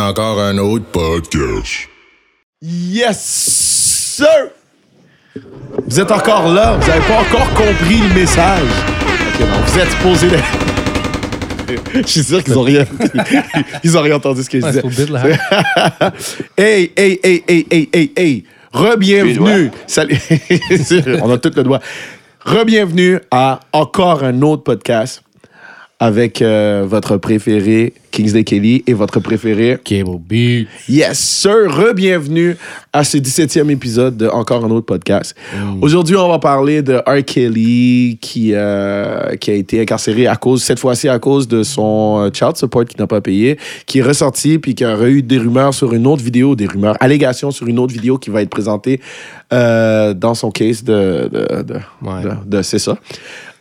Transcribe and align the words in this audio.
Encore 0.00 0.40
un 0.40 0.56
autre 0.56 0.86
podcast. 0.86 1.86
Yes, 2.62 3.20
sir! 4.16 4.48
Vous 5.86 6.00
êtes 6.00 6.10
encore 6.10 6.48
là, 6.48 6.78
vous 6.78 6.88
n'avez 6.88 7.06
pas 7.06 7.20
encore 7.20 7.52
compris 7.52 7.98
le 8.08 8.14
message. 8.14 8.68
Ok, 9.06 9.40
non, 9.40 9.60
vous 9.62 9.78
êtes 9.78 9.90
supposé 9.90 10.28
Je 11.94 12.06
suis 12.06 12.24
sûr 12.24 12.42
qu'ils 12.42 12.56
ont 12.56 12.62
rien. 12.62 12.86
Ils 13.84 13.98
ont 13.98 14.00
rien 14.00 14.16
entendu 14.16 14.42
ce 14.42 14.48
que 14.48 14.58
je 14.58 14.80
disais. 14.80 15.06
hey, 16.56 16.92
hey, 16.96 17.20
hey, 17.22 17.44
hey, 17.46 17.66
hey, 17.70 17.88
hey, 17.92 18.12
hey. 18.16 18.44
Re-bienvenue. 18.72 19.70
Salut. 19.86 20.18
On 21.22 21.30
a 21.30 21.36
tout 21.36 21.52
le 21.54 21.62
doigt. 21.62 21.80
Re-bienvenue 22.46 23.18
à 23.30 23.60
encore 23.74 24.24
un 24.24 24.40
autre 24.40 24.62
podcast 24.62 25.22
avec 26.02 26.40
euh, 26.40 26.86
votre 26.88 27.18
préféré, 27.18 27.92
Kingsley 28.10 28.42
Kelly, 28.42 28.82
et 28.86 28.94
votre 28.94 29.20
préféré, 29.20 29.78
Cable 29.84 30.16
Beat. 30.26 30.66
Yes, 30.88 31.18
sir. 31.18 31.52
Re-bienvenue 31.68 32.56
à 32.94 33.04
ce 33.04 33.18
17e 33.18 33.68
épisode 33.70 34.16
de 34.16 34.26
Encore 34.26 34.64
un 34.64 34.70
autre 34.70 34.86
podcast. 34.86 35.36
Aujourd'hui, 35.82 36.16
on 36.16 36.26
va 36.28 36.38
parler 36.38 36.80
de 36.80 36.94
R. 37.06 37.22
Kelly 37.22 38.16
qui, 38.18 38.52
euh, 38.54 39.36
qui 39.36 39.50
a 39.50 39.54
été 39.54 39.82
incarcéré 39.82 40.26
à 40.26 40.36
cause, 40.36 40.62
cette 40.62 40.78
fois-ci 40.78 41.06
à 41.10 41.18
cause 41.18 41.46
de 41.46 41.62
son 41.62 42.16
euh, 42.18 42.30
child 42.32 42.56
support 42.56 42.86
qu'il 42.86 42.98
n'a 42.98 43.06
pas 43.06 43.20
payé, 43.20 43.58
qui 43.84 43.98
est 43.98 44.02
ressorti 44.02 44.58
puis 44.58 44.74
qui 44.74 44.86
aurait 44.86 45.10
eu 45.10 45.22
des 45.22 45.36
rumeurs 45.36 45.74
sur 45.74 45.92
une 45.92 46.06
autre 46.06 46.24
vidéo, 46.24 46.56
des 46.56 46.66
rumeurs, 46.66 46.96
allégations 47.00 47.50
sur 47.50 47.66
une 47.68 47.78
autre 47.78 47.92
vidéo 47.92 48.16
qui 48.16 48.30
va 48.30 48.40
être 48.40 48.48
présentée 48.50 49.02
euh, 49.52 50.14
dans 50.14 50.34
son 50.34 50.50
case 50.50 50.82
de. 50.82 51.28
de, 51.30 51.62
de, 51.62 51.74
Ouais. 52.02 52.22
de- 52.22 52.56
de- 52.56 52.62
c'est 52.62 52.78
ça. 52.78 52.96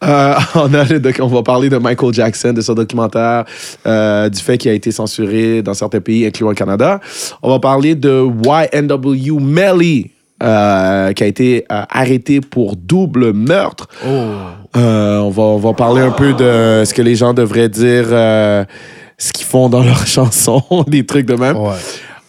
Euh, 0.03 0.34
on, 0.55 0.73
a 0.73 0.84
le 0.85 0.99
doc- 0.99 1.20
on 1.21 1.27
va 1.27 1.44
parler 1.44 1.70
de 1.70 1.77
Michael 1.77 2.13
Jackson, 2.13 2.53
de 2.53 2.62
son 2.62 2.73
documentaire, 2.73 3.45
euh, 3.85 4.30
du 4.30 4.40
fait 4.40 4.57
qu'il 4.57 4.71
a 4.71 4.73
été 4.73 4.91
censuré 4.91 5.62
dans 5.62 5.73
certains 5.73 5.99
pays, 5.99 6.26
incluant 6.26 6.49
le 6.49 6.55
Canada. 6.55 6.99
On 7.41 7.49
va 7.49 7.59
parler 7.59 7.95
de 7.95 8.26
YNW 8.26 9.40
Melly, 9.40 10.12
euh, 10.41 11.12
qui 11.13 11.23
a 11.23 11.27
été 11.27 11.65
arrêté 11.70 12.40
pour 12.41 12.76
double 12.77 13.34
meurtre. 13.34 13.88
Euh, 14.05 15.18
on, 15.20 15.29
va, 15.29 15.43
on 15.43 15.57
va 15.57 15.73
parler 15.73 16.01
un 16.01 16.12
peu 16.12 16.34
de 16.34 16.84
ce 16.85 16.93
que 16.93 17.01
les 17.01 17.16
gens 17.16 17.34
devraient 17.34 17.70
dire, 17.70 18.05
ce 18.07 19.34
qu'ils 19.34 19.45
font 19.48 19.68
dans 19.70 19.84
leurs 19.84 20.07
chansons, 20.07 20.63
des 20.88 21.05
trucs 21.05 21.26
de 21.26 21.35
même. 21.35 21.57
Ouais. 21.57 21.73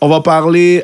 On 0.01 0.09
va 0.09 0.21
parler 0.23 0.83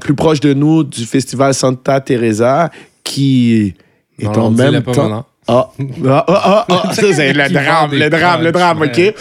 plus 0.00 0.14
proche 0.14 0.40
de 0.40 0.54
nous 0.54 0.84
du 0.84 1.04
festival 1.04 1.52
Santa 1.54 2.00
Teresa 2.00 2.70
qui 3.04 3.74
est 4.18 4.24
Non, 4.24 4.44
en 4.46 4.50
même 4.50 4.82
pas 4.82 4.92
temps. 4.92 5.26
Ah, 5.50 5.70
ah, 6.06 6.24
ah, 6.26 6.26
ah, 6.28 6.66
ah, 6.68 6.82
ça 6.92 7.02
c'est 7.14 7.32
le 7.32 7.48
drame, 7.48 7.90
le 7.92 8.10
drame, 8.10 8.42
le 8.42 8.52
drame, 8.52 8.82
ok? 8.82 8.98
Et 8.98 9.14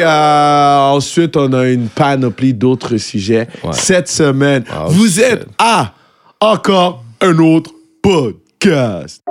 euh, 0.00 0.76
ensuite, 0.92 1.36
on 1.36 1.52
a 1.54 1.66
une 1.66 1.88
panoplie 1.88 2.54
d'autres 2.54 2.96
sujets 2.98 3.48
Ouais. 3.64 3.72
cette 3.72 4.08
semaine. 4.08 4.64
Oh, 4.70 4.84
Vous 4.88 5.08
shit. 5.08 5.24
êtes 5.24 5.46
à 5.58 5.92
encore 6.40 7.02
un 7.20 7.36
autre 7.38 7.72
podcast. 8.00 9.22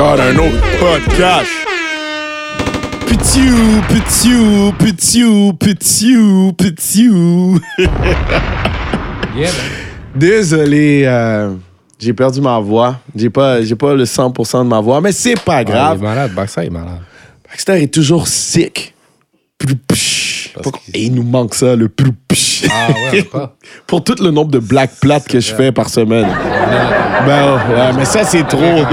Encore 0.00 0.18
un 0.18 0.36
autre 0.36 0.78
podcast. 0.78 1.50
Pitiou, 3.06 3.82
pitiou, 3.88 4.72
pitiou, 4.78 5.52
pitiou, 5.52 6.52
pitiou. 6.54 7.60
Yeah. 9.36 9.50
Désolé, 10.12 11.04
euh, 11.06 11.54
j'ai 12.00 12.12
perdu 12.12 12.40
ma 12.40 12.58
voix. 12.58 12.98
J'ai 13.14 13.30
pas, 13.30 13.62
j'ai 13.62 13.76
pas 13.76 13.94
le 13.94 14.02
100% 14.02 14.64
de 14.64 14.68
ma 14.68 14.80
voix, 14.80 15.00
mais 15.00 15.12
c'est 15.12 15.38
pas 15.38 15.58
Ah, 15.58 15.62
il 15.62 15.68
est 15.68 15.70
grave. 15.70 16.02
malade. 16.02 16.32
Baxter 16.34 16.62
est 16.62 16.70
malade. 16.70 16.98
Baxter 17.48 17.80
est 17.80 17.94
toujours 17.94 18.26
sick. 18.26 18.92
Ploup-psh. 19.58 20.19
Parce 20.54 20.76
Et 20.94 21.04
il 21.04 21.14
nous 21.14 21.22
manque 21.22 21.54
ça, 21.54 21.76
le 21.76 21.88
ploup-psh. 21.88 22.48
Ah 22.72 22.88
ouais, 23.12 23.20
encore. 23.22 23.56
Pour 23.86 24.04
tout 24.04 24.14
le 24.20 24.30
nombre 24.30 24.50
de 24.50 24.58
black 24.58 24.92
plates 25.00 25.26
que 25.26 25.40
je 25.40 25.54
fais 25.54 25.72
par 25.72 25.88
semaine. 25.88 26.26
Ben 27.26 27.54
ouais, 27.54 27.92
mais 27.96 28.04
ça 28.04 28.22
c'est 28.24 28.46
trop. 28.46 28.60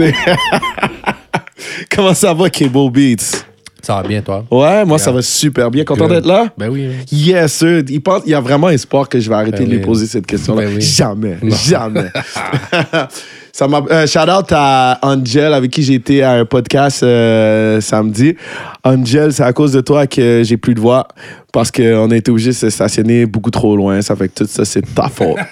Comment 1.94 2.14
ça 2.14 2.34
va, 2.34 2.50
Cable 2.50 2.90
Beats? 2.90 3.44
Ça 3.82 3.94
va 3.94 4.02
bien, 4.02 4.20
toi? 4.20 4.44
Ouais, 4.50 4.84
moi 4.84 4.98
ça 4.98 5.10
va 5.10 5.22
super 5.22 5.70
bien. 5.70 5.84
Content 5.84 6.08
d'être 6.08 6.26
là? 6.26 6.46
Ben 6.58 6.68
oui. 6.68 6.90
Yes, 7.10 7.54
sir. 7.54 7.82
Il, 7.88 8.02
pense, 8.02 8.22
il 8.26 8.32
y 8.32 8.34
a 8.34 8.40
vraiment 8.40 8.68
espoir 8.68 9.08
que 9.08 9.18
je 9.18 9.28
vais 9.28 9.36
arrêter 9.36 9.58
Ben 9.58 9.64
de 9.64 9.70
lui 9.70 9.78
oui. 9.78 9.84
poser 9.84 10.06
cette 10.06 10.26
question-là. 10.26 10.62
Ben 10.62 10.74
oui. 10.76 10.80
Jamais. 10.82 11.38
Non. 11.42 11.56
Jamais. 11.56 12.10
Ça 13.52 13.68
m'a, 13.68 13.82
euh, 13.90 14.06
shout 14.06 14.18
out 14.30 14.46
à 14.52 14.98
Angel 15.02 15.52
avec 15.52 15.70
qui 15.70 15.82
j'ai 15.82 15.94
été 15.94 16.22
à 16.22 16.32
un 16.32 16.44
podcast 16.44 17.02
euh, 17.02 17.80
samedi. 17.80 18.36
Angel, 18.84 19.32
c'est 19.32 19.42
à 19.42 19.52
cause 19.52 19.72
de 19.72 19.80
toi 19.80 20.06
que 20.06 20.42
j'ai 20.44 20.56
plus 20.56 20.74
de 20.74 20.80
voix 20.80 21.08
parce 21.52 21.70
qu'on 21.70 22.10
a 22.10 22.16
été 22.16 22.30
obligé 22.30 22.50
de 22.50 22.54
se 22.54 22.70
stationner 22.70 23.26
beaucoup 23.26 23.50
trop 23.50 23.76
loin. 23.76 24.02
Ça 24.02 24.16
fait 24.16 24.28
que 24.28 24.44
tout 24.44 24.48
ça, 24.48 24.64
c'est 24.64 24.94
ta 24.94 25.08
faute. 25.08 25.36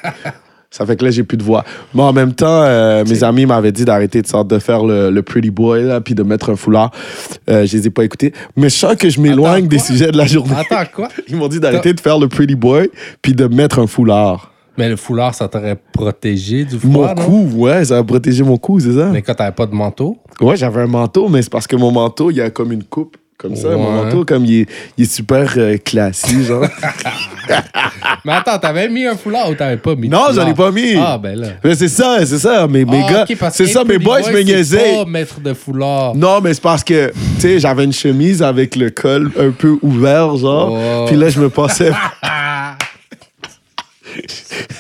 Ça 0.71 0.85
fait 0.85 0.97
que 0.97 1.05
là, 1.05 1.11
j'ai 1.11 1.23
plus 1.23 1.39
de 1.39 1.43
voix. 1.43 1.65
Mais 1.95 2.03
en 2.03 2.13
même 2.13 2.35
temps, 2.35 2.63
euh, 2.63 3.03
mes 3.07 3.25
amis 3.25 3.47
m'avaient 3.47 3.73
dit 3.73 3.87
d'arrêter 3.87 4.21
de, 4.21 4.27
sorte 4.27 4.49
de 4.49 4.59
faire 4.59 4.85
le, 4.85 5.11
le 5.11 5.23
pretty 5.23 5.51
boy, 5.51 5.85
là, 5.85 6.01
puis 6.03 6.15
de 6.15 6.23
mettre 6.23 6.51
un 6.51 6.57
foulard. 6.57 6.91
Euh, 7.49 7.65
je 7.65 7.77
les 7.77 7.87
ai 7.87 7.91
pas 7.91 8.05
écoutés. 8.05 8.35
Mais 8.55 8.69
je 8.69 8.75
sens 8.75 8.95
que 8.97 9.09
je 9.09 9.19
m'éloigne 9.21 9.67
des 9.67 9.79
sujets 9.79 10.13
de 10.13 10.19
la 10.19 10.27
journée. 10.27 10.55
Attends, 10.59 10.91
quoi? 10.95 11.09
Ils 11.29 11.37
m'ont 11.37 11.49
dit 11.49 11.59
d'arrêter 11.59 11.95
de 11.95 12.01
faire 12.01 12.19
le 12.19 12.29
pretty 12.29 12.55
boy 12.55 12.91
puis 13.23 13.33
de 13.33 13.47
mettre 13.47 13.79
un 13.79 13.87
foulard. 13.87 14.53
Mais 14.79 14.89
le 14.89 14.97
foulard, 14.97 15.35
ça 15.35 15.49
t'aurait 15.49 15.77
protégé 15.93 16.65
du 16.65 16.77
Mon 16.87 17.03
froid, 17.03 17.15
non? 17.17 17.25
cou, 17.25 17.49
ouais, 17.57 17.85
ça 17.85 17.99
a 17.99 18.03
protégé 18.05 18.43
mon 18.45 18.57
cou, 18.57 18.79
c'est 18.81 18.93
ça? 18.93 19.07
Mais 19.13 19.23
quand 19.23 19.35
t'avais 19.35 19.53
pas 19.53 19.67
de 19.67 19.75
manteau, 19.75 20.17
Ouais, 20.41 20.57
j'avais 20.57 20.83
un 20.83 20.87
manteau, 20.87 21.29
mais 21.29 21.43
c'est 21.43 21.51
parce 21.51 21.67
que 21.67 21.75
mon 21.75 21.91
manteau, 21.91 22.31
il 22.31 22.37
y 22.37 22.41
a 22.41 22.49
comme 22.49 22.71
une 22.73 22.85
coupe. 22.85 23.17
Comme 23.37 23.55
ça, 23.55 23.69
mon 23.77 23.91
manteau, 23.93 24.25
comme 24.25 24.45
il 24.45 24.63
est, 24.63 24.67
il 24.97 25.05
est 25.05 25.13
super 25.13 25.53
euh, 25.57 25.77
classique, 25.77 26.43
genre. 26.43 26.65
Mais 28.25 28.33
attends, 28.33 28.59
t'avais 28.59 28.89
mis 28.89 29.07
un 29.07 29.17
foulard 29.17 29.49
ou 29.51 29.55
t'avais 29.55 29.77
pas 29.77 29.95
mis 29.95 30.09
non, 30.09 30.27
j'en 30.35 30.43
ai 30.47 30.55
foulard? 30.55 30.55
pas 30.57 30.71
mis. 30.73 30.95
Ah, 30.97 31.19
ben 31.19 31.39
là. 31.39 31.47
Mais 31.63 31.75
c'est 31.77 31.89
ça, 31.89 32.17
c'est 32.27 32.39
ça, 32.39 32.67
mes, 32.67 32.85
mes 32.85 33.03
Ah, 33.09 33.25
gars. 33.27 33.51
c'est 33.53 33.67
ça, 33.67 33.85
mes 33.85 33.99
boys 33.99 34.23
Boy, 34.23 34.33
me 34.35 34.41
niaisaient. 34.43 34.97
pas 34.97 35.05
mettre 35.09 35.41
de 35.41 35.55
foulard. 35.55 36.15
Non, 36.17 36.41
mais 36.43 36.53
c'est 36.53 36.63
parce 36.63 36.83
que, 36.83 37.11
tu 37.37 37.41
sais, 37.41 37.61
j'avais 37.61 37.85
une 37.85 37.93
chemise 37.93 38.43
avec 38.43 38.75
le 38.77 38.91
col 38.91 39.31
un 39.39 39.51
peu 39.51 39.79
ouvert, 39.83 40.37
genre. 40.37 40.73
Oh. 40.73 41.05
Puis 41.07 41.17
là, 41.17 41.29
je 41.29 41.41
me 41.41 41.49
passais. 41.49 41.93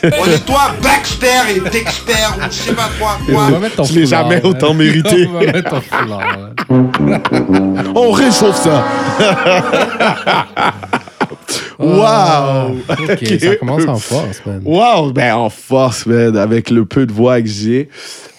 On 0.03 0.31
est 0.31 0.45
toi, 0.47 0.73
Baxter 0.83 1.55
et 1.57 1.61
Dexter, 1.61 2.13
ou 2.37 2.41
je 2.51 2.57
sais 2.57 2.73
pas 2.73 2.89
quoi, 2.99 3.19
quoi. 3.27 3.85
Je 3.85 3.93
l'ai 3.95 4.07
jamais 4.07 4.43
autant 4.43 4.75
mérité. 4.75 5.29
On 5.73 5.81
foulard. 5.81 6.39
On 7.95 8.11
réchauffe 8.11 8.57
ça. 8.57 8.85
wow! 11.79 12.77
Ok, 12.89 13.41
ça 13.41 13.57
commence 13.57 13.87
en 13.87 13.97
force, 13.97 14.43
man. 14.45 14.61
Wow! 14.65 15.13
Ben, 15.13 15.35
en 15.35 15.51
force, 15.51 16.07
man, 16.07 16.37
avec 16.37 16.71
le 16.71 16.85
peu 16.85 17.07
de 17.07 17.13
voix 17.13 17.41
que 17.41 17.49
j'ai. 17.49 17.89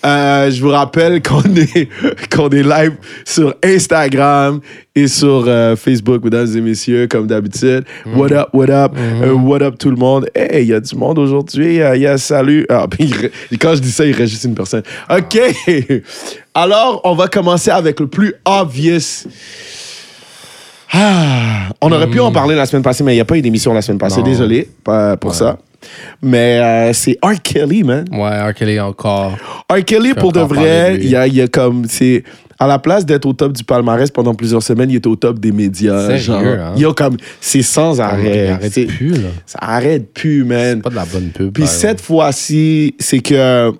Euh, 0.06 0.50
je 0.50 0.62
vous 0.62 0.70
rappelle 0.70 1.22
qu'on 1.24 1.44
est, 1.56 1.90
qu'on 2.34 2.50
est 2.50 2.64
live 2.64 2.94
sur 3.26 3.56
Instagram 3.64 4.62
et 4.96 5.08
sur 5.08 5.46
euh, 5.48 5.76
Facebook, 5.76 6.24
mesdames 6.24 6.48
et 6.56 6.62
messieurs, 6.62 7.08
comme 7.08 7.28
d'habitude. 7.28 7.84
What 8.06 8.32
up, 8.32 8.50
what 8.54 8.70
up, 8.70 8.94
euh, 8.98 9.34
what 9.34 9.62
up 9.62 9.78
tout 9.78 9.90
le 9.90 9.98
monde? 9.98 10.30
Hey, 10.36 10.64
il 10.64 10.68
y 10.70 10.74
a 10.74 10.80
du 10.80 10.96
monde 10.96 11.20
aujourd'hui? 11.20 11.76
Il 11.76 12.02
y 12.02 12.08
a 12.08 12.18
salut. 12.18 12.66
Ah, 12.70 12.88
puis 12.90 13.12
quand 13.60 13.76
je 13.76 13.82
dis 13.82 13.92
ça, 13.92 14.06
il 14.06 14.14
reste 14.14 14.32
juste 14.32 14.46
une 14.46 14.56
personne. 14.56 14.84
OK. 15.10 15.40
Alors, 16.54 17.02
on 17.04 17.16
va 17.16 17.28
commencer 17.28 17.72
avec 17.72 18.00
le 18.00 18.08
plus 18.08 18.34
obvious. 18.46 19.28
Ah, 20.92 21.70
on 21.82 21.92
aurait 21.92 22.10
pu 22.10 22.20
en 22.20 22.32
parler 22.32 22.56
la 22.56 22.66
semaine 22.66 22.84
passée, 22.84 23.04
mais 23.04 23.14
il 23.14 23.16
n'y 23.18 23.22
a 23.22 23.26
pas 23.26 23.38
eu 23.38 23.42
d'émission 23.42 23.74
la 23.74 23.82
semaine 23.82 24.00
passée. 24.00 24.20
Non. 24.20 24.26
Désolé 24.26 24.68
pas 24.84 25.18
pour 25.18 25.32
Ouais. 25.32 25.38
ça. 25.38 25.58
Mais 26.22 26.60
euh, 26.60 26.94
c'est 26.94 27.18
R. 27.24 27.42
Kelly, 27.42 27.84
man. 27.84 28.06
Ouais, 28.12 28.42
R. 28.50 28.54
Kelly 28.54 28.80
encore. 28.80 29.38
R. 29.72 29.84
Kelly, 29.86 30.14
pour 30.14 30.32
de 30.34 30.42
vrai, 30.42 30.98
il 31.02 31.10
y 31.10 31.16
a, 31.16 31.28
y 31.28 31.42
a 31.42 31.48
comme. 31.48 31.86
C'est. 31.88 32.24
À 32.62 32.68
la 32.68 32.78
place 32.78 33.06
d'être 33.06 33.26
au 33.26 33.32
top 33.32 33.54
du 33.54 33.64
palmarès 33.64 34.12
pendant 34.12 34.34
plusieurs 34.36 34.62
semaines, 34.62 34.90
il 34.90 34.98
était 34.98 35.08
au 35.08 35.16
top 35.16 35.40
des 35.40 35.54
médias. 35.54 36.18
Genre. 36.18 36.42
hein? 36.44 36.74
Il 36.76 36.82
y 36.82 36.86
a 36.86 36.92
comme. 36.94 37.16
C'est 37.40 37.62
sans 37.62 38.02
arrêt. 38.02 38.48
Il 38.48 38.52
arrête 38.52 38.74
C'est- 38.74 38.86
plus, 38.86 39.12
là. 39.14 39.30
Ça 39.46 39.60
arrête 39.62 40.14
plus, 40.14 40.44
man. 40.44 40.82
Pas 40.82 40.90
de 40.90 40.96
la 40.96 41.06
bonne 41.06 41.30
pub. 41.30 41.54
Puis 41.54 41.68
cette 41.68 42.02
fois-ci, 42.02 42.96
c'est 43.00 43.20
que. 43.20 43.72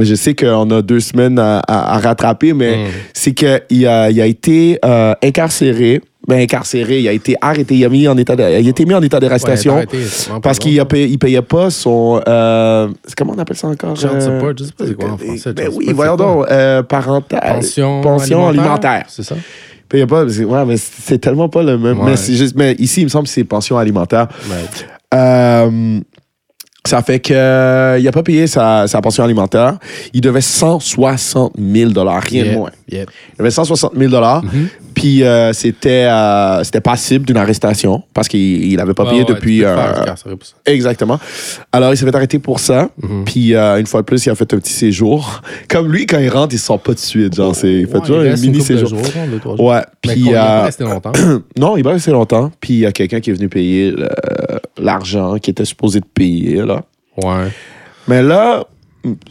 Je 0.00 0.14
sais 0.14 0.34
qu'on 0.34 0.70
a 0.72 0.80
deux 0.82 1.00
semaines 1.00 1.38
à, 1.40 1.58
à- 1.60 1.94
à 1.94 1.98
rattraper, 1.98 2.52
mais 2.52 2.76
Mm. 2.78 2.86
c'est 3.14 3.34
qu'il 3.34 3.86
a, 3.86 4.10
il 4.10 4.20
a 4.20 4.26
été 4.26 4.78
euh, 4.84 5.12
incarcéré 5.24 6.00
Ben, 6.28 6.40
incarcéré. 6.40 7.00
Il 7.00 7.08
a 7.08 7.12
été 7.12 7.36
arrêté. 7.40 7.74
Il 7.74 7.84
a, 7.86 7.88
mis 7.88 8.06
en 8.06 8.16
état 8.18 8.36
de- 8.36 8.42
il 8.42 8.66
a 8.66 8.70
été 8.70 8.84
mis 8.84 8.92
en 8.94 9.00
état 9.02 9.18
d'arrestation. 9.18 9.76
Ouais, 9.76 9.86
parce 10.42 10.58
qu'il 10.58 10.78
payé, 10.84 11.06
il 11.06 11.18
payait 11.18 11.40
pas 11.42 11.70
son. 11.70 12.20
euh, 12.28 12.88
comment 13.16 13.32
on 13.34 13.38
appelle 13.38 13.56
ça 13.56 13.68
encore 13.68 13.96
Child 13.96 14.10
euh, 14.14 14.20
support, 14.20 14.52
je 14.58 14.64
sais 14.64 14.72
pas 14.76 14.84
c'est 14.86 14.94
quoi 14.94 15.10
en 15.12 15.16
français, 15.18 15.52
Ben 15.54 15.70
oui, 15.74 15.90
voyons 15.94 16.16
donc. 16.16 16.46
euh, 16.50 16.82
parental. 16.82 17.40
Pension, 17.56 18.02
pension 18.02 18.46
alimentaire. 18.46 19.06
C'est 19.08 19.22
ça? 19.22 19.36
Il 19.36 19.82
payait 19.88 20.06
pas. 20.06 20.24
Ouais, 20.24 20.64
mais 20.66 20.76
c'est 20.76 21.18
tellement 21.18 21.48
pas 21.48 21.62
le 21.62 21.78
même. 21.78 21.98
Ouais. 22.00 22.10
Mais, 22.10 22.16
juste, 22.36 22.54
mais 22.56 22.74
ici, 22.78 23.00
il 23.00 23.04
me 23.04 23.08
semble 23.08 23.24
que 23.24 23.30
c'est 23.32 23.44
pension 23.44 23.78
alimentaire. 23.78 24.28
Ouais. 24.50 24.84
Euh, 25.14 26.00
ça 26.86 27.02
fait 27.02 27.20
que 27.20 27.34
euh, 27.34 27.98
il 28.00 28.06
a 28.08 28.12
pas 28.12 28.22
payé 28.22 28.46
sa, 28.46 28.86
sa 28.86 29.00
pension 29.00 29.24
alimentaire. 29.24 29.78
Il 30.14 30.20
devait 30.20 30.40
160 30.40 31.52
000 31.58 31.90
rien 31.94 32.42
de 32.42 32.48
Yep, 32.48 32.56
moins. 32.56 32.70
yep. 32.90 33.10
Il 33.36 33.40
avait 33.40 33.50
160 33.50 33.92
000 33.96 34.10
Mhm. 34.10 34.68
Puis 34.98 35.22
euh, 35.22 35.52
c'était 35.52 36.06
euh, 36.10 36.64
c'était 36.64 36.80
passible 36.80 37.24
d'une 37.24 37.36
arrestation 37.36 38.02
parce 38.12 38.26
qu'il 38.26 38.64
il 38.64 38.80
avait 38.80 38.94
pas 38.94 39.04
payé 39.04 39.20
ouais, 39.20 39.26
depuis. 39.28 39.64
euh, 39.64 39.74
faire 39.76 40.02
incarcérer 40.02 40.34
pour 40.36 40.46
ça. 40.46 40.54
Exactement. 40.66 41.20
Alors, 41.70 41.92
il 41.92 41.96
s'est 41.96 42.04
fait 42.04 42.14
arrêter 42.16 42.40
pour 42.40 42.58
ça. 42.58 42.88
Mhm. 43.00 43.24
Puis, 43.24 43.54
une 43.54 43.86
fois 43.86 44.00
de 44.00 44.06
plus, 44.06 44.26
il 44.26 44.30
a 44.30 44.34
fait 44.34 44.52
un 44.52 44.58
petit 44.58 44.72
séjour. 44.72 45.40
Comme 45.68 45.92
lui, 45.92 46.04
quand 46.04 46.18
il 46.18 46.28
rentre, 46.28 46.52
il 46.54 46.58
sort 46.58 46.80
pas 46.80 46.94
de 46.94 46.98
suite. 46.98 47.36
Genre, 47.36 47.54
c'est, 47.54 47.72
il 47.72 47.86
fait 47.86 47.94
Ouais, 47.94 48.00
toujours 48.00 48.24
il 48.24 48.28
un 48.32 48.36
mini 48.36 48.60
séjour. 48.60 48.88
jours, 48.88 49.00
deux, 49.30 49.40
jours. 49.40 49.60
Ouais. 49.60 49.82
Puis, 50.02 50.14
il 50.16 50.34
a 50.34 50.44
pas 50.44 50.62
resté 50.64 50.82
longtemps. 50.84 51.12
non, 51.56 51.76
il 51.76 51.84
va 51.84 51.92
rester 51.92 52.10
longtemps. 52.10 52.50
Puis, 52.60 52.74
il 52.74 52.80
y 52.80 52.86
a 52.86 52.90
quelqu'un 52.92 53.20
qui 53.20 53.30
est 53.30 53.34
venu 53.34 53.48
payer 53.48 53.94
l'argent 54.76 55.38
qui 55.38 55.50
était 55.50 55.64
supposé 55.64 56.00
de 56.00 56.06
payer, 56.06 56.56
là. 56.64 56.82
Ouais. 57.22 57.48
Mais 58.08 58.22
là, 58.22 58.64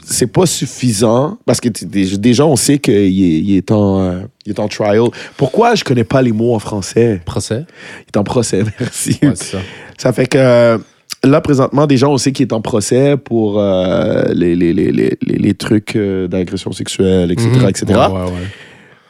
c'est 0.05 0.27
pas 0.31 0.45
suffisant 0.45 1.37
parce 1.45 1.59
que 1.61 1.69
déjà, 2.15 2.45
on 2.45 2.55
sait 2.55 2.77
qu'il 2.79 2.93
est, 2.93 3.09
il 3.11 3.55
est, 3.57 3.71
en, 3.71 4.01
euh, 4.01 4.19
il 4.45 4.51
est 4.53 4.59
en 4.59 4.67
trial. 4.67 5.03
Pourquoi 5.37 5.75
je 5.75 5.83
connais 5.83 6.03
pas 6.03 6.21
les 6.21 6.31
mots 6.31 6.53
en 6.55 6.59
français? 6.59 7.21
Procès? 7.25 7.65
Il 8.01 8.09
est 8.13 8.17
en 8.17 8.23
procès, 8.23 8.63
merci. 8.79 9.17
Ouais, 9.21 9.35
ça. 9.35 9.57
Ça 9.97 10.13
fait 10.13 10.27
que 10.27 10.37
euh, 10.37 10.77
là, 11.23 11.41
présentement, 11.41 11.87
déjà, 11.87 12.07
on 12.07 12.17
sait 12.17 12.31
qu'il 12.31 12.45
est 12.47 12.53
en 12.53 12.61
procès 12.61 13.17
pour 13.17 13.59
euh, 13.59 14.23
les, 14.33 14.55
les, 14.55 14.73
les, 14.73 15.17
les, 15.21 15.53
trucs 15.53 15.95
euh, 15.95 16.27
d'agression 16.27 16.71
sexuelle, 16.71 17.31
etc., 17.31 17.49
Mhm. 17.61 17.69
etc. 17.69 17.85
Ouais, 17.87 17.95
ouais, 17.95 18.21
ouais. 18.25 18.47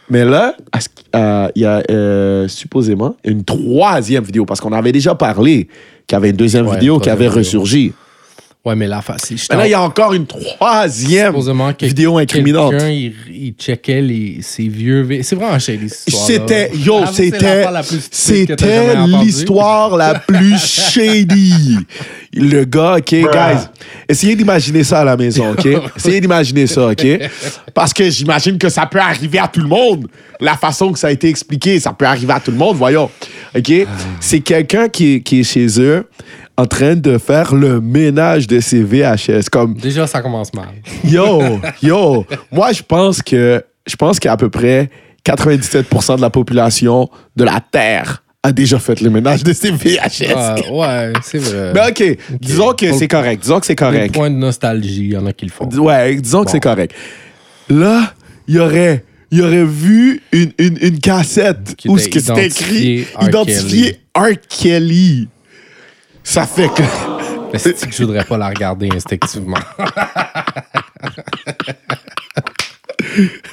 Mais 0.10 0.24
là, 0.24 0.56
il 1.56 1.62
y 1.62 1.66
a 1.66 1.84
euh, 1.92 2.48
supposément 2.48 3.18
une 3.26 3.44
troisième 3.44 4.24
vidéo, 4.24 4.46
parce 4.46 4.62
qu'on 4.62 4.72
avait 4.72 4.94
déjà 4.94 5.16
parlé 5.16 5.68
qu'il 6.08 6.16
y 6.16 6.18
avait 6.18 6.30
une 6.30 6.38
deuxième 6.38 6.70
vidéo 6.72 6.98
qui 7.00 7.10
avait 7.10 7.26
vidéo. 7.26 7.40
ressurgi. 7.40 7.92
Ouais, 8.68 8.76
mais 8.76 8.88
là, 8.88 9.02
c'est- 9.18 9.38
là, 9.54 9.66
il 9.66 9.72
y 9.72 9.74
a 9.74 9.82
encore 9.82 10.14
une 10.14 10.26
troisième 10.28 11.34
vidéo 11.88 12.18
incriminante. 12.18 12.72
Quelqu'un, 12.72 12.90
il, 12.90 13.14
il 13.32 13.54
checkait 13.58 14.02
les, 14.02 14.40
ses 14.42 14.68
vieux... 14.68 15.04
vi- 15.04 15.24
C'est 15.24 15.36
vraiment 15.38 15.58
histoire 15.58 16.26
C'était, 16.26 16.72
yo, 16.76 17.00
c'était, 17.14 17.64
c'était 18.12 18.96
l'histoire 19.24 19.96
la 19.96 20.16
plus 20.20 20.58
shady. 20.92 21.78
Le 22.34 22.66
gars, 22.66 22.96
OK, 22.98 23.10
guys, 23.12 23.68
essayez 24.10 24.36
d'imaginer 24.36 24.84
ça 24.84 25.00
à 25.00 25.04
la 25.06 25.16
maison, 25.18 25.52
OK? 25.54 25.66
Essayez 25.96 26.20
d'imaginer 26.22 26.68
ça, 26.68 26.88
OK? 26.90 27.08
Parce 27.74 27.94
que 27.94 28.10
j'imagine 28.10 28.58
que 28.58 28.70
ça 28.70 28.86
peut 28.86 29.00
arriver 29.00 29.40
à 29.40 29.48
tout 29.48 29.62
le 29.62 29.68
monde. 29.68 30.08
La 30.40 30.56
façon 30.58 30.92
que 30.92 31.00
ça 31.00 31.08
a 31.08 31.12
été 31.12 31.30
expliqué, 31.30 31.80
ça 31.80 31.94
peut 31.94 32.06
arriver 32.06 32.34
à 32.34 32.40
tout 32.40 32.52
le 32.52 32.58
monde, 32.58 32.76
voyons. 32.76 33.10
OK? 33.58 33.72
C'est 34.20 34.42
quelqu'un 34.42 34.90
qui 34.90 35.24
qui 35.24 35.40
est 35.40 35.44
chez 35.44 35.68
eux 35.82 36.06
en 36.58 36.66
train 36.66 36.96
de 36.96 37.18
faire 37.18 37.54
le 37.54 37.80
ménage 37.80 38.48
de 38.48 38.60
ses 38.60 38.82
VHS. 38.84 39.50
Comme, 39.52 39.76
Déjà, 39.76 40.08
ça 40.08 40.22
commence 40.22 40.54
mal. 40.54 40.70
Yo, 41.04 41.60
yo, 41.84 42.26
moi 42.52 42.72
je 42.74 42.82
pense 42.82 43.22
que 43.22 43.64
je 43.86 43.96
pense 43.96 44.20
qu'à 44.20 44.36
peu 44.38 44.50
près 44.50 44.90
97% 45.26 46.18
de 46.18 46.22
la 46.22 46.30
population 46.30 47.10
de 47.36 47.44
la 47.44 47.60
Terre 47.72 48.24
a 48.44 48.52
déjà 48.52 48.80
fait 48.80 49.02
le 49.02 49.10
ménage 49.10 49.44
de 49.44 49.52
ses 49.54 49.72
VHS. 49.72 50.70
Ouais, 50.72 50.80
ouais, 50.80 51.14
c'est 51.22 51.38
vrai. 51.38 51.74
Mais 51.74 51.90
ok, 51.90 52.18
disons 52.40 52.74
que 52.74 52.92
c'est 52.94 53.08
correct, 53.08 53.42
disons 53.44 53.60
que 53.60 53.66
c'est 53.66 53.74
Des 53.74 53.84
correct. 53.84 54.14
points 54.14 54.30
de 54.30 54.36
nostalgie, 54.36 55.04
il 55.06 55.14
y 55.14 55.18
en 55.18 55.26
a 55.26 55.34
qui 55.34 55.46
le 55.46 55.52
font. 55.52 55.68
Ouais, 55.70 56.16
disons 56.16 56.44
que 56.44 56.52
c'est 56.52 56.60
correct. 56.60 56.94
Là, 57.70 58.14
il 58.48 58.56
y 58.56 58.60
aurait 58.60 59.04
il 59.30 59.42
aurait 59.42 59.66
vu 59.66 60.22
une, 60.32 60.54
une, 60.58 60.78
une 60.82 61.00
cassette 61.00 61.76
où 61.86 61.98
c'était 61.98 62.46
écrit 62.48 63.06
identifié 63.22 63.98
R. 64.16 64.30
Kelly. 64.50 65.28
Ça 66.30 66.46
fait 66.46 66.68
que 66.68 66.82
Mais 67.54 67.58
c'est 67.58 67.74
que 67.74 67.96
je 67.96 68.04
voudrais 68.04 68.26
pas 68.26 68.38
la 68.38 68.50
regarder 68.50 68.90
instinctivement? 68.94 69.56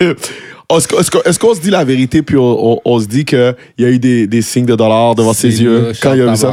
Est-ce 0.00 0.88
qu'on 0.88 0.98
est-ce 0.98 1.10
est-ce 1.28 1.54
se 1.56 1.60
dit 1.60 1.70
la 1.70 1.84
vérité 1.84 2.22
puis 2.22 2.36
on, 2.36 2.72
on- 2.74 2.80
on 2.84 2.98
se 2.98 3.06
dit 3.06 3.24
qu'il 3.24 3.54
y 3.78 3.84
a 3.84 3.88
eu 3.90 3.98
des, 4.00 4.26
des 4.26 4.42
signes 4.42 4.66
de 4.66 4.74
dollars 4.74 5.14
devant 5.14 5.32
ses 5.32 5.62
yeux 5.62 5.92
quand 6.02 6.14
il 6.14 6.22
a 6.22 6.30
vu 6.32 6.36
ça? 6.36 6.48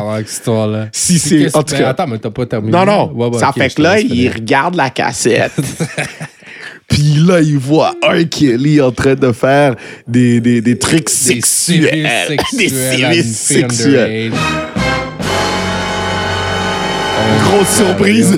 Si 0.91 1.17
c'est- 1.17 1.55
en 1.55 1.63
tout 1.63 1.75
cas- 1.75 1.89
Attends, 1.89 2.05
mais 2.07 2.19
t'as 2.19 2.29
pas 2.29 2.45
terminé. 2.45 2.71
Non, 2.71 2.85
non. 2.85 3.11
Ouais, 3.15 3.27
ouais, 3.29 3.39
ça 3.39 3.51
fait 3.51 3.73
que 3.73 3.81
là, 3.81 3.99
il 3.99 4.29
regarde 4.29 4.75
la 4.75 4.91
cassette. 4.91 5.53
Puis 6.87 7.15
là, 7.25 7.39
il 7.39 7.57
voit 7.57 7.95
un 8.03 8.25
Kelly 8.25 8.79
en 8.81 8.91
train 8.91 9.15
de 9.15 9.31
faire 9.31 9.75
des, 10.07 10.39
des, 10.41 10.61
des 10.61 10.77
trucs 10.77 11.05
Des 11.05 11.11
sexuels. 11.11 12.09
Des 12.53 12.67
sexuels 12.69 13.13
fille 13.23 13.33
sexuels. 13.33 14.31
Grosse 17.43 17.69
surprise. 17.69 18.37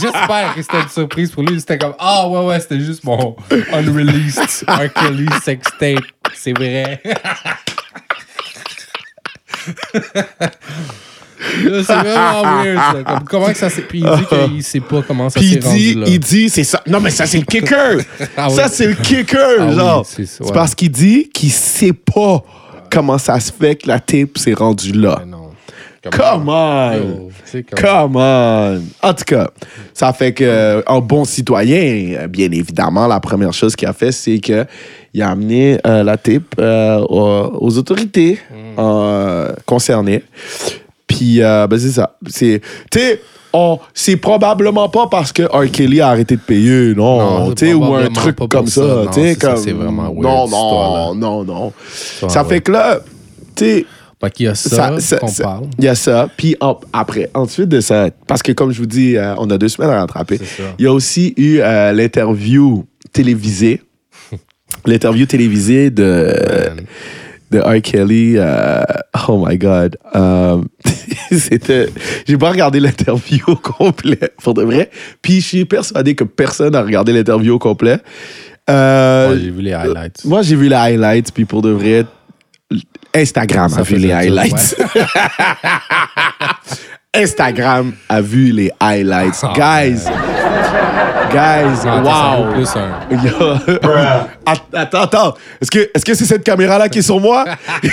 J'espère 0.00 0.54
que 0.54 0.62
c'était 0.62 0.80
une 0.82 0.88
surprise 0.88 1.30
pour 1.30 1.42
lui. 1.42 1.58
C'était 1.60 1.78
comme 1.78 1.94
Ah 1.98 2.28
ouais, 2.28 2.44
ouais, 2.46 2.60
c'était 2.60 2.80
juste 2.80 3.04
mon 3.04 3.36
unreleased 3.72 4.64
R. 4.68 4.92
Kelly 4.92 5.26
sex 5.44 5.66
tape. 5.78 6.04
C'est 6.34 6.52
vrai. 6.56 7.00
C'est 11.42 11.94
vraiment 11.94 12.62
weird. 12.62 13.04
Comme, 13.04 13.24
comment 13.24 13.46
que 13.46 13.54
ça 13.56 13.70
s'est. 13.70 13.82
Puis 13.82 14.00
il 14.00 14.10
dit 14.16 14.26
qu'il 14.26 14.62
sait 14.62 14.80
pas 14.80 15.02
comment 15.02 15.30
ça 15.30 15.40
s'est 15.40 15.58
rendu 15.62 15.78
dit, 15.78 15.94
là. 15.94 16.04
il 16.06 16.20
dit, 16.20 16.50
c'est 16.50 16.64
ça. 16.64 16.82
Non, 16.86 17.00
mais 17.00 17.10
ça, 17.10 17.26
c'est 17.26 17.38
le 17.38 17.44
kicker. 17.44 17.98
Ah 18.36 18.48
oui. 18.48 18.56
Ça, 18.56 18.68
c'est 18.68 18.86
le 18.86 18.94
kicker, 18.94 19.56
Ah 19.60 19.72
genre. 19.72 20.06
c'est 20.06 20.26
ça, 20.26 20.34
c'est 20.38 20.44
ouais. 20.44 20.52
parce 20.52 20.74
qu'il 20.74 20.90
dit 20.90 21.30
qu'il 21.32 21.50
sait 21.50 21.92
pas 21.94 22.44
comment 22.90 23.18
ça 23.18 23.40
se 23.40 23.50
fait 23.52 23.76
que 23.76 23.88
la 23.88 24.00
tape 24.00 24.36
s'est 24.36 24.52
rendue 24.54 24.92
là. 24.92 25.16
Mais 25.20 25.30
non. 25.30 25.39
Come 26.02 26.48
on! 26.48 27.28
Comme- 27.70 27.78
Come 27.78 28.16
on! 28.16 28.80
En 29.02 29.12
tout 29.14 29.24
cas, 29.26 29.50
ça 29.92 30.12
fait 30.14 30.32
que 30.32 30.44
euh, 30.44 30.82
un 30.86 31.00
bon 31.00 31.24
citoyen, 31.26 32.16
euh, 32.20 32.26
bien 32.26 32.50
évidemment, 32.52 33.06
la 33.06 33.20
première 33.20 33.52
chose 33.52 33.76
qu'il 33.76 33.86
a 33.86 33.92
fait, 33.92 34.10
c'est 34.12 34.38
que 34.38 34.64
il 35.12 35.20
a 35.20 35.30
amené 35.30 35.78
euh, 35.86 36.02
la 36.02 36.16
tape 36.16 36.54
euh, 36.58 37.00
aux, 37.00 37.58
aux 37.66 37.76
autorités 37.78 38.38
euh, 38.78 39.52
concernées. 39.66 40.22
Puis, 41.06 41.40
ben, 41.40 41.68
c'est 41.78 41.90
ça. 41.90 42.16
C'est, 42.28 42.62
tu 42.90 42.98
sais, 42.98 43.20
on- 43.52 43.78
c'est 43.92 44.16
probablement 44.16 44.88
pas 44.88 45.06
parce 45.08 45.32
que 45.32 45.42
R. 45.42 45.70
Kelly 45.70 46.00
a 46.00 46.08
arrêté 46.08 46.36
de 46.36 46.40
payer, 46.40 46.94
non, 46.94 47.18
Non, 47.18 47.54
ou 47.74 47.84
un 47.94 48.06
truc 48.14 48.36
comme 48.48 48.66
ça. 48.68 48.80
ça, 48.80 48.86
Non, 48.86 49.10
comme 49.40 49.56
c'est 49.56 49.72
vraiment 49.72 50.04
weird, 50.04 50.22
non, 50.22 50.48
non, 50.48 51.14
non, 51.14 51.44
non. 51.44 51.66
Ouais, 52.22 52.28
ça 52.28 52.44
fait 52.44 52.60
que 52.60 52.70
là, 52.72 53.00
tu 53.56 53.64
sais, 53.64 53.86
Fait 54.20 54.30
qu'il 54.30 54.46
y 54.46 54.48
a 54.48 54.54
ça, 54.54 54.68
ça- 54.68 55.00
ça- 55.00 55.16
qu'on 55.18 55.32
parle. 55.32 55.64
Il 55.78 55.84
y 55.84 55.88
a 55.88 55.94
ça. 55.94 56.28
Puis 56.36 56.54
en- 56.60 56.78
après, 56.92 57.30
ensuite 57.34 57.68
de 57.70 57.80
ça, 57.80 58.10
parce 58.26 58.42
que 58.42 58.52
comme 58.52 58.70
je 58.70 58.78
vous 58.78 58.86
dis, 58.86 59.16
euh, 59.16 59.34
on 59.38 59.48
a 59.50 59.56
deux 59.56 59.68
semaines 59.68 59.90
à 59.90 60.00
rattraper. 60.00 60.38
Il 60.78 60.84
y 60.84 60.88
a 60.88 60.92
aussi 60.92 61.32
eu 61.38 61.58
euh, 61.60 61.92
l'interview 61.92 62.84
télévisée. 63.12 63.82
l'interview 64.86 65.24
télévisée 65.26 65.88
de, 65.90 66.34
de 67.50 67.58
R. 67.60 67.80
Kelly. 67.82 68.34
euh, 68.36 68.82
oh 69.28 69.42
my 69.46 69.56
God. 69.56 69.96
C'était. 71.32 71.88
J'ai 72.26 72.36
pas 72.36 72.50
regardé 72.50 72.80
l'interview 72.80 73.40
au 73.46 73.56
complet, 73.56 74.18
pour 74.42 74.52
de 74.54 74.62
vrai. 74.62 74.90
Puis 75.22 75.40
je 75.40 75.46
suis 75.46 75.64
persuadé 75.64 76.14
que 76.14 76.24
personne 76.24 76.72
n'a 76.72 76.82
regardé 76.82 77.12
l'interview 77.12 77.54
au 77.54 77.58
complet. 77.58 77.98
Ouais, 78.68 79.36
j'ai 79.42 79.50
vu 79.50 79.62
les 79.62 79.72
highlights. 79.72 80.24
moi, 80.24 80.42
j'ai 80.42 80.54
vu 80.56 80.68
les 80.68 80.74
highlights, 80.76 81.32
puis 81.32 81.44
pour 81.44 81.62
de 81.62 81.70
vrai, 81.70 82.04
Instagram 83.14 83.72
a 83.76 83.82
vu 83.82 83.96
les 83.96 84.12
highlights. 84.12 84.76
Instagram 87.12 87.92
a 88.08 88.20
vu 88.20 88.52
les 88.52 88.70
highlights. 88.80 89.42
Oh, 89.42 89.48
guys, 89.54 90.04
guys, 91.32 91.84
vaut 91.84 92.08
wow. 92.08 92.52
plus 92.52 92.68
un. 92.76 92.90
Attends, 94.74 95.00
attends. 95.02 95.34
Est-ce 95.60 95.70
que 95.70 95.90
est-ce 95.94 96.04
que 96.04 96.14
c'est 96.14 96.24
cette 96.24 96.44
caméra-là 96.44 96.88
qui 96.88 97.00
est 97.00 97.02
sur 97.02 97.20
moi? 97.20 97.44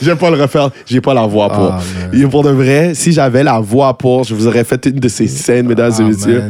Je 0.00 0.06
vais 0.10 0.16
pas 0.16 0.30
le 0.30 0.40
refaire. 0.40 0.70
J'ai 0.86 1.00
pas 1.00 1.14
la 1.14 1.26
voix 1.26 1.48
pour. 1.48 1.72
Ah. 1.72 1.80
Et 2.12 2.24
pour 2.26 2.42
de 2.44 2.50
vrai, 2.50 2.94
si 2.94 3.12
j'avais 3.12 3.42
la 3.42 3.58
voix 3.58 3.96
pour, 3.96 4.24
je 4.24 4.34
vous 4.34 4.46
aurais 4.46 4.64
fait 4.64 4.86
une 4.86 4.98
de 5.00 5.08
ces 5.08 5.26
scènes, 5.26 5.66
mesdames 5.66 5.92
et 5.92 6.02
Ah, 6.02 6.02
messieurs. 6.02 6.44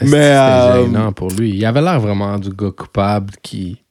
Mais, 0.00 0.06
C'était 0.06 0.20
euh, 0.20 0.84
gênant 0.84 1.12
pour 1.12 1.30
lui? 1.30 1.50
Il 1.50 1.64
avait 1.64 1.80
l'air 1.82 2.00
vraiment 2.00 2.38
du 2.38 2.50
gars 2.50 2.70
coupable 2.76 3.34
qui. 3.42 3.81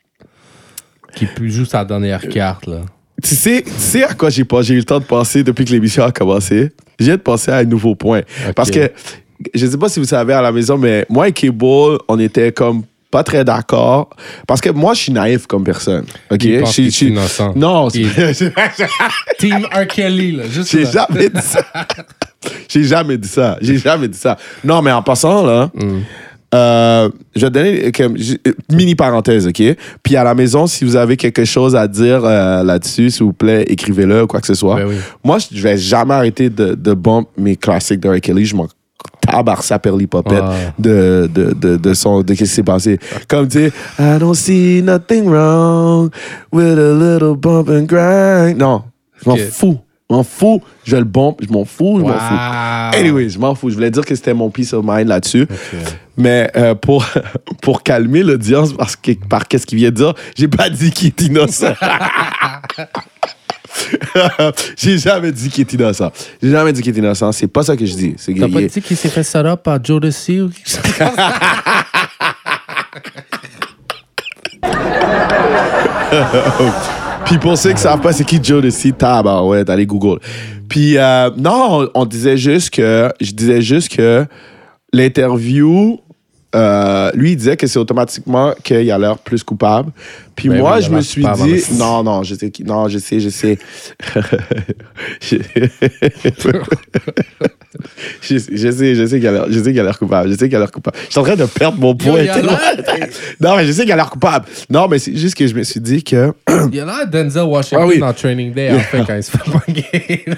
Qui 1.15 1.27
joue 1.49 1.65
sa 1.65 1.83
dernière 1.85 2.27
carte, 2.29 2.67
là. 2.67 2.81
Tu 3.23 3.35
sais, 3.35 3.61
tu 3.63 3.71
sais 3.77 4.03
à 4.03 4.13
quoi 4.15 4.29
j'ai 4.31 4.43
pas 4.45 4.61
j'ai 4.63 4.73
eu 4.73 4.77
le 4.77 4.83
temps 4.83 4.99
de 4.99 5.03
penser 5.05 5.43
depuis 5.43 5.63
que 5.65 5.71
l'émission 5.71 6.03
a 6.03 6.11
commencé? 6.11 6.71
Viens 6.99 7.15
de 7.17 7.21
penser 7.21 7.51
à 7.51 7.57
un 7.57 7.63
nouveau 7.65 7.93
point. 7.95 8.21
Parce 8.55 8.71
que 8.71 8.91
je 9.53 9.65
sais 9.67 9.77
pas 9.77 9.89
si 9.89 9.99
vous 9.99 10.05
savez 10.07 10.33
à 10.33 10.41
la 10.41 10.51
maison, 10.51 10.77
mais 10.77 11.05
moi 11.09 11.27
et 11.27 11.31
Kebo, 11.31 11.99
on 12.07 12.19
était 12.19 12.51
comme 12.51 12.83
pas 13.11 13.23
très 13.23 13.43
d'accord. 13.43 14.09
Parce 14.47 14.61
que 14.61 14.69
moi, 14.69 14.93
je 14.93 15.01
suis 15.01 15.11
naïf 15.11 15.45
comme 15.45 15.63
personne. 15.65 16.05
OK? 16.31 16.39
Je 16.41 16.65
suis- 16.89 17.07
innocent. 17.09 17.53
Non, 17.55 17.89
c'est- 17.89 17.99
Il- 17.99 18.53
Team 19.37 19.65
R. 19.65 19.85
Kelly, 19.87 20.31
là. 20.31 20.43
Juste 20.49 20.71
J'ai 20.71 20.85
jamais 20.85 21.29
dit 21.29 21.41
ça. 21.41 21.61
J'ai 22.69 22.83
jamais 22.85 23.17
dit 23.17 23.27
ça. 23.27 23.57
J'ai 23.61 23.77
jamais 23.77 24.07
dit 24.07 24.17
ça. 24.17 24.37
Non, 24.63 24.81
mais 24.81 24.91
en 24.93 25.03
passant, 25.03 25.45
là, 25.45 25.69
Mm. 25.75 25.99
Euh, 26.53 27.09
je 27.35 27.41
vais 27.41 27.47
te 27.49 27.53
donner 27.53 27.91
comme, 27.91 28.15
mini 28.71 28.95
parenthèse, 28.95 29.47
OK? 29.47 29.61
Puis 30.03 30.15
à 30.15 30.23
la 30.23 30.33
maison, 30.35 30.67
si 30.67 30.83
vous 30.85 30.95
avez 30.95 31.15
quelque 31.17 31.45
chose 31.45 31.75
à 31.75 31.87
dire 31.87 32.21
euh, 32.25 32.63
là-dessus, 32.63 33.09
s'il 33.09 33.23
vous 33.23 33.33
plaît, 33.33 33.63
écrivez-le 33.67 34.23
ou 34.23 34.27
quoi 34.27 34.41
que 34.41 34.47
ce 34.47 34.53
soit. 34.53 34.75
Ben 34.75 34.87
oui. 34.87 34.95
Moi, 35.23 35.37
je 35.51 35.61
vais 35.61 35.77
jamais 35.77 36.13
arrêter 36.13 36.49
de, 36.49 36.73
de 36.75 36.93
bump 36.93 37.27
mes 37.37 37.55
classiques 37.55 38.01
de. 38.01 38.17
Kelly. 38.17 38.45
Je 38.45 38.55
m'en 38.55 38.67
tabarre 39.21 39.63
sa 39.63 39.79
perli 39.79 40.07
popette 40.07 40.41
Ouais. 40.43 40.73
de, 40.77 41.29
de, 41.33 41.53
de, 41.53 41.77
de 41.77 41.93
son, 41.93 42.21
de 42.21 42.33
ce 42.33 42.39
qui 42.39 42.47
s'est 42.47 42.63
passé. 42.63 42.99
Comme 43.27 43.47
tu 43.47 43.59
sais, 43.69 43.73
I 43.99 44.19
don't 44.19 44.35
see 44.35 44.81
nothing 44.83 45.27
wrong 45.29 46.09
with 46.51 46.77
a 46.77 46.93
little 46.93 47.35
bump 47.35 47.69
and 47.69 47.83
grind. 47.85 48.57
Non, 48.57 48.83
je 49.23 49.29
m'en 49.29 49.37
fous. 49.37 49.79
Je 50.11 50.15
m'en 50.17 50.23
fous. 50.23 50.61
Je 50.83 50.97
le 50.97 51.05
bump, 51.05 51.37
je 51.41 51.47
m'en 51.51 51.63
fous, 51.63 51.99
je 51.99 52.03
m'en 52.03 52.19
fous. 52.19 52.97
Anyway, 52.97 53.29
je 53.29 53.39
m'en 53.39 53.55
fous. 53.55 53.69
Je 53.69 53.75
voulais 53.75 53.91
dire 53.91 54.05
que 54.05 54.13
c'était 54.13 54.33
mon 54.33 54.49
peace 54.49 54.73
of 54.73 54.83
mind 54.85 55.07
là-dessus. 55.07 55.47
Mais 56.17 56.51
euh, 56.57 56.75
pour, 56.75 57.05
pour 57.61 57.81
calmer 57.81 58.21
l'audience, 58.21 58.73
parce 58.73 58.97
que, 58.97 59.13
par 59.29 59.47
qu'est-ce 59.47 59.65
qu'il 59.65 59.77
vient 59.77 59.89
de 59.89 59.95
dire, 59.95 60.13
j'ai 60.35 60.49
pas 60.49 60.69
dit 60.69 60.91
qu'il 60.91 61.07
est 61.07 61.21
innocent. 61.27 61.73
j'ai 64.75 64.97
jamais 64.97 65.31
dit 65.31 65.49
qu'il 65.49 65.61
est 65.61 65.73
innocent. 65.73 66.11
J'ai 66.43 66.51
jamais 66.51 66.73
dit 66.73 66.81
qu'il 66.81 66.93
est 66.93 66.99
innocent. 66.99 67.31
C'est 67.31 67.47
pas 67.47 67.63
ça 67.63 67.77
que 67.77 67.85
je 67.85 67.93
dis. 67.93 68.15
C'est 68.17 68.33
T'as 68.33 68.49
pas 68.49 68.61
dit 68.61 68.81
qu'il 68.81 68.97
s'est 68.97 69.07
fait 69.07 69.35
up 69.37 69.63
par 69.63 69.81
Joe 69.81 70.01
Desi 70.01 70.41
ou 70.41 70.49
quelque 70.49 70.69
chose 70.69 70.81
comme 70.97 71.15
ça? 71.15 71.35
Puis 77.31 77.39
pour 77.39 77.57
ceux 77.57 77.71
qui 77.71 77.79
savent 77.79 78.01
pas 78.01 78.11
c'est 78.11 78.25
qui 78.25 78.43
Joe 78.43 78.61
Desi, 78.61 78.91
tabarouette, 78.91 79.69
allez 79.69 79.85
Google. 79.85 80.19
Puis 80.67 80.97
euh, 80.97 81.29
non, 81.37 81.87
on, 81.95 82.01
on 82.01 82.05
disait 82.05 82.35
juste 82.35 82.71
que, 82.71 83.09
je 83.21 83.31
disais 83.31 83.61
juste 83.61 83.95
que 83.95 84.25
l'interview, 84.91 85.97
euh, 86.53 87.09
lui 87.13 87.31
il 87.31 87.37
disait 87.37 87.55
que 87.55 87.67
c'est 87.67 87.79
automatiquement 87.79 88.51
qu'il 88.61 88.91
a 88.91 88.97
l'air 88.97 89.17
plus 89.17 89.45
coupable. 89.45 89.93
Puis 90.35 90.49
Ben 90.49 90.59
moi 90.59 90.75
oui, 90.77 90.83
je 90.83 90.89
me 90.89 90.95
l'air 90.95 91.03
suis 91.03 91.23
dit, 91.23 91.77
non 91.77 92.03
non, 92.03 92.23
je 92.23 92.35
sais 92.35 92.49
qui, 92.51 92.63
non 92.63 92.87
je 92.87 92.97
sais, 92.97 93.19
je 93.19 93.29
sais. 93.29 93.57
je, 95.21 95.37
je 98.21 98.37
sais, 98.37 98.57
je 98.57 98.71
sais, 98.71 98.95
je 98.95 99.05
sais 99.05 99.19
qu'il 99.19 99.27
a 99.27 99.31
l'air, 99.31 99.45
je 99.49 99.59
sais 99.59 99.71
qu'il 99.71 99.79
a 99.79 99.83
l'air 99.83 99.97
coupable, 99.97 100.29
je 100.31 100.37
sais 100.37 100.47
qu'il 100.47 100.55
a 100.55 100.59
l'air 100.59 100.71
coupable. 100.71 100.97
Je 101.05 101.11
suis 101.11 101.19
en 101.19 101.23
train 101.23 101.35
de 101.35 101.45
perdre 101.45 101.79
mon 101.79 101.95
point. 101.95 102.21
l'air- 102.23 102.37
non 103.39 103.55
mais 103.55 103.65
je 103.65 103.71
sais 103.71 103.83
qu'il 103.83 103.91
a 103.91 103.95
l'air 103.95 104.09
coupable. 104.09 104.45
Non 104.69 104.87
mais 104.87 104.99
c'est 104.99 105.15
juste 105.15 105.35
que 105.35 105.47
je 105.47 105.55
me 105.55 105.63
suis 105.63 105.79
dit 105.79 106.03
que 106.03 106.33
Il 106.69 106.75
y 106.75 106.79
a 106.79 106.85
là 106.85 107.05
Denzel 107.05 107.43
Washington 107.43 107.79
Ah 107.83 107.87
oui. 107.87 107.99
dans 107.99 108.13
Training 108.13 108.53
Day, 108.53 108.71
en 108.73 108.79
fait, 108.79 109.03
quand 109.05 109.15
il 109.15 109.23
se 109.23 109.31
fait 109.31 109.47
manguer. 109.47 110.25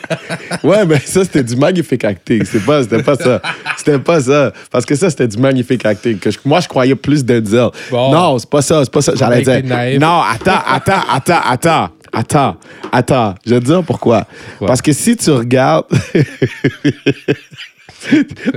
Ouais, 0.64 0.86
mais 0.86 1.00
ça, 1.00 1.24
c'était 1.24 1.44
du 1.44 1.56
magnifique 1.58 2.06
acting. 2.06 2.44
C'était 2.46 2.64
pas, 2.64 2.84
c'était 2.84 3.04
pas 3.04 3.16
ça. 3.16 3.42
C'était 3.78 4.00
pas 4.00 4.22
ça. 4.22 4.54
Parce 4.72 4.86
que 4.86 4.96
ça, 4.96 5.10
c'était 5.10 5.28
du 5.28 5.38
magnifique 5.38 5.86
acting. 5.86 6.18
Que 6.20 6.32
je- 6.32 6.38
moi, 6.46 6.62
je 6.62 6.68
croyais 6.70 6.96
plus 6.96 7.26
Denzel. 7.26 7.70
Bon. 7.92 8.12
Non, 8.14 8.40
c'est 8.40 8.50
pas 8.50 8.62
ça. 8.62 8.82
C'est 8.86 8.94
pas 8.94 9.02
ça. 9.02 9.14
J'allais 9.16 9.42
dire. 9.42 9.62
Non, 10.00 10.22
attends, 10.22 10.62
attends, 10.68 11.02
attends, 11.10 11.42
attends. 11.46 11.90
Attends, 12.16 12.58
attends. 12.92 13.34
Je 13.44 13.56
vais 13.56 13.60
te 13.60 13.66
dire 13.66 13.82
pourquoi. 13.84 14.28
Parce 14.68 14.84
que 14.84 14.92
si 14.94 15.18
tu 15.18 15.32
regardes. 15.32 15.86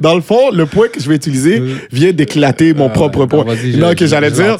Dans 0.02 0.14
le 0.16 0.20
fond, 0.20 0.50
le 0.50 0.66
point 0.66 0.88
que 0.88 1.00
je 1.00 1.08
vais 1.08 1.14
utiliser 1.14 1.62
vient 1.92 2.12
d'éclater 2.12 2.74
mon 2.74 2.86
Ah 2.88 2.90
propre 2.90 3.26
point. 3.26 3.44
non, 3.78 3.94
que 3.94 4.04
j'allais 4.06 4.30
dire. 4.30 4.56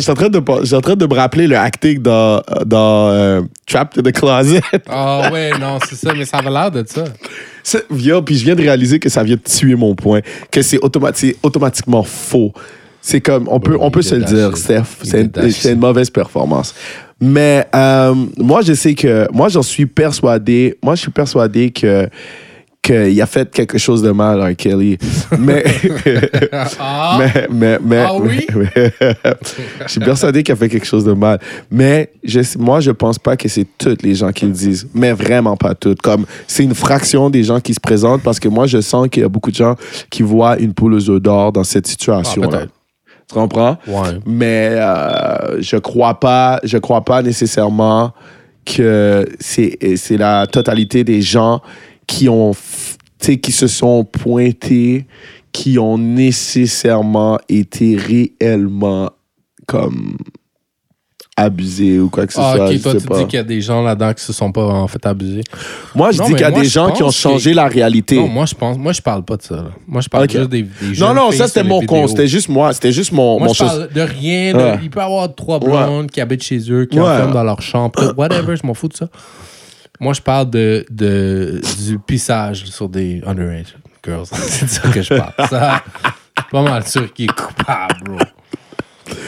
suis 0.00 0.10
en 0.10 0.14
train 0.14 0.28
de 0.28 0.38
en 0.74 0.80
train 0.80 0.96
de 0.96 1.06
me 1.06 1.14
rappeler 1.14 1.46
le 1.46 1.56
acting 1.56 2.02
dans, 2.02 2.42
dans 2.66 3.10
euh, 3.10 3.42
Trapped 3.66 3.98
in 4.04 4.10
the 4.10 4.12
Closet. 4.12 4.60
Ah 4.88 5.30
ouais, 5.32 5.52
non, 5.58 5.78
c'est 5.88 5.94
ça, 5.96 6.12
mais 6.14 6.24
ça 6.24 6.38
avait 6.38 6.50
l'air 6.50 6.70
de 6.70 6.84
ça. 6.86 7.04
Yo, 7.96 8.22
puis 8.22 8.36
je 8.36 8.44
viens 8.44 8.56
de 8.56 8.62
réaliser 8.62 8.98
que 8.98 9.08
ça 9.08 9.22
vient 9.22 9.36
de 9.36 9.40
tuer 9.40 9.76
mon 9.76 9.94
point, 9.94 10.20
que 10.50 10.60
c'est 10.62 10.78
automati- 10.78 11.14
c'est 11.28 11.36
automatiquement 11.42 12.02
faux. 12.02 12.52
C'est 13.06 13.20
comme, 13.20 13.48
on 13.50 13.60
peut, 13.60 13.76
on 13.78 13.90
peut 13.90 14.00
se 14.00 14.14
le 14.14 14.24
dire, 14.24 14.56
Steph, 14.56 15.02
c'est 15.02 15.30
une, 15.70 15.78
mauvaise 15.78 16.08
performance. 16.08 16.74
Mais 17.20 17.66
euh, 17.74 18.14
moi, 18.38 18.62
je 18.62 18.72
sais 18.72 18.94
que, 18.94 19.28
moi, 19.30 19.50
j'en 19.50 19.60
suis 19.60 19.84
persuadé, 19.84 20.78
moi, 20.82 20.94
je 20.94 21.02
suis 21.02 21.10
persuadé 21.10 21.70
que 21.70 22.08
qu'il 22.80 23.20
a 23.20 23.26
fait 23.26 23.50
quelque 23.50 23.76
chose 23.78 24.02
de 24.02 24.10
mal, 24.10 24.40
R. 24.40 24.56
Kelly. 24.56 24.98
Mais, 25.38 25.64
Ah, 26.78 27.18
mais, 27.18 27.46
mais, 27.50 27.78
mais, 27.84 28.04
Ah 28.06 28.14
oui? 28.14 28.46
mais- 28.54 28.92
je 29.86 29.90
suis 29.90 30.00
persuadé 30.00 30.42
qu'il 30.42 30.52
a 30.52 30.56
fait 30.56 30.68
quelque 30.70 30.86
chose 30.86 31.04
de 31.04 31.12
mal. 31.12 31.40
Mais 31.70 32.10
je, 32.22 32.40
moi, 32.58 32.80
je 32.80 32.90
pense 32.90 33.18
pas 33.18 33.36
que 33.36 33.48
c'est 33.48 33.66
toutes 33.76 34.02
les 34.02 34.14
gens 34.14 34.32
qui 34.32 34.46
le 34.46 34.52
disent. 34.52 34.86
Mais 34.94 35.12
vraiment 35.12 35.56
pas 35.56 35.74
toutes. 35.74 36.00
Comme 36.00 36.24
c'est 36.46 36.64
une 36.64 36.74
fraction 36.74 37.28
des 37.28 37.42
gens 37.42 37.60
qui 37.60 37.74
se 37.74 37.80
présentent 37.80 38.22
parce 38.22 38.40
que 38.40 38.48
moi, 38.48 38.66
je 38.66 38.80
sens 38.80 39.08
qu'il 39.08 39.22
y 39.22 39.26
a 39.26 39.30
beaucoup 39.30 39.50
de 39.50 39.56
gens 39.56 39.76
qui 40.10 40.22
voient 40.22 40.58
une 40.58 40.72
poule 40.72 40.94
aux 40.94 41.10
œufs 41.10 41.20
d'or 41.20 41.52
dans 41.52 41.64
cette 41.64 41.86
situation-là. 41.86 42.48
Ah, 42.50 42.56
peut-être. 42.58 42.72
Tu 43.34 43.40
comprends? 43.40 43.76
ouais. 43.86 44.20
Mais 44.26 44.70
euh, 44.72 45.60
je 45.60 45.76
crois 45.76 46.20
pas, 46.20 46.60
je 46.62 46.78
crois 46.78 47.04
pas 47.04 47.22
nécessairement 47.22 48.12
que 48.64 49.28
c'est 49.40 50.16
la 50.16 50.46
totalité 50.46 51.04
des 51.04 51.20
gens 51.20 51.60
qui 52.06 52.28
ont, 52.28 52.52
qui 53.18 53.52
se 53.52 53.66
sont 53.66 54.04
pointés, 54.04 55.06
qui 55.52 55.78
ont 55.78 55.98
nécessairement 55.98 57.38
été 57.48 57.96
réellement 57.96 59.10
comme 59.66 60.16
abusés 61.36 61.98
ou 61.98 62.08
quoi 62.10 62.26
que 62.26 62.32
ce 62.32 62.38
Ah, 62.40 62.54
soit. 62.56 62.68
ok, 62.70 62.80
toi, 62.82 62.92
tu 62.92 63.06
dis 63.18 63.26
qu'il 63.26 63.36
y 63.36 63.40
a 63.40 63.42
des 63.42 63.60
gens 63.60 63.82
là-dedans 63.82 64.14
qui 64.14 64.22
se 64.22 64.32
sont 64.32 64.52
pas 64.52 64.64
en 64.66 64.86
fait 64.86 65.04
abusés. 65.04 65.42
Moi, 65.94 66.12
je 66.12 66.18
Non, 66.18 66.26
dis 66.26 66.32
qu'il 66.34 66.42
y 66.42 66.44
a 66.44 66.50
moi, 66.50 66.60
des 66.60 66.68
gens 66.68 66.92
qui 66.92 67.02
ont 67.02 67.10
changé 67.10 67.50
que- 67.50 67.56
la 67.56 67.66
réalité. 67.66 68.16
Non, 68.16 68.28
moi, 68.28 68.46
je 68.46 68.54
pense, 68.54 68.78
moi, 68.78 68.92
je 68.92 69.02
parle 69.02 69.24
pas 69.24 69.36
de 69.36 69.42
ça. 69.42 69.56
là. 69.56 69.64
Moi, 69.88 70.00
je 70.00 70.08
parle 70.08 70.30
juste 70.30 70.48
des, 70.48 70.62
des 70.62 70.98
non, 70.98 71.12
non, 71.12 71.32
ça 71.32 71.48
c'était 71.48 71.64
mon 71.64 71.84
con, 71.84 72.06
c'était 72.06 72.28
juste 72.28 72.48
moi, 72.48 72.72
c'était 72.72 72.92
juste 72.92 73.10
mon, 73.10 73.38
Moi, 73.38 73.48
mon 73.48 73.52
je 73.52 73.58
chose. 73.58 73.68
parle 73.68 73.88
de 73.92 74.00
rien. 74.00 74.52
de- 74.52 74.58
Ouais. 74.58 74.78
Il 74.82 74.90
peut 74.90 75.00
y 75.00 75.02
avoir 75.02 75.34
trois 75.34 75.58
blondes 75.58 76.08
qui 76.10 76.20
habitent 76.20 76.42
chez 76.44 76.60
eux, 76.70 76.84
qui 76.86 76.98
Ouais. 77.00 77.06
enferment 77.06 77.34
dans 77.34 77.44
leur 77.44 77.60
chambre, 77.62 77.92
whatever, 78.16 78.54
je 78.56 78.64
m'en 78.66 78.74
fous 78.74 78.88
de 78.88 78.94
ça. 78.96 79.08
Moi, 80.00 80.12
je 80.12 80.20
parle 80.20 80.50
de, 80.50 80.86
de, 80.90 81.60
du 81.86 81.98
pissage 81.98 82.64
sur 82.66 82.88
des 82.88 83.22
underage 83.26 83.74
girls. 84.04 84.26
C'est 84.32 84.66
de 84.66 84.70
ça 84.70 84.88
que 84.88 85.02
je 85.02 85.14
parle. 85.14 85.32
Ça, 85.50 85.82
pas 86.50 86.62
mal 86.62 86.86
sûr 86.86 87.12
qu'il 87.12 87.24
est 87.24 87.32
coupable, 87.34 88.04
bro. 88.04 88.18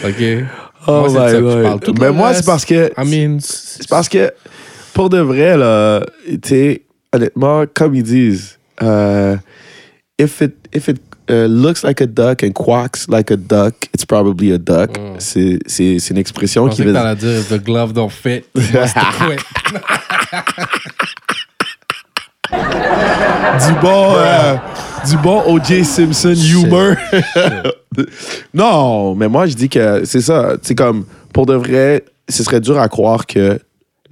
OK? 0.07 0.45
Oh 0.87 1.09
moi, 1.09 1.33
my 1.33 1.41
God. 1.41 1.81
Tout 1.85 1.95
Mais 2.01 2.11
moi, 2.11 2.35
c'est 2.35 2.45
parce 2.47 2.65
que 2.65 2.93
I 2.97 3.05
mean, 3.05 3.39
C'est 3.41 3.89
parce 3.89 4.09
que, 4.09 4.33
pour 4.95 5.09
de 5.11 5.19
vrai, 5.19 5.57
là, 5.57 6.05
tu 6.43 6.83
honnêtement, 7.13 7.65
comme 7.75 7.95
ils 7.95 8.03
disent, 8.03 8.59
euh, 8.83 9.37
if 10.19 10.41
it, 10.41 10.55
if 10.73 10.89
it 10.89 10.99
uh, 11.29 11.47
looks 11.49 11.83
like 11.83 12.01
a 12.01 12.07
duck 12.07 12.43
and 12.43 12.53
quacks 12.53 13.09
like 13.09 13.31
a 13.31 13.37
duck, 13.37 13.75
it's 13.95 14.05
probably 14.05 14.53
a 14.53 14.59
duck. 14.59 14.91
C'est, 15.19 15.59
c'est, 15.67 15.99
c'est 15.99 16.11
une 16.11 16.19
expression 16.19 16.67
Mm. 16.67 16.71
Qui 16.71 16.83
veut 16.83 16.93
t'allais 16.93 17.17
dire 17.17 17.43
The 17.49 17.63
glove 17.63 17.93
don't 17.93 18.11
fit. 18.11 18.45
Du 22.51 23.73
bon, 23.81 24.15
euh, 24.17 24.57
du 25.09 25.17
bon 25.19 25.43
O.J. 25.47 25.85
Simpson 25.85 26.35
humor. 26.35 26.95
non, 28.55 29.15
mais 29.15 29.29
moi, 29.29 29.47
je 29.47 29.55
dis 29.55 29.69
que 29.69 30.05
c'est 30.05 30.21
ça. 30.21 30.57
C'est 30.63 30.75
comme, 30.75 31.05
pour 31.33 31.47
de 31.47 31.55
vrai, 31.55 32.05
ce 32.29 32.43
serait 32.43 32.61
dur 32.61 32.79
à 32.79 32.89
croire 32.89 33.27
que 33.27 33.59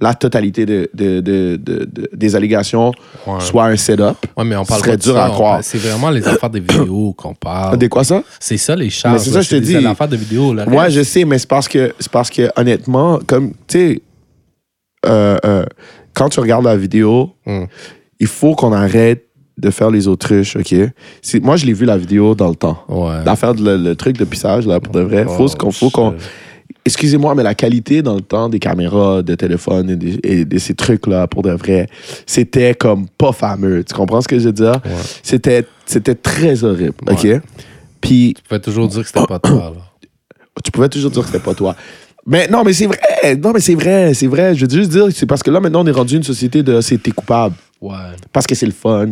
la 0.01 0.13
totalité 0.13 0.65
de, 0.65 0.89
de- 0.93 1.21
de- 1.21 1.55
de- 1.55 1.85
de- 1.85 2.09
des 2.13 2.35
allégations 2.35 2.91
Ouais. 3.25 3.39
soit 3.39 3.65
un 3.65 3.77
setup. 3.77 4.17
Ouais, 4.37 4.43
mais 4.43 4.55
on 4.57 4.65
Ce 4.65 4.73
serait 4.75 4.97
de 4.97 5.01
dur 5.01 5.13
ça, 5.15 5.25
à 5.25 5.29
croire. 5.29 5.59
C'est 5.63 5.77
vraiment 5.77 6.09
les 6.09 6.27
affaires 6.27 6.49
des 6.49 6.59
vidéos 6.59 7.13
qu'on 7.13 7.33
parle. 7.33 7.77
Des 7.77 7.87
quoi 7.87 8.03
ça? 8.03 8.21
C'est 8.39 8.57
ça 8.57 8.75
les 8.75 8.89
charges. 8.89 9.21
C'est 9.21 9.29
ça, 9.29 9.37
là, 9.37 9.41
je 9.41 9.49
te 9.49 9.55
dis. 9.55 9.71
C'est 9.73 9.81
l'affaire 9.81 10.09
de 10.09 10.17
vidéo. 10.17 10.53
Le 10.53 10.63
Ouais, 10.67 10.91
je 10.91 11.01
sais, 11.01 11.23
mais 11.23 11.39
c'est 11.39 11.47
parce 11.47 11.67
que, 11.69 11.93
c'est 11.99 12.11
parce 12.11 12.29
que 12.29 12.49
honnêtement, 12.57 13.19
comme, 13.25 13.51
tu 13.67 13.77
sais, 13.79 14.01
euh, 15.05 15.37
euh, 15.45 15.65
quand 16.13 16.27
tu 16.29 16.39
regardes 16.41 16.65
la 16.65 16.75
vidéo, 16.75 17.31
Hmm. 17.45 17.65
il 18.19 18.27
faut 18.27 18.53
qu'on 18.55 18.73
arrête 18.73 19.24
de 19.57 19.69
faire 19.69 19.89
les 19.89 20.07
autruches, 20.07 20.55
OK? 20.57 20.73
Moi, 21.41 21.55
je 21.57 21.65
l'ai 21.65 21.73
vu 21.73 21.85
la 21.85 21.97
vidéo 21.97 22.35
dans 22.35 22.49
le 22.49 22.55
temps. 22.55 22.77
Ouais. 22.89 23.23
D'affaire 23.23 23.53
le, 23.53 23.77
le 23.77 23.95
truc 23.95 24.17
de 24.17 24.25
pissage, 24.25 24.65
là, 24.67 24.79
pour 24.79 24.93
de 24.93 25.01
vrai. 25.01 25.23
Faut 25.25 25.45
Oh, 25.49 25.55
qu'on, 25.57 25.71
faut 25.71 25.89
qu'on... 25.89 26.13
Excusez-moi, 26.87 27.33
mais 27.33 27.41
la 27.41 27.55
qualité 27.55 28.01
dans 28.03 28.13
le 28.15 28.21
temps 28.21 28.47
des 28.47 28.59
caméras, 28.59 29.23
de 29.23 29.33
téléphone 29.33 29.89
et, 29.89 29.95
des- 29.95 30.19
et 30.23 30.45
de 30.45 30.57
ces 30.59 30.75
trucs-là, 30.75 31.25
pour 31.27 31.41
de 31.41 31.49
vrai, 31.51 31.87
c'était 32.27 32.75
comme 32.75 33.07
pas 33.17 33.31
fameux. 33.31 33.83
Tu 33.83 33.93
comprends 33.95 34.21
ce 34.21 34.27
que 34.27 34.37
je 34.37 34.45
veux 34.45 34.51
dire? 34.53 34.79
Ouais. 34.85 34.91
C'était, 35.23 35.65
c'était 35.85 36.13
très 36.15 36.63
horrible, 36.63 36.93
OK? 37.09 37.27
Puis 38.01 38.33
Tu 38.35 38.43
peux 38.47 38.59
toujours 38.59 38.87
dire 38.87 39.01
que 39.01 39.07
c'était 39.07 39.25
pas 39.25 39.39
toi. 39.39 39.73
Là. 39.75 39.81
tu 40.63 40.69
pouvais 40.71 40.89
toujours 40.89 41.09
dire 41.09 41.21
que 41.21 41.27
c'était 41.27 41.43
pas 41.43 41.55
toi. 41.55 41.75
Mais 42.27 42.47
non, 42.47 42.63
mais 42.63 42.73
c'est 42.73 42.85
vrai. 42.87 42.99
Non, 43.41 43.51
mais 43.51 43.59
c'est 43.61 43.75
vrai, 43.75 44.13
c'est 44.13 44.27
vrai. 44.27 44.53
Je 44.53 44.65
veux 44.65 44.71
juste 44.71 44.91
dire, 44.91 45.07
c'est 45.11 45.25
parce 45.25 45.41
que 45.41 45.49
là, 45.51 45.59
maintenant, 45.59 45.83
on 45.83 45.87
est 45.87 45.91
rendu 45.91 46.15
une 46.17 46.23
société 46.23 46.61
de 46.61 46.81
c'est 46.81 46.97
t'es 47.01 47.11
coupable. 47.11 47.55
Ouais. 47.89 48.15
Parce 48.33 48.47
que 48.47 48.55
c'est 48.55 48.65
le 48.65 48.71
fun, 48.71 49.09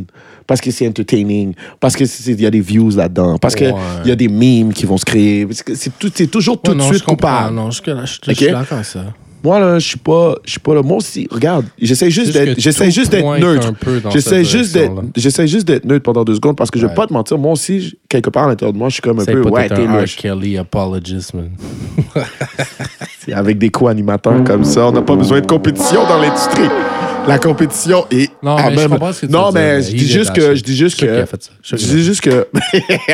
parce 0.47 0.59
que 0.61 0.71
c'est 0.71 0.87
entertaining, 0.87 1.53
parce 1.79 1.95
que 1.95 2.05
c'est- 2.05 2.31
il 2.31 2.41
y 2.41 2.45
a 2.45 2.51
des 2.51 2.61
views 2.61 2.89
là-dedans, 2.95 3.37
parce 3.37 3.55
qu'il 3.55 3.67
Ouais. 3.67 3.73
y 4.05 4.11
a 4.11 4.15
des 4.15 4.27
memes 4.29 4.73
qui 4.73 4.85
vont 4.85 4.97
se 4.97 5.05
créer. 5.05 5.45
Que 5.45 5.73
C'est 5.75 6.27
toujours 6.31 6.61
tout 6.61 6.71
Ouais, 6.71 6.77
de 6.77 6.81
non, 6.81 6.87
suite 6.87 6.99
je 6.99 7.05
comprends. 7.05 7.27
coupable. 7.37 7.55
Non, 7.55 7.71
je, 7.71 7.81
je, 7.85 7.91
je, 7.91 8.31
je 8.31 8.33
suis 8.35 8.45
d'accord 8.51 8.73
avec 8.73 8.85
ça. 8.85 9.03
Moi, 9.45 9.59
là, 9.59 9.77
je 9.77 9.85
suis 9.85 9.97
pas, 9.99 10.35
je 10.45 10.51
suis 10.51 10.59
pas 10.61 10.73
là. 10.73 10.81
Moi 10.81 10.95
aussi, 10.97 11.27
regarde, 11.29 11.65
j'essaie 11.77 12.09
juste 12.09 12.31
d'être, 12.31 12.55
que 12.55 12.61
j'essaie 12.61 12.85
tout 12.85 12.91
juste 12.91 13.11
d'être 13.11 13.23
pointe 13.23 13.41
neutre. 13.41 13.73
J'essaie 14.13 14.45
juste 14.45 14.73
d'être, 14.73 14.83
direction-là. 14.93 15.09
j'essaie 15.17 15.47
juste 15.47 15.67
d'être 15.67 15.83
neutre 15.83 16.03
pendant 16.03 16.23
deux 16.23 16.35
secondes 16.35 16.55
parce 16.55 16.71
que 16.71 16.79
je 16.79 16.87
vais 16.87 16.93
pas 16.93 17.07
te 17.07 17.11
mentir. 17.13 17.37
Moi 17.37 17.51
aussi, 17.51 17.97
quelque 18.07 18.29
part 18.29 18.45
à 18.45 18.47
l'intérieur 18.47 18.71
de 18.71 18.77
moi, 18.77 18.87
je 18.87 18.93
suis 18.93 19.01
comme 19.01 19.19
un 19.19 19.25
peu, 19.25 19.41
ouais, 19.49 19.67
t'es 19.67 19.85
louche. 19.85 20.15
Kelly 20.15 20.57
apologist, 20.57 21.33
man. 21.33 21.49
Avec 23.33 23.57
des 23.57 23.69
co-animateurs 23.69 24.43
comme 24.45 24.63
ça, 24.63 24.87
on 24.87 24.91
n'a 24.93 25.01
pas 25.01 25.15
besoin 25.15 25.41
de 25.41 25.45
compétition 25.45 26.03
dans 26.07 26.19
l'industrie. 26.21 26.69
La 27.27 27.39
compétition 27.39 28.05
est. 28.11 28.31
Non, 28.43 28.57
à 28.57 28.69
mais 28.69 28.75
je 28.75 28.79
même- 28.81 28.89
comprends 28.89 29.13
ce 29.13 29.21
que 29.21 29.25
tu 29.27 29.31
Non, 29.31 29.45
veux 29.45 29.51
dire, 29.53 29.61
mais 29.61 29.75
mais 29.77 29.81
je 29.81 29.91
il 29.91 29.97
dis 29.97 30.07
juste 30.09 30.33
que, 30.33 30.55
je 30.55 30.61
dis 30.63 30.75
juste 30.75 30.99
que, 30.99 31.21
a 31.21 31.25
fait 31.25 31.41
ça. 31.43 31.51
Je 31.63 31.75
dis 31.77 32.03
juste 32.03 32.21
que. 32.21 32.47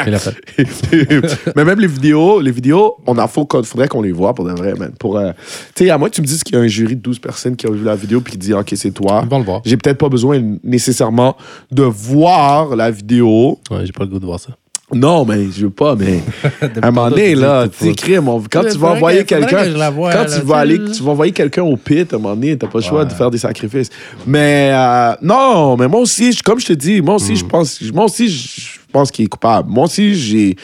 Il 0.07 0.13
a 0.15 0.19
fait. 0.19 0.35
mais 1.55 1.63
même 1.63 1.79
les 1.79 1.87
vidéos, 1.87 2.39
les 2.41 2.51
vidéos, 2.51 2.95
on 3.05 3.17
a 3.19 3.27
faut 3.27 3.45
qu'on 3.45 3.61
faudrait 3.63 3.87
qu'on 3.87 4.01
les 4.01 4.11
voit 4.11 4.33
pour 4.33 4.45
de 4.45 4.51
vrai, 4.53 4.73
man. 4.73 4.91
Pour, 4.99 5.17
euh, 5.17 5.31
tu 5.75 5.85
sais, 5.85 5.89
à 5.91 5.97
moins 5.99 6.09
que 6.09 6.15
tu 6.15 6.21
me 6.21 6.25
dises 6.27 6.43
qu'il 6.43 6.55
y 6.55 6.57
a 6.57 6.61
un 6.61 6.67
jury 6.67 6.95
de 6.95 7.01
12 7.01 7.19
personnes 7.19 7.55
qui 7.55 7.67
ont 7.67 7.71
vu 7.71 7.83
la 7.83 7.95
vidéo 7.95 8.19
puis 8.21 8.31
qui 8.33 8.39
dit, 8.39 8.53
OK, 8.53 8.71
c'est 8.75 8.91
toi. 8.91 9.21
Ils 9.23 9.29
vont 9.29 9.39
le 9.39 9.45
voir. 9.45 9.61
J'ai 9.63 9.77
peut-être 9.77 9.97
pas 9.99 10.09
besoin 10.09 10.41
nécessairement 10.63 11.37
de 11.71 11.83
voir 11.83 12.75
la 12.75 12.89
vidéo. 12.89 13.59
Ouais, 13.69 13.85
j'ai 13.85 13.91
pas 13.91 14.03
le 14.05 14.09
goût 14.09 14.19
de 14.19 14.25
voir 14.25 14.39
ça. 14.39 14.49
Non, 14.93 15.23
mais 15.23 15.45
je 15.55 15.65
veux 15.65 15.69
pas, 15.69 15.95
mais 15.95 16.21
à 16.81 16.87
un 16.87 16.91
moment 16.91 17.09
donné, 17.11 17.35
là, 17.35 17.67
tu 17.67 17.85
sais, 17.85 17.93
crime, 17.93 18.27
on- 18.27 18.41
quand 18.49 18.61
tu 18.61 18.67
vas 18.69 18.71
faudrait 18.73 18.91
envoyer 18.97 19.23
que- 19.23 19.35
faudrait 19.35 19.49
quelqu'un, 19.49 19.65
que 19.65 19.71
je 19.71 19.77
la 19.77 19.89
voie, 19.91 20.11
quand 20.11 20.19
là, 20.19 20.25
tu 20.25 20.39
tu 20.39 20.45
vas 20.47 20.55
sais, 20.55 20.61
aller, 20.61 20.77
là. 20.77 20.91
tu 20.91 21.03
vas 21.03 21.11
envoyer 21.11 21.31
quelqu'un 21.31 21.61
au 21.63 21.77
pit, 21.77 22.11
à 22.11 22.15
un 22.15 22.19
moment 22.19 22.35
donné, 22.35 22.57
t'as 22.57 22.67
pas 22.67 22.79
le 22.79 22.83
choix 22.83 22.99
Ouais. 23.01 23.05
de 23.05 23.11
faire 23.13 23.29
des 23.29 23.37
sacrifices. 23.37 23.89
Mais 24.25 24.71
euh, 24.73 25.13
non, 25.21 25.77
mais 25.77 25.87
moi 25.87 25.99
aussi, 26.01 26.31
je- 26.31 26.41
comme 26.41 26.59
je 26.59 26.65
te 26.67 26.73
dis, 26.73 27.01
moi 27.01 27.15
aussi, 27.15 27.35
je 27.35 27.45
Hmm. 27.45 27.49
pense, 27.49 27.81
moi 27.93 28.05
aussi, 28.05 28.27
je 28.29 28.79
pense 28.91 29.11
qu'il 29.11 29.25
est 29.25 29.29
coupable. 29.29 29.69
Moi 29.69 29.85
aussi, 29.85 30.15
j'ai, 30.15 30.55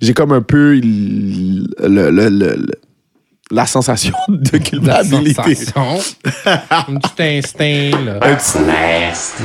j'ai 0.00 0.14
comme 0.14 0.32
un 0.32 0.42
peu 0.42 0.74
le, 0.76 1.66
le- 1.88 2.10
le- 2.10 2.28
le- 2.28 2.66
la 3.52 3.66
sensation 3.66 4.14
de 4.28 4.50
La 4.52 4.58
culpabilité. 4.58 5.54
sensation. 5.54 5.98
Un 6.70 6.96
petit 6.96 7.22
instinct, 7.22 7.90
là. 8.04 8.18
Un 8.22 8.34
petit- 8.34 8.58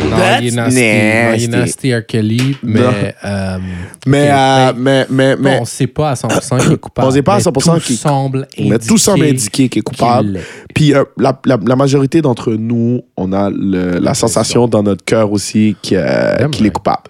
Non, 0.09 0.17
il 0.41 0.47
est 0.47 0.51
nasty. 0.55 0.79
Non, 0.79 1.33
il 1.35 1.43
est 1.43 1.47
nasty 1.47 1.93
R. 1.93 2.05
Kelly, 2.05 2.57
mais... 2.63 2.79
Non. 2.79 2.93
euh, 3.25 3.57
Mais, 4.05 4.29
euh, 4.31 4.73
mais, 4.75 5.05
mais, 5.09 5.35
bon, 5.35 5.41
mais, 5.43 5.57
on 5.61 5.65
sait 5.65 5.87
pas 5.87 6.11
à 6.11 6.13
100% 6.15 6.59
qu'il 6.63 6.71
est 6.73 6.77
coupable. 6.77 7.07
On 7.07 7.11
sait 7.11 7.21
pas 7.21 7.33
à 7.33 7.37
mais 7.37 7.41
100% 7.43 7.73
tout 7.75 7.79
qu'il- 7.81 7.97
semble 7.97 8.47
mais 8.59 8.79
tout 8.79 8.97
semble 8.97 9.25
indiquer 9.25 9.69
qu'il 9.69 9.79
est 9.79 9.83
coupable. 9.83 10.39
Puis 10.73 10.93
euh, 10.93 11.03
la, 11.17 11.39
la- 11.45 11.59
la 11.65 11.75
majorité 11.75 12.21
d'entre 12.21 12.53
nous, 12.53 13.01
on 13.17 13.33
a 13.33 13.49
le- 13.49 13.99
la 13.99 14.13
sensation 14.13 14.67
dans 14.67 14.83
notre 14.83 15.03
cœur 15.03 15.31
aussi 15.31 15.75
qu'il 15.81 15.97
euh, 15.97 16.47
qu'il 16.49 16.61
est 16.65 16.69
right. 16.69 16.73
coupable. 16.73 17.03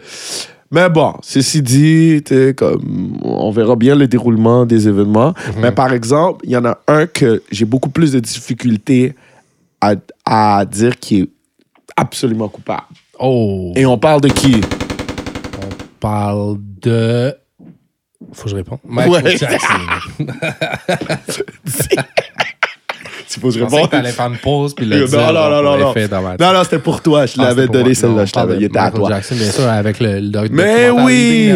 Mais 0.71 0.89
bon, 0.89 1.13
ceci 1.21 1.61
dit, 1.61 2.21
comme, 2.57 3.17
on 3.23 3.51
verra 3.51 3.75
bien 3.75 3.95
le 3.95 4.07
déroulement 4.07 4.65
des 4.65 4.87
événements. 4.87 5.29
Mhm. 5.55 5.61
Mais 5.61 5.71
par 5.71 5.93
exemple, 5.93 6.45
il 6.45 6.51
y 6.51 6.57
en 6.57 6.65
a 6.65 6.77
un 6.87 7.07
que 7.07 7.41
j'ai 7.51 7.65
beaucoup 7.65 7.89
plus 7.89 8.11
de 8.11 8.19
difficultés 8.19 9.15
à, 9.79 9.93
à 10.25 10.65
dire 10.65 10.99
qui 10.99 11.21
est 11.21 11.29
absolument 11.95 12.49
coupable. 12.49 12.83
Oh, 13.19 13.71
Et 13.75 13.85
on 13.85 13.97
parle 13.97 14.21
de 14.21 14.27
qui? 14.29 14.61
on 15.61 15.69
parle 15.99 16.57
de... 16.81 17.33
Faut 18.33 18.43
que 18.43 18.49
je 18.49 18.55
réponde. 18.55 18.79
Michael 18.83 19.23
Ouais. 19.25 19.37
Jackson. 19.37 19.67
Je 23.29 23.39
pensais 23.39 23.59
réponde. 23.59 23.81
que 23.89 23.95
t'allais 23.95 24.11
faire 24.11 24.27
une 24.27 24.37
pause 24.37 24.73
puis 24.73 24.85
le 24.85 24.99
Non, 25.01 25.05
dire. 25.05 25.19
non, 25.19 25.33
non, 25.33 25.49
non, 25.63 25.77
non. 25.77 25.93
Non, 26.39 26.53
non, 26.53 26.63
c'était 26.63 26.79
pour 26.79 27.01
toi. 27.01 27.25
Je 27.25 27.33
Ah, 27.39 27.43
l'avais 27.49 27.63
c'était 27.63 27.73
donné 27.73 27.93
celle-là. 27.93 28.25
Je 28.25 28.31
de 28.33 28.55
Il 28.55 28.63
était 28.63 28.79
à 28.79 28.91
toi. 28.91 29.09
Jackson, 29.09 29.35
bien 29.35 29.51
sûr, 29.51 29.67
avec 29.67 29.99
le, 29.99 30.19
le 30.19 30.49
Mais 30.49 30.89
oui! 30.89 31.51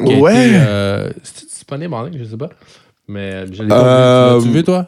Ouais. 0.00 0.32
euh, 0.54 1.10
C'est 1.22 1.46
disponible 1.46 1.94
en 1.94 2.04
ligne, 2.04 2.18
je 2.18 2.24
sais 2.30 2.36
pas. 2.36 2.48
Mais 3.08 3.44
je 3.52 3.62
l'ai 3.62 3.68
pas 3.68 3.84
Euh, 3.84 4.34
vu. 4.38 4.40
Tu 4.40 4.46
l'as-tu 4.48 4.56
vu, 4.58 4.64
toi? 4.64 4.86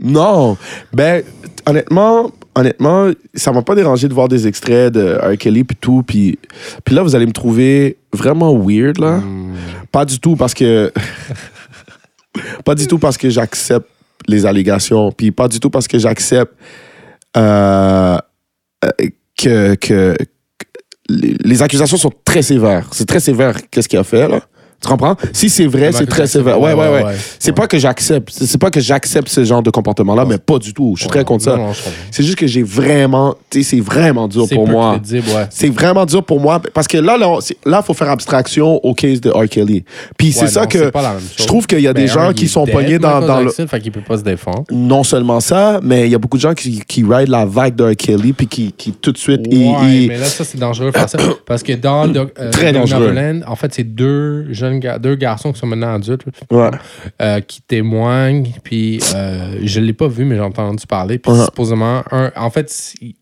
Non. 0.00 0.56
Ben, 0.92 1.22
honnêtement, 1.66 2.30
honnêtement, 2.54 3.10
ça 3.34 3.52
m'a 3.52 3.62
pas 3.62 3.74
dérangé 3.74 4.08
de 4.08 4.14
voir 4.14 4.28
des 4.28 4.46
extraits 4.46 4.92
de 4.92 5.18
R. 5.22 5.36
Kelly 5.38 5.64
puis 5.64 5.76
tout. 5.80 6.02
Puis, 6.06 6.38
puis 6.84 6.94
là, 6.94 7.02
vous 7.02 7.14
allez 7.14 7.26
me 7.26 7.32
trouver 7.32 7.96
vraiment 8.12 8.54
weird, 8.56 8.98
là. 8.98 9.16
Hmm. 9.18 9.54
Pas 9.90 10.04
du 10.04 10.18
tout 10.20 10.36
parce 10.36 10.52
que... 10.54 10.92
pas 12.64 12.74
du 12.74 12.86
tout 12.86 12.98
parce 12.98 13.16
que 13.16 13.30
j'accepte 13.30 13.88
les 14.26 14.46
allégations. 14.46 15.12
Puis 15.12 15.30
pas 15.30 15.48
du 15.48 15.60
tout 15.60 15.70
parce 15.70 15.88
que 15.88 15.98
j'accepte 15.98 16.52
euh, 17.36 18.16
euh, 18.84 18.90
que, 19.36 19.74
que, 19.74 20.16
les 21.08 21.62
accusations 21.62 21.96
sont 21.96 22.12
très 22.24 22.42
sévères. 22.42 22.88
C'est 22.92 23.06
très 23.06 23.20
sévère 23.20 23.56
qu'est-ce 23.70 23.88
qu'il 23.88 23.98
a 23.98 24.04
fait, 24.04 24.28
là. 24.28 24.40
Tu 24.84 24.90
comprends? 24.90 25.16
Si 25.32 25.48
c'est 25.48 25.66
vrai, 25.66 25.92
c'est 25.92 26.06
très 26.06 26.26
sévère. 26.26 26.60
Ouais, 26.60 26.74
ouais, 26.74 26.88
ouais. 26.88 27.04
ouais. 27.04 27.14
C'est 27.38 27.52
pas 27.52 27.66
que 27.66 27.78
j'accepte. 27.78 28.28
C'est 28.30 28.60
pas 28.60 28.70
que 28.70 28.80
j'accepte 28.80 29.28
ce 29.28 29.44
genre 29.44 29.62
de 29.62 29.70
comportement-là, 29.70 30.26
mais 30.26 30.38
pas 30.38 30.58
du 30.58 30.74
tout. 30.74 30.94
Je 30.96 31.02
suis 31.02 31.08
très 31.08 31.24
contre 31.24 31.44
ça. 31.44 31.58
C'est 32.10 32.22
juste 32.22 32.36
que 32.36 32.46
j'ai 32.46 32.62
vraiment. 32.62 33.34
Tu 33.48 33.62
sais, 33.62 33.76
c'est 33.76 33.80
vraiment 33.80 34.28
dur 34.28 34.46
pour 34.52 34.68
moi. 34.68 35.00
C'est 35.50 35.70
vraiment 35.70 36.04
dur 36.04 36.22
pour 36.22 36.40
moi 36.40 36.60
parce 36.72 36.86
que 36.86 36.98
là, 36.98 37.16
là, 37.16 37.38
là, 37.64 37.82
faut 37.82 37.94
faire 37.94 38.10
abstraction 38.10 38.80
au 38.84 38.94
case 38.94 39.20
de 39.20 39.30
R. 39.30 39.48
Kelly. 39.48 39.84
Puis 40.18 40.32
c'est 40.32 40.48
ça 40.48 40.66
que 40.66 40.90
je 41.38 41.46
trouve 41.46 41.66
qu'il 41.66 41.80
y 41.80 41.88
a 41.88 41.92
des 41.92 42.02
Ben, 42.02 42.08
gens 42.08 42.20
un, 42.20 42.30
il 42.30 42.34
qui 42.34 42.48
sont 42.48 42.66
pognés 42.66 42.98
dans, 42.98 43.20
le. 43.20 43.44
Jackson, 43.44 43.66
Fait 43.66 43.80
qu'il 43.80 43.92
peut 43.92 44.02
pas 44.02 44.18
se 44.18 44.22
défendre. 44.22 44.64
Non 44.70 45.02
seulement 45.02 45.40
ça, 45.40 45.80
mais 45.82 46.06
il 46.06 46.12
y 46.12 46.14
a 46.14 46.18
beaucoup 46.18 46.36
de 46.36 46.42
gens 46.42 46.54
qui, 46.54 46.80
qui 46.86 47.04
ride 47.08 47.28
la 47.28 47.46
vague 47.46 47.74
de 47.74 47.84
R. 47.84 47.96
Kelly 47.96 48.32
puis 48.32 48.46
qui, 48.46 48.72
qui 48.72 48.92
tout 48.92 49.12
de 49.12 49.18
suite. 49.18 49.40
mais 49.50 50.18
là, 50.18 50.26
ça, 50.26 50.44
c'est 50.44 50.58
dangereux 50.58 50.90
de 50.90 50.96
faire 50.96 51.08
ça. 51.08 51.18
Parce 51.46 51.62
que 51.62 51.72
dans 51.72 52.12
euh, 52.14 52.50
Très 52.50 52.72
dangereux. 52.72 53.14
En 53.46 53.56
fait, 53.56 53.74
c'est 53.74 53.84
deux 53.84 54.52
jeunes 54.52 54.73
deux 55.00 55.14
garçons 55.16 55.52
qui 55.52 55.58
sont 55.58 55.66
maintenant 55.66 55.94
adultes 55.94 56.24
Ouais. 56.50 56.70
euh, 57.22 57.40
qui 57.40 57.62
témoignent. 57.62 58.52
Puis 58.62 59.00
euh, 59.14 59.58
je 59.62 59.80
l'ai 59.80 59.92
pas 59.92 60.08
vu, 60.08 60.24
mais 60.24 60.34
j'ai 60.36 60.40
entendu 60.42 60.86
parler. 60.86 61.18
Puis 61.18 61.32
Uh-huh. 61.32 61.44
supposément, 61.46 62.02
un, 62.10 62.30
en 62.36 62.50
fait, 62.50 62.70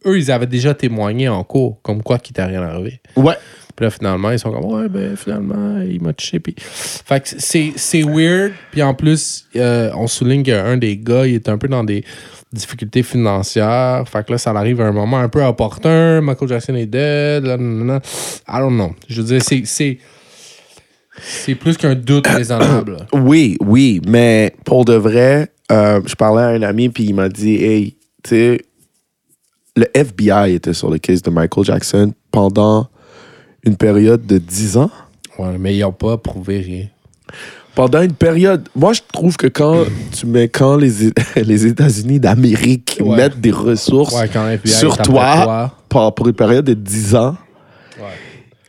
eux, 0.07 0.19
ils 0.19 0.31
avaient 0.31 0.47
déjà 0.47 0.75
témoigné 0.75 1.29
en 1.29 1.43
cours, 1.45 1.81
comme 1.83 2.03
quoi 2.03 2.19
qu'il 2.19 2.35
t'est 2.35 2.45
rien 2.45 2.63
arrivé. 2.63 3.01
Ouais. 3.17 3.35
Puis 3.75 3.85
là, 3.87 3.91
finalement, 3.91 4.31
ils 4.31 4.39
sont 4.39 4.51
comme, 4.53 4.67
ouais, 4.67 4.89
ben, 4.91 5.17
finalement, 5.17 5.81
il 5.81 6.03
m'a 6.03 6.13
touché. 6.13 6.41
Puis... 6.41 6.55
Fait 6.59 7.21
que 7.23 7.29
c'est, 7.39 7.73
c'est 7.77 8.03
weird. 8.03 8.53
Puis 8.71 8.83
en 8.83 8.93
plus, 8.93 9.47
euh, 9.57 9.91
on 9.97 10.07
souligne 10.07 10.43
qu'un 10.43 10.77
des 10.77 10.99
gars, 10.99 11.27
il 11.27 11.37
est 11.37 11.49
un 11.49 11.57
peu 11.57 11.69
dans 11.69 11.83
des 11.83 12.05
difficultés 12.53 13.03
financières. 13.03 14.05
Fait 14.07 14.27
que 14.27 14.33
là, 14.33 14.37
ça 14.39 14.51
arrive 14.51 14.83
à 14.83 14.87
un 14.87 14.93
moment 14.93 15.17
un 15.19 15.31
peu 15.31 15.43
opportun. 15.43 16.21
Michael 16.21 16.49
Jackson 16.51 16.75
est 16.75 16.85
dead. 16.85 17.45
Là. 17.45 17.57
I 17.57 18.59
don't 18.59 18.75
know. 18.75 18.93
Je 19.09 19.23
veux 19.23 19.27
dire, 19.29 19.43
c'est, 19.43 19.63
c'est, 19.65 19.97
c'est 21.21 21.55
plus 21.55 21.77
qu'un 21.77 21.95
doute 21.95 22.27
raisonnable. 22.29 22.97
Oui, 23.13 23.57
oui, 23.61 24.01
mais 24.07 24.55
pour 24.65 24.85
de 24.85 24.95
vrai, 24.95 25.51
euh, 25.71 26.01
je 26.07 26.15
parlais 26.15 26.43
à 26.43 26.49
un 26.49 26.63
ami 26.63 26.89
puis 26.89 27.05
il 27.05 27.15
m'a 27.15 27.29
dit, 27.29 27.57
hey, 27.57 27.97
tu 28.23 28.31
sais, 28.31 28.61
le 29.77 29.87
FBI 29.95 30.55
était 30.55 30.75
sur 30.75 30.91
le 30.91 30.99
case 30.99 31.23
de 31.23 31.31
Michael 31.31 31.65
Jackson 31.65 32.13
pendant 32.31 32.89
une 33.65 33.77
période 33.77 34.27
de 34.27 34.39
10 34.39 34.77
ans. 34.77 34.91
Ouais, 35.39 35.57
mais 35.59 35.75
ils 35.77 35.81
n'ont 35.81 35.93
pas 35.93 36.17
prouvé 36.19 36.61
rien. 36.61 36.87
Pendant 37.75 38.03
une 38.03 38.13
période, 38.13 38.69
moi 38.77 38.93
je 38.93 39.01
trouve 39.13 39.37
que 39.39 39.47
quand 39.47 39.85
tu 40.15 40.27
mets 40.27 40.49
quand 40.49 40.77
les, 40.77 40.93
les 41.43 41.67
États-Unis 41.67 42.21
d'Amérique 42.21 42.99
Ouais. 43.01 43.17
mettent 43.17 43.41
des 43.41 43.51
ressources 43.51 44.15
Ouais, 44.15 44.29
sur 44.67 44.99
toi, 44.99 45.75
pour, 45.89 46.15
pour 46.15 46.29
une 46.29 46.35
période 46.35 46.65
de 46.67 46.75
10 46.75 47.15
ans, 47.17 47.37
Ouais. 47.99 48.05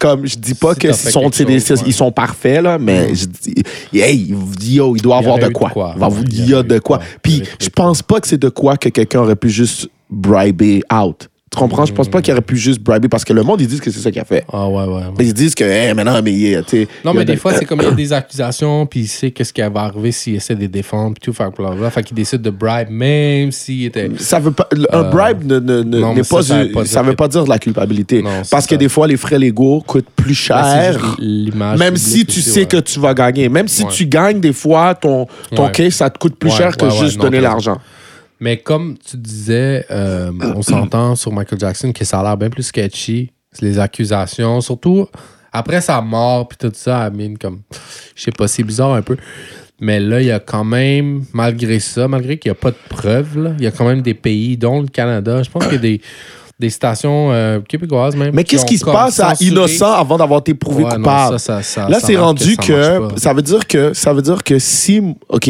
Comme 0.03 0.27
je 0.27 0.37
dis 0.37 0.53
pas 0.53 0.73
Si 0.73 0.79
que 0.81 0.91
fait 0.91 1.11
sont, 1.11 1.29
c'est 1.31 1.45
des- 1.45 1.59
chose, 1.61 1.79
ouais. 1.79 1.85
ils 1.87 1.93
sont 1.93 2.11
parfaits 2.11 2.61
là, 2.61 2.77
mais 2.77 3.15
je 3.15 3.25
dis, 3.25 3.63
hey, 3.93 4.35
yo, 4.59 4.95
il 4.97 5.01
doit 5.01 5.19
Il 5.21 5.23
y 5.23 5.25
avoir 5.25 5.39
de 5.39 5.53
quoi. 5.53 5.69
quoi. 5.69 5.93
Il 5.95 5.99
va 6.01 6.07
vous- 6.09 6.23
eu 6.23 6.63
de 6.63 6.79
quoi. 6.79 6.99
Puis 7.21 7.41
je 7.61 7.69
pense 7.69 8.01
pas 8.01 8.19
que 8.19 8.27
c'est 8.27 8.37
de 8.41 8.49
quoi 8.49 8.75
que 8.75 8.89
quelqu'un 8.89 9.21
aurait 9.21 9.37
pu 9.37 9.49
juste 9.49 9.87
briber 10.09 10.81
out. 10.93 11.29
Tu 11.53 11.59
comprends? 11.59 11.85
Je 11.85 11.93
pense 11.93 12.07
pas 12.09 12.19
qu'il 12.19 12.31
aurait 12.33 12.41
pu 12.41 12.57
juste 12.57 12.81
briber 12.81 13.07
parce 13.07 13.23
que 13.23 13.31
le 13.31 13.43
monde 13.43 13.61
ils 13.61 13.67
disent 13.67 13.79
que 13.79 13.91
c'est 13.91 13.99
ça 13.99 14.09
qu'il 14.09 14.19
a 14.19 14.25
fait. 14.25 14.43
Ah 14.51 14.67
ouais, 14.67 14.85
ouais. 14.85 14.87
ouais. 14.87 15.03
Ils 15.19 15.33
disent 15.35 15.53
que, 15.53 15.63
hey, 15.63 15.93
maintenant, 15.93 16.19
mais 16.23 16.33
il 16.33 16.63
sais, 16.67 16.87
Non, 17.05 17.13
mais 17.13 17.25
de- 17.25 17.33
des 17.33 17.37
fois, 17.37 17.53
c'est 17.53 17.65
comme 17.65 17.79
il 17.81 17.85
y 17.85 17.87
a 17.87 17.91
des 17.91 18.11
accusations, 18.13 18.87
puis 18.87 19.01
il 19.01 19.07
sait 19.07 19.29
qu'est-ce 19.29 19.53
qui 19.53 19.61
va 19.61 19.81
arriver 19.81 20.11
s'il 20.11 20.35
essaie 20.35 20.55
de 20.55 20.61
les 20.61 20.67
défendre, 20.67 21.13
puis 21.13 21.21
tout, 21.31 21.33
fait, 21.33 21.47
blablabla. 21.55 21.91
fait 21.91 22.01
qu'il 22.01 22.15
décide 22.15 22.41
de 22.41 22.49
bribe, 22.49 22.89
même 22.89 23.51
s'il 23.51 23.85
était. 23.85 24.09
Ça 24.17 24.39
veut 24.39 24.51
pas, 24.51 24.67
un 24.91 25.03
Euh, 25.03 25.09
bribe 25.11 25.45
ne, 25.45 25.59
ne- 25.59 25.83
ne- 25.83 25.99
non, 25.99 26.15
ça, 26.23 26.35
pas, 26.37 26.41
ça 26.43 26.63
veut 26.63 26.71
pas 26.71 26.85
ça 26.85 27.01
veut 27.03 27.15
pas 27.15 27.27
dire 27.27 27.43
de 27.43 27.49
la 27.49 27.59
culpabilité. 27.59 28.23
Non, 28.23 28.41
parce 28.49 28.65
que 28.65 28.73
ça. 28.73 28.77
des 28.77 28.89
fois, 28.89 29.07
les 29.07 29.17
frais 29.17 29.37
légaux 29.37 29.83
coûtent 29.85 30.09
plus 30.15 30.33
c'est 30.35 30.47
cher. 30.53 31.15
Même 31.77 31.97
si 31.97 32.25
tu 32.25 32.39
aussi, 32.39 32.49
sais 32.49 32.59
ouais. 32.61 32.65
que 32.65 32.77
tu 32.77 32.99
vas 32.99 33.13
gagner. 33.13 33.47
Même 33.49 33.67
si 33.67 33.83
Ouais. 33.83 33.89
tu 33.91 34.05
gagnes, 34.07 34.39
des 34.39 34.53
fois, 34.53 34.95
ton, 34.95 35.27
ton 35.55 35.69
case, 35.69 35.93
ça 35.93 36.09
te 36.09 36.17
coûte 36.17 36.35
plus 36.35 36.49
cher 36.51 36.75
que 36.75 36.89
juste 36.89 37.19
donner 37.19 37.41
l'argent. 37.41 37.77
Mais 38.43 38.58
comme 38.58 38.97
tu 38.97 39.15
disais, 39.15 39.86
euh, 39.89 40.29
on 40.53 40.62
s'entend 40.62 41.15
sur 41.15 41.32
Michael 41.32 41.58
Jackson 41.62 41.93
que 41.93 42.03
ça 42.03 42.19
a 42.19 42.23
l'air 42.23 42.36
bien 42.36 42.49
plus 42.49 42.63
sketchy. 42.63 43.32
Les 43.62 43.79
accusations, 43.79 44.60
surtout 44.60 45.08
après 45.53 45.79
sa 45.79 46.01
mort, 46.01 46.49
puis 46.49 46.58
tout 46.58 46.71
ça, 46.75 47.08
I 47.08 47.15
mean, 47.15 47.36
comme, 47.39 47.62
je 48.15 48.23
sais 48.23 48.32
pas, 48.32 48.49
c'est 48.49 48.63
bizarre 48.63 48.93
un 48.95 49.01
peu. 49.01 49.15
Mais 49.79 50.01
là, 50.01 50.19
il 50.19 50.27
y 50.27 50.32
a 50.32 50.39
quand 50.41 50.65
même, 50.65 51.23
malgré 51.32 51.79
ça, 51.79 52.10
malgré 52.10 52.38
qu'il 52.38 52.51
n'y 52.51 52.58
a 52.58 52.60
pas 52.60 52.71
de 52.71 52.77
preuves, 52.89 53.56
il 53.60 53.63
y 53.63 53.67
a 53.67 53.71
quand 53.71 53.86
même 53.88 54.01
des 54.01 54.13
pays, 54.13 54.58
dont 54.58 54.82
le 54.82 54.88
Canada. 54.88 55.41
Je 55.41 55.49
pense 55.49 55.63
qu'il 55.63 55.73
y 55.75 55.77
a 55.77 55.79
des, 55.79 56.01
des 56.60 56.69
stations 56.69 57.32
euh, 57.32 57.62
québécoises 57.62 58.15
même. 58.17 58.34
Mais 58.36 58.43
qu'est-ce 58.43 58.65
qui 58.65 58.77
se 58.77 58.84
passe 58.84 59.21
à 59.21 59.36
innocent 59.39 59.93
avant 59.93 60.17
d'avoir 60.17 60.41
été 60.41 60.53
prouvé 60.53 60.84
Ouais, 60.84 60.89
non, 60.91 60.97
coupable? 60.97 61.39
ça, 61.39 61.62
ça, 61.62 61.63
ça- 61.63 61.88
Là, 61.89 61.99
c'est 62.01 62.17
rendu 62.17 62.58
que, 62.58 63.08
ça 63.15 63.34
veut 63.34 63.41
dire 63.41 63.65
que 63.67 63.93
ça 63.93 64.12
veut 64.12 64.21
dire 64.21 64.43
que 64.43 64.60
si 64.60 65.01
OK, 65.29 65.49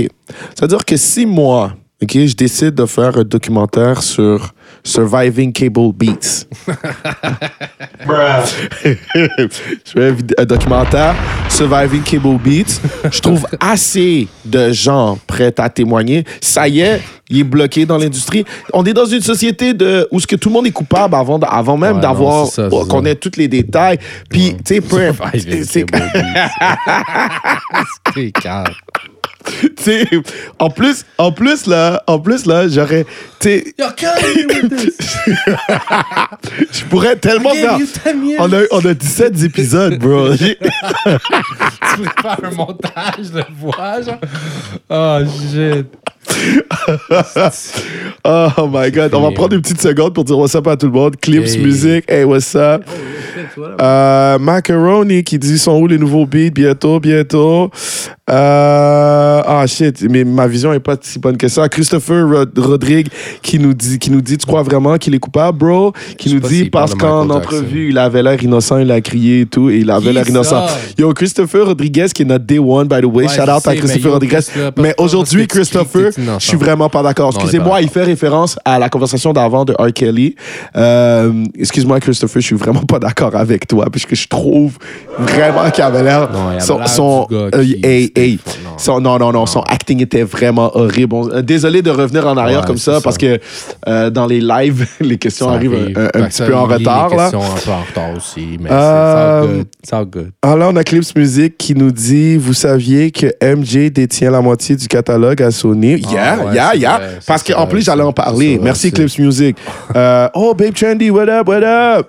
ça 0.53 0.62
veut 0.62 0.67
dire 0.67 0.86
que 0.86 0.95
si 0.97 1.25
moi, 1.25 1.73
OK, 2.03 2.17
je 2.25 2.35
décide 2.35 2.75
de 2.75 2.85
faire 2.85 3.17
un 3.17 3.23
documentaire 3.23 4.03
sur 4.03 4.53
Surviving 4.83 5.53
Cable 5.53 5.93
Beats. 5.93 6.45
je 8.85 9.47
fais 9.85 10.13
un, 10.37 10.43
documentaire 10.43 11.15
Surviving 11.47 12.01
Cable 12.01 12.37
Beats. 12.43 12.81
Je 13.09 13.21
trouve 13.21 13.47
assez 13.57 14.27
de 14.43 14.73
gens 14.73 15.17
prêts 15.27 15.57
à 15.57 15.69
témoigner. 15.69 16.25
Ça 16.41 16.67
y 16.67 16.81
est, 16.81 17.01
il 17.29 17.39
est 17.39 17.45
bloqué 17.45 17.85
dans 17.85 17.97
l'industrie. 17.97 18.43
On 18.73 18.83
est 18.83 18.91
dans 18.91 19.05
une 19.05 19.21
société 19.21 19.73
de, 19.73 20.05
où 20.11 20.19
ce 20.19 20.27
que 20.27 20.35
tout 20.35 20.49
le 20.49 20.55
monde 20.55 20.67
est 20.67 20.71
coupable 20.71 21.15
avant, 21.15 21.39
avant 21.39 21.77
même 21.77 21.95
Ouais, 21.95 22.01
d'avoir 22.01 22.47
c'est 22.47 22.67
qu'on 22.69 23.05
ait 23.05 23.15
tous 23.15 23.37
les 23.37 23.47
détails. 23.47 23.97
Puis, 24.29 24.57
tu 24.65 24.75
sais, 24.75 24.81
peu 24.81 25.07
importe. 25.07 25.37
En 30.60 30.69
plus, 30.69 31.06
en 31.17 31.32
plus 31.32 31.65
là, 31.67 32.01
en 32.08 32.19
plus 32.19 32.45
là, 32.45 32.67
j'aurais, 32.67 33.06
tu 33.39 33.73
je 36.71 36.84
pourrais 36.89 37.15
tellement 37.17 37.51
faire. 37.51 37.77
gave 37.77 37.82
you 37.82 37.88
10 37.88 38.27
years. 38.29 38.39
On 38.41 38.53
a, 38.53 38.62
on 38.71 38.79
a 38.86 38.93
17 38.93 39.43
épisodes, 39.43 39.99
bro. 39.99 40.29
Tu 41.95 42.01
prépares 42.01 42.39
un 42.43 42.51
montage 42.56 43.32
de 43.32 43.43
voix, 43.60 44.01
genre? 44.01 44.19
Oh, 44.89 45.19
shit. 45.51 45.86
Oh 48.23 48.67
my 48.71 48.89
god. 48.91 49.13
On 49.13 49.21
va 49.21 49.32
prendre 49.32 49.53
une 49.53 49.62
petite 49.62 49.82
seconde 49.82 50.13
pour 50.15 50.23
dire 50.23 50.38
what's 50.39 50.56
up 50.56 50.65
à 50.67 50.77
tout 50.77 50.88
le 50.88 50.91
monde. 50.93 51.15
Clips, 51.19 51.49
Hey. 51.56 51.58
musique, 51.63 52.06
hey, 52.10 52.23
what's 52.23 52.56
up? 52.56 52.84
Euh, 53.79 54.39
Macaroni 54.39 55.23
qui 55.23 55.38
dit 55.38 55.60
sont 55.60 55.77
où 55.79 55.88
les 55.88 55.97
nouveaux 55.97 56.25
beats? 56.25 56.49
Bientôt, 56.51 56.99
bientôt. 56.99 57.69
Euh, 58.29 59.41
ah 59.45 59.65
shit, 59.67 60.01
mais 60.09 60.23
ma 60.23 60.47
vision 60.47 60.71
est 60.71 60.79
pas 60.79 60.95
si 61.01 61.19
bonne 61.19 61.36
que 61.36 61.49
ça. 61.49 61.67
Christopher 61.67 62.25
Rod- 62.25 62.57
Rodrigue 62.57 63.07
qui 63.41 63.59
nous 63.59 63.73
dit, 63.73 63.99
qui 63.99 64.12
nous 64.12 64.21
dit, 64.21 64.38
tu 64.38 64.45
crois 64.45 64.63
vraiment 64.63 64.97
qu'il 64.97 65.13
est 65.13 65.19
coupable, 65.19 65.57
bro? 65.57 65.91
Qui 66.17 66.29
Je 66.29 66.36
nous 66.36 66.39
dit 66.39 66.69
parce 66.69 66.95
qu'en 66.95 67.29
entrevue, 67.29 67.89
il 67.89 67.97
avait 67.97 68.23
l'air 68.23 68.41
innocent, 68.41 68.77
il 68.77 68.89
a 68.91 69.01
crié 69.01 69.41
et 69.41 69.45
tout, 69.45 69.69
et 69.69 69.79
il 69.79 69.91
avait 69.91 70.13
l'air 70.13 70.27
innocent. 70.27 70.65
Yo, 70.97 71.13
Christopher 71.13 71.65
Rodriguez 71.65 72.05
qui 72.15 72.21
est 72.21 72.25
notre 72.25 72.45
day 72.45 72.59
one, 72.59 72.88
by 72.88 73.01
the 73.01 73.05
way. 73.05 73.25
Ouais, 73.25 73.27
Shout 73.27 73.41
out 73.41 73.62
sais, 73.62 73.69
à 73.69 73.75
Christopher 73.75 74.05
yo, 74.07 74.13
Rodriguez. 74.13 74.39
Mais 74.77 74.95
aujourd'hui, 74.97 75.45
parce 75.45 75.47
que 75.47 75.53
Christopher, 75.57 76.12
que 76.13 76.21
je 76.39 76.45
suis 76.45 76.57
vraiment 76.57 76.88
pas 76.89 77.03
d'accord. 77.03 77.31
Excusez-moi, 77.36 77.81
il 77.81 77.89
fait 77.89 78.03
référence 78.03 78.57
à 78.63 78.79
la 78.79 78.88
conversation 78.88 79.33
d'avant 79.33 79.65
de 79.65 79.73
R. 79.73 79.91
Kelly. 79.93 80.36
Euh, 80.77 81.43
excuse-moi, 81.59 81.99
Christopher, 81.99 82.41
je 82.41 82.47
suis 82.47 82.55
vraiment 82.55 82.83
pas 82.83 82.99
d'accord 82.99 83.36
avec 83.36 83.67
toi, 83.67 83.88
puisque 83.91 84.15
je 84.15 84.27
trouve 84.29 84.77
vraiment 85.19 85.69
qu'il 85.71 85.83
avait 85.83 86.03
l'air. 86.03 86.29
Son, 86.59 86.77
l'air 86.77 86.88
son, 86.88 87.27
hey, 88.15 88.39
son- 88.78 88.99
non, 89.02 89.17
non, 89.19 89.32
non, 89.32 89.45
son 89.45 89.62
acting 89.62 90.02
était 90.02 90.23
vraiment 90.23 90.76
horrible. 90.76 91.15
Euh, 91.34 91.41
désolé 91.41 91.82
de 91.82 91.89
revenir 91.89 92.28
en 92.28 92.38
arrière 92.38 92.62
Ouais, 92.62 92.65
comme 92.67 92.78
ça, 92.78 92.99
parce 93.02 93.17
que 93.17 93.39
euh, 93.88 94.10
dans 94.10 94.26
les 94.26 94.39
lives, 94.41 94.88
les 94.99 95.17
questions 95.17 95.47
Ça 95.47 95.54
arrivent 95.56 95.73
arrive. 95.73 95.97
un, 95.97 96.08
que 96.08 96.28
petit 96.28 96.41
peu 96.43 96.56
en 96.56 96.65
retard. 96.65 97.10
les 97.10 97.15
Là. 97.17 97.21
questions 97.32 97.41
un 97.41 97.60
peu 97.60 97.71
en 97.71 97.82
retard 97.84 98.17
aussi, 98.17 98.58
mais 98.60 98.69
Euh, 98.71 99.41
c'est 99.41 99.47
all 99.49 99.56
good. 99.58 99.67
C'est 99.84 99.95
all 99.95 100.06
good. 100.06 100.32
Ah 100.41 100.56
là, 100.56 100.69
on 100.71 100.76
a 100.76 100.84
Clips 100.84 101.15
Music 101.15 101.58
qui 101.58 101.76
nous 101.76 101.91
dit 101.91 102.38
Vous 102.38 102.54
saviez 102.54 103.12
que 103.12 103.28
MJ 103.41 103.91
détient 103.91 104.32
la 104.32 104.41
moitié 104.41 104.76
du 104.76 104.88
catalogue 104.88 105.41
à 105.41 105.52
Sony? 105.52 105.97
Yeah, 106.12 106.38
Ah 106.39 106.45
ouais, 106.45 106.54
yeah, 106.56 106.76
yeah. 106.76 106.97
vrai, 106.97 107.19
Parce 107.26 107.43
qu'en 107.43 107.67
plus, 107.67 107.82
j'allais 107.84 108.04
en 108.04 108.13
parler. 108.13 108.60
Merci 108.62 108.91
Clips 108.91 109.17
Music. 109.19 109.58
Euh, 109.95 110.28
oh, 110.34 110.54
Babe 110.54 110.73
Trendy, 110.73 111.10
what 111.10 111.28
up, 111.30 111.47
what 111.47 111.62
up? 111.63 112.08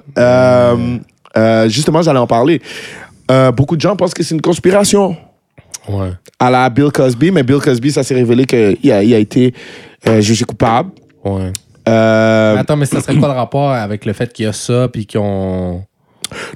Justement, 1.69 2.03
j'allais 2.03 2.19
en 2.19 2.27
parler. 2.27 2.61
Euh, 3.31 3.51
beaucoup 3.53 3.77
de 3.77 3.81
gens 3.81 3.97
pensent 3.97 4.13
que 4.15 4.23
c'est 4.23 4.35
une 4.35 4.43
conspiration 4.43 5.17
Ouais. 5.89 6.13
à 6.39 6.51
la 6.51 6.69
Bill 6.71 6.91
Cosby, 6.93 7.31
mais 7.31 7.43
Bill 7.43 7.59
Cosby, 7.59 7.93
ça 7.93 8.03
s'est 8.03 8.15
révélé 8.15 8.45
qu'il 8.47 8.91
a, 8.93 9.03
il 9.03 9.15
a 9.15 9.19
été 9.19 9.53
euh, 10.09 10.21
jugé 10.21 10.45
coupable. 10.45 10.91
Ouais. 11.25 11.53
Euh, 11.89 12.55
Mais 12.55 12.61
attends, 12.61 12.77
mais 12.77 12.87
ça 12.87 13.01
serait 13.01 13.17
quoi 13.17 13.29
le 13.29 13.35
rapport 13.35 13.71
avec 13.71 14.05
le 14.07 14.13
fait 14.15 14.33
qu'il 14.33 14.47
y 14.47 14.49
a 14.49 14.53
ça, 14.53 14.89
puis 14.89 15.05
qu'ils 15.07 15.21
ont. 15.21 15.85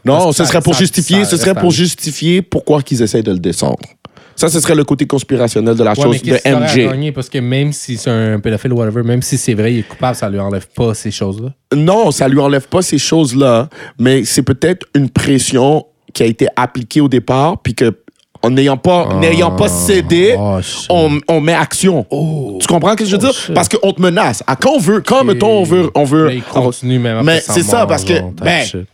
non, 0.04 0.32
ce 0.32 0.44
serait 0.44 0.62
pour 0.62 0.74
ça- 0.74 0.80
justifier, 0.80 1.24
ça 1.24 1.30
ce 1.32 1.36
serait 1.36 1.54
pour 1.54 1.70
justifier 1.70 2.40
pourquoi 2.42 2.80
qu'ils 2.82 3.02
essayent 3.02 3.22
de 3.22 3.32
le 3.32 3.38
descendre. 3.38 3.78
Ça, 4.36 4.48
ce 4.48 4.60
serait 4.60 4.76
le 4.76 4.84
côté 4.84 5.04
conspirationnel 5.04 5.74
de 5.74 5.82
la 5.82 5.90
Ouais, 5.92 5.96
mais 6.08 6.18
chose 6.18 6.22
de 6.22 6.48
MJ. 6.48 6.88
gagner? 6.88 7.10
Parce 7.12 7.28
que 7.28 7.38
même 7.38 7.72
si 7.72 7.96
c'est 7.96 8.08
un 8.10 8.38
pédophile 8.38 8.72
ou 8.72 8.76
whatever, 8.76 9.02
même 9.02 9.20
si 9.20 9.36
c'est 9.36 9.54
vrai, 9.54 9.72
il 9.74 9.78
est 9.80 9.82
coupable, 9.88 10.14
ça 10.14 10.30
lui 10.30 10.38
enlève 10.38 10.68
pas 10.76 10.94
ces 10.94 11.10
choses-là? 11.10 11.48
Non, 11.74 12.12
ça 12.12 12.28
lui 12.28 12.38
enlève 12.38 12.68
pas 12.68 12.80
ces 12.80 12.98
choses-là, 12.98 13.68
mais 13.98 14.24
c'est 14.24 14.44
peut-être 14.44 14.86
une 14.94 15.10
pression 15.10 15.84
qui 16.14 16.22
a 16.22 16.26
été 16.26 16.46
appliquée 16.54 17.00
au 17.00 17.08
départ, 17.08 17.60
puis 17.62 17.74
que 17.74 17.92
en 18.42 18.50
n'ayant 18.50 18.76
pas, 18.76 19.08
n'ayant 19.20 19.50
pas 19.50 19.68
cédé, 19.68 20.36
Oh, 20.38 20.58
shit. 20.62 20.86
on, 20.90 21.18
on 21.28 21.40
met 21.40 21.54
action. 21.54 22.06
Tu 22.60 22.66
comprends 22.66 22.92
ce 22.92 22.96
que 22.96 23.04
je 23.04 23.10
veux 23.16 23.22
Oh, 23.22 23.26
dire? 23.26 23.32
shit. 23.34 23.54
Parce 23.54 23.68
qu'on 23.68 23.92
te 23.92 24.00
menace. 24.00 24.42
À 24.46 24.54
quand 24.56 24.72
on 24.74 24.78
veut, 24.78 25.00
quand 25.00 25.24
mettons 25.24 25.58
on 25.58 25.64
veut, 25.64 25.90
on 25.94 26.04
veut 26.04 26.26
Là, 26.26 26.32
il 26.34 26.42
continue 26.42 26.98
même 26.98 27.18
après 27.18 27.34
Mais 27.34 27.40
c'est 27.40 27.62
ça, 27.62 27.86
parce 27.86 28.04
que, 28.04 28.20
ben, 28.42 28.64
shit. 28.64 28.86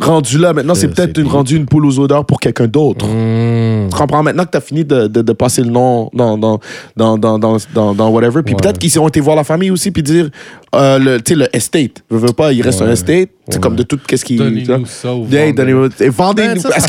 Rendu 0.00 0.38
là, 0.38 0.52
maintenant 0.52 0.74
c'est 0.74 0.82
C'est- 0.82 0.88
peut-être 0.88 1.18
une, 1.18 1.26
rendu 1.28 1.56
une 1.56 1.66
poule 1.66 1.86
aux 1.86 1.98
odeurs 1.98 2.24
pour 2.24 2.40
quelqu'un 2.40 2.66
d'autre. 2.66 3.06
Mm. 3.06 3.88
Tu 3.90 3.96
comprends? 3.96 4.22
Maintenant 4.22 4.44
que 4.44 4.50
tu 4.50 4.56
as 4.58 4.60
fini 4.60 4.84
de, 4.84 5.06
de, 5.06 5.22
de 5.22 5.32
passer 5.32 5.62
le 5.62 5.70
nom 5.70 6.10
dans, 6.12 6.36
dans, 6.36 6.58
dans, 6.96 7.16
dans, 7.16 7.38
dans, 7.38 7.56
dans, 7.74 7.94
dans 7.94 8.08
whatever. 8.10 8.42
Puis 8.42 8.54
Ouais. 8.54 8.60
peut-être 8.60 8.78
qu'ils 8.78 8.98
ont 8.98 9.06
été 9.08 9.20
voir 9.20 9.36
la 9.36 9.44
famille 9.44 9.70
aussi, 9.70 9.90
puis 9.92 10.02
dire, 10.02 10.28
euh, 10.74 10.98
le, 10.98 11.20
tu 11.22 11.34
sais, 11.34 11.38
le 11.38 11.56
estate. 11.56 12.02
Je 12.10 12.16
veux 12.16 12.32
pas, 12.32 12.52
il 12.52 12.62
reste 12.62 12.80
Ouais. 12.80 12.88
un 12.88 12.92
estate. 12.92 13.28
C'est 13.48 13.54
Ouais. 13.54 13.60
comme 13.60 13.76
de 13.76 13.84
tout, 13.84 13.98
qu'est-ce 14.06 14.24
qui. 14.24 14.36
Donnez-nous 14.36 14.86
ça 14.86 15.08
Yeah, 15.08 15.16
vendez-nous. 15.52 15.52
donnez-nous- 15.54 16.12
vendez-nous. 16.12 16.62
Ben, 16.62 16.80
se 16.80 16.88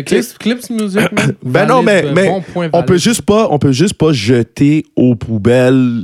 que-. 0.00 0.02
Clips, 0.02 0.38
Clips 0.38 0.70
Music, 0.70 1.08
ben 1.44 1.66
non, 1.66 1.82
mais, 1.82 2.02
Valide, 2.02 2.14
mais 2.16 2.26
bon 2.28 2.42
on 2.72 2.82
peut 2.82 2.86
valide. 2.94 3.02
juste 3.02 3.22
pas, 3.22 3.46
on 3.50 3.58
peut 3.60 3.72
juste 3.72 3.94
pas 3.94 4.12
jeter 4.12 4.84
aux 4.96 5.14
poubelles. 5.14 6.02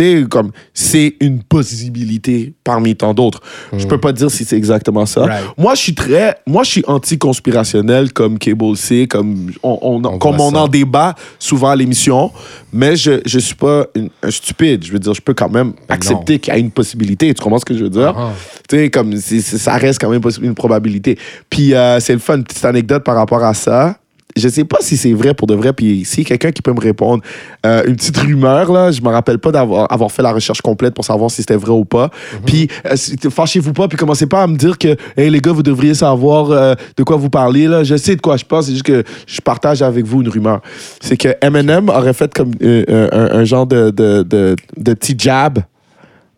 Tu 0.00 0.20
sais, 0.22 0.26
comme 0.30 0.50
c'est 0.72 1.14
une 1.20 1.42
possibilité 1.42 2.54
parmi 2.64 2.96
tant 2.96 3.12
d'autres. 3.12 3.40
Je 3.76 3.86
peux 3.86 3.98
pas 4.00 4.12
dire 4.12 4.30
si 4.30 4.46
c'est 4.46 4.56
exactement 4.56 5.04
ça. 5.04 5.26
Hmm. 5.26 5.28
Right. 5.30 5.44
Moi, 5.58 5.74
je 5.74 5.80
suis 5.80 5.94
très, 5.94 6.36
moi, 6.46 6.62
je 6.64 6.70
suis 6.70 6.84
anti-conspirationnel 6.86 8.10
comme 8.14 8.38
Cable 8.38 8.76
C, 8.78 9.06
comme 9.06 9.50
on, 9.62 9.78
on- 9.82 10.04
On 10.04 10.18
comme 10.18 10.40
on 10.40 10.50
ça. 10.52 10.58
en 10.62 10.68
débat 10.68 11.14
souvent 11.38 11.68
à 11.68 11.76
l'émission. 11.76 12.30
Mais 12.72 12.96
je, 12.96 13.20
je 13.26 13.38
suis 13.38 13.54
pas 13.54 13.86
une- 13.94 14.08
un 14.22 14.30
stupide. 14.30 14.84
Je 14.84 14.92
veux 14.92 14.98
dire, 14.98 15.12
je 15.12 15.20
peux 15.20 15.34
quand 15.34 15.50
même 15.50 15.74
accepter 15.88 16.38
qu'il 16.38 16.52
y 16.52 16.56
a 16.56 16.58
une 16.58 16.70
possibilité. 16.70 17.32
Tu 17.34 17.42
comprends 17.42 17.58
ce 17.58 17.64
que 17.66 17.76
je 17.76 17.82
veux 17.84 17.90
dire? 17.90 18.14
Ah. 18.16 18.32
Tu 18.68 18.76
sais, 18.76 18.90
comme 18.90 19.14
c'est- 19.18 19.40
c'est- 19.40 19.58
ça 19.58 19.74
reste 19.76 20.00
quand 20.00 20.08
même 20.08 20.22
une 20.42 20.54
probabilité. 20.54 21.18
Puis 21.50 21.74
euh, 21.74 22.00
c'est 22.00 22.14
le 22.14 22.18
fun, 22.20 22.36
une 22.38 22.44
petite 22.44 22.64
anecdote 22.64 23.04
par 23.04 23.16
rapport 23.16 23.44
à 23.44 23.52
ça. 23.52 23.96
Je 24.36 24.48
sais 24.48 24.64
pas 24.64 24.78
si 24.80 24.96
c'est 24.96 25.12
vrai 25.12 25.34
pour 25.34 25.46
de 25.46 25.54
vrai, 25.54 25.72
puis 25.72 26.04
si 26.04 26.24
quelqu'un 26.24 26.52
qui 26.52 26.62
peut 26.62 26.72
me 26.72 26.80
répondre, 26.80 27.22
euh, 27.66 27.82
une 27.86 27.96
petite 27.96 28.16
rumeur, 28.16 28.70
là, 28.72 28.90
je 28.92 29.00
me 29.02 29.08
rappelle 29.08 29.38
pas 29.38 29.50
d'avoir 29.50 29.92
avoir 29.92 30.12
fait 30.12 30.22
la 30.22 30.32
recherche 30.32 30.60
complète 30.60 30.94
pour 30.94 31.04
savoir 31.04 31.30
si 31.30 31.38
c'était 31.42 31.56
vrai 31.56 31.72
ou 31.72 31.84
pas. 31.84 32.10
Puis 32.46 32.68
euh, 32.86 32.96
fâchez-vous 33.30 33.72
pas, 33.72 33.88
puis 33.88 33.98
commencez 33.98 34.26
pas 34.26 34.42
à 34.42 34.46
me 34.46 34.56
dire 34.56 34.78
que, 34.78 34.96
hey 35.16 35.30
les 35.30 35.40
gars, 35.40 35.52
vous 35.52 35.62
devriez 35.62 35.94
savoir 35.94 36.50
euh, 36.50 36.74
de 36.96 37.02
quoi 37.02 37.16
vous 37.16 37.30
parlez, 37.30 37.66
là. 37.66 37.82
Je 37.84 37.96
sais 37.96 38.14
de 38.16 38.20
quoi 38.20 38.36
je 38.36 38.44
pense, 38.44 38.66
c'est 38.66 38.72
juste 38.72 38.84
que 38.84 39.02
je 39.26 39.40
partage 39.40 39.82
avec 39.82 40.06
vous 40.06 40.22
une 40.22 40.28
rumeur. 40.28 40.60
C'est 41.00 41.16
que 41.16 41.28
Eminem 41.42 41.88
aurait 41.88 42.12
fait 42.14 42.32
comme 42.32 42.52
euh, 42.62 43.08
un, 43.12 43.38
un 43.40 43.44
genre 43.44 43.66
de, 43.66 43.90
de, 43.90 44.22
de, 44.22 44.56
de 44.76 44.94
petit 44.94 45.16
jab 45.18 45.58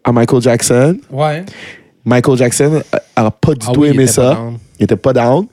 à 0.05 0.13
Michael 0.13 0.41
Jackson. 0.43 0.97
Ouais. 1.11 1.45
Michael 2.05 2.37
Jackson 2.37 2.83
a, 3.17 3.27
a 3.27 3.31
pas 3.31 3.55
du 3.55 3.67
Ah 3.69 3.73
tout 3.73 3.81
oui, 3.83 3.89
aimé 3.91 4.07
ça. 4.07 4.35
pas. 4.35 4.51
Il 4.81 4.85
était 4.85 4.97
pas 4.97 5.13
down. 5.13 5.47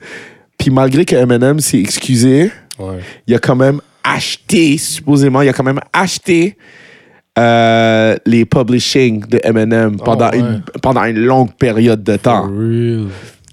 Puis 0.60 0.70
malgré 0.70 1.06
que 1.06 1.16
Eminem 1.16 1.60
s'est 1.60 1.80
excusé, 1.80 2.52
Ouais. 2.78 3.00
il 3.28 3.34
a 3.34 3.40
quand 3.40 3.56
même 3.56 3.82
acheté, 4.04 4.78
supposément, 4.78 5.42
il 5.42 5.50
a 5.50 5.54
quand 5.54 5.64
même 5.64 5.80
acheté 5.92 6.56
euh, 7.38 8.16
les 8.26 8.46
publishing 8.46 9.26
de 9.28 9.40
Eminem 9.44 9.98
pendant, 9.98 10.26
Ah 10.26 10.32
ouais. 10.32 10.40
une, 10.40 10.62
pendant 10.82 11.04
une 11.06 11.20
longue 11.20 11.54
période 11.54 12.04
de 12.04 12.14
For 12.14 12.22
temps. 12.22 12.44
real. 12.48 13.08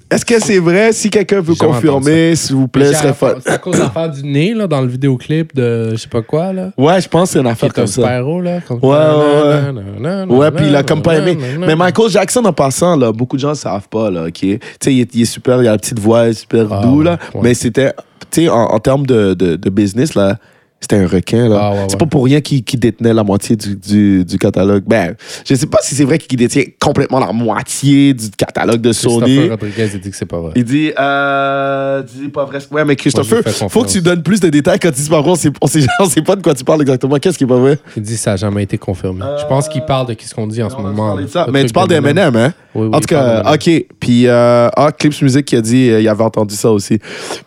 Est-ce 0.08 0.24
que 0.24 0.40
c'est 0.40 0.60
vrai? 0.60 0.92
Si 0.92 1.10
quelqu'un 1.10 1.40
veut 1.40 1.54
confirmer, 1.56 2.36
s'il 2.36 2.54
vous 2.54 2.68
plaît, 2.68 2.92
ce 2.92 2.98
serait 3.00 3.12
fun. 3.12 3.34
C'est 3.44 3.50
à 3.50 3.58
cause 3.58 3.74
de 3.74 3.80
l'affaire 3.80 4.08
du 4.08 4.22
nez, 4.22 4.54
là, 4.54 4.68
dans 4.68 4.80
le 4.80 4.86
vidéoclip 4.86 5.54
de 5.54 5.90
je 5.92 5.96
sais 5.96 6.08
pas 6.08 6.22
quoi, 6.22 6.52
là. 6.52 6.70
Ouais, 6.78 7.00
je 7.00 7.08
pense 7.08 7.28
que 7.28 7.32
c'est 7.34 7.40
une 7.40 7.46
affaire 7.48 7.72
comme 7.72 7.86
ça. 7.88 8.02
là. 8.02 8.60
comme- 8.68 8.78
Ouais, 8.82 8.96
ouais, 8.96 9.72
Nanana, 9.72 10.32
Ouais, 10.32 10.50
puis 10.52 10.66
il 10.68 10.76
a 10.76 10.82
comme 10.84 11.02
pas 11.02 11.16
aimé. 11.16 11.36
Mais 11.58 11.74
Michael 11.74 12.08
Jackson, 12.10 12.44
en 12.44 12.52
passant, 12.52 12.96
là, 12.96 13.10
beaucoup 13.10 13.34
de 13.36 13.40
gens 13.40 13.50
ne 13.50 13.54
savent 13.54 13.88
pas, 13.88 14.10
là, 14.10 14.26
OK? 14.26 14.32
Tu 14.40 14.58
sais, 14.80 14.94
il, 14.94 15.00
est- 15.00 15.14
il 15.14 15.22
est 15.22 15.24
super, 15.24 15.60
il 15.60 15.66
a 15.66 15.72
la 15.72 15.78
petite 15.78 15.98
voix, 15.98 16.26
il 16.26 16.30
est 16.30 16.34
super 16.34 16.66
Ah, 16.72 16.82
doux, 16.82 17.02
là. 17.02 17.18
ouais. 17.34 17.40
Mais 17.42 17.54
c'était, 17.54 17.92
tu 18.30 18.42
sais, 18.42 18.48
en, 18.48 18.54
en 18.66 18.78
termes 18.78 19.06
de, 19.06 19.34
de, 19.34 19.56
de 19.56 19.70
business, 19.70 20.14
là, 20.14 20.36
c'était 20.80 20.96
un 20.96 21.06
requin, 21.06 21.48
là. 21.48 21.58
Ah, 21.60 21.72
ouais, 21.72 21.86
c'est 21.88 21.98
pas 21.98 22.06
pour 22.06 22.24
rien 22.24 22.40
qu'il 22.40 22.62
détenait 22.78 23.14
la 23.14 23.24
moitié 23.24 23.56
du, 23.56 23.76
du, 23.76 24.24
du 24.24 24.38
catalogue. 24.38 24.84
Ben, 24.86 25.16
je 25.48 25.54
sais 25.54 25.66
pas 25.66 25.78
si 25.82 25.94
c'est 25.94 26.04
vrai 26.04 26.18
qu'il 26.18 26.38
détient 26.38 26.64
complètement 26.80 27.18
la 27.18 27.32
moitié 27.32 28.12
du 28.12 28.30
catalogue 28.30 28.80
de 28.82 28.92
Sony. 28.92 29.20
Christopher 29.20 29.50
Rodriguez 29.50 29.82
a 29.94 29.98
dit 29.98 30.10
que 30.10 30.16
c'est 30.16 30.26
pas 30.26 30.38
vrai. 30.38 30.52
Il 30.54 30.64
dit, 30.64 30.92
euh, 30.98 32.02
dis 32.02 32.28
pas 32.28 32.44
vrai. 32.44 32.58
Ouais, 32.70 32.84
mais 32.84 32.94
Christopher, 32.94 33.42
Moi, 33.44 33.68
faut 33.70 33.84
que 33.84 33.88
tu 33.88 34.02
donnes 34.02 34.22
plus 34.22 34.38
de 34.38 34.48
détails 34.50 34.78
quand 34.78 34.92
tu 34.92 35.00
dis 35.00 35.08
pas 35.08 35.22
vrai. 35.22 35.30
On 35.30 35.36
sait, 35.36 35.50
on 35.60 35.66
sait, 35.66 35.86
on 36.00 36.04
sait 36.04 36.22
pas 36.22 36.36
de 36.36 36.42
quoi 36.42 36.54
tu 36.54 36.62
parles 36.62 36.82
exactement. 36.82 37.16
Qu'est-ce 37.16 37.38
qui 37.38 37.44
est 37.44 37.48
pas 37.48 37.58
vrai? 37.58 37.78
Il 37.96 38.02
dit 38.02 38.16
ça 38.16 38.32
n'a 38.32 38.36
jamais 38.36 38.62
été 38.62 38.76
confirmé. 38.78 39.22
Je 39.40 39.46
pense 39.46 39.68
qu'il 39.68 39.82
parle 39.82 40.06
de 40.08 40.16
ce 40.20 40.34
qu'on 40.34 40.46
dit 40.46 40.62
en 40.62 40.70
ce 40.70 40.76
moment. 40.76 41.16
Mais 41.50 41.64
tu 41.64 41.72
parles 41.72 41.88
d'Eminem, 41.88 42.36
hein? 42.36 42.52
Oui, 42.76 42.86
oui, 42.88 42.94
en 42.94 43.00
tout 43.00 43.06
cas, 43.06 43.42
OK. 43.52 43.70
Puis, 43.98 44.26
euh, 44.26 44.68
ah, 44.76 44.90
Clips 44.96 45.22
Music 45.22 45.44
qui 45.44 45.56
a 45.56 45.60
dit 45.60 45.90
euh, 45.90 46.00
il 46.00 46.08
avait 46.08 46.22
entendu 46.24 46.54
ça 46.54 46.70
aussi. 46.70 46.98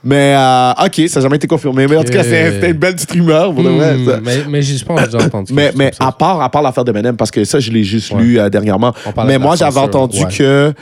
Mais, 0.03 0.33
euh, 0.37 0.71
OK, 0.85 1.07
ça 1.07 1.19
n'a 1.19 1.23
jamais 1.25 1.35
été 1.37 1.47
confirmé. 1.47 1.87
Mais 1.87 1.95
en 1.97 2.03
tout 2.03 2.11
cas, 2.11 2.23
c'est- 2.23 2.51
c'était 2.53 2.71
une 2.71 2.77
belle 2.77 2.95
petite 2.95 3.11
rumeur. 3.11 3.53
Pour 3.53 3.63
de 3.63 3.69
vrai, 3.69 3.95
Hmm, 3.95 4.19
mais, 4.23 4.37
mais 4.49 4.61
je 4.61 4.83
pense 4.83 5.01
que 5.01 5.11
j'ai 5.11 5.17
entendu. 5.25 5.53
Mais, 5.53 5.71
mais 5.75 5.91
à 5.99 6.11
part, 6.11 6.41
à 6.41 6.49
part 6.49 6.61
l'affaire 6.61 6.83
de 6.85 6.91
Menem, 6.91 7.15
parce 7.15 7.31
que 7.31 7.43
ça, 7.43 7.59
je 7.59 7.71
l'ai 7.71 7.83
juste 7.83 8.11
Ouais. 8.11 8.21
lu 8.21 8.39
euh, 8.39 8.49
dernièrement. 8.49 8.93
Mais 9.25 9.37
moi, 9.37 9.55
j'avais 9.55 9.79
entendu 9.79 10.23
ouais. 10.23 10.31
que. 10.35 10.73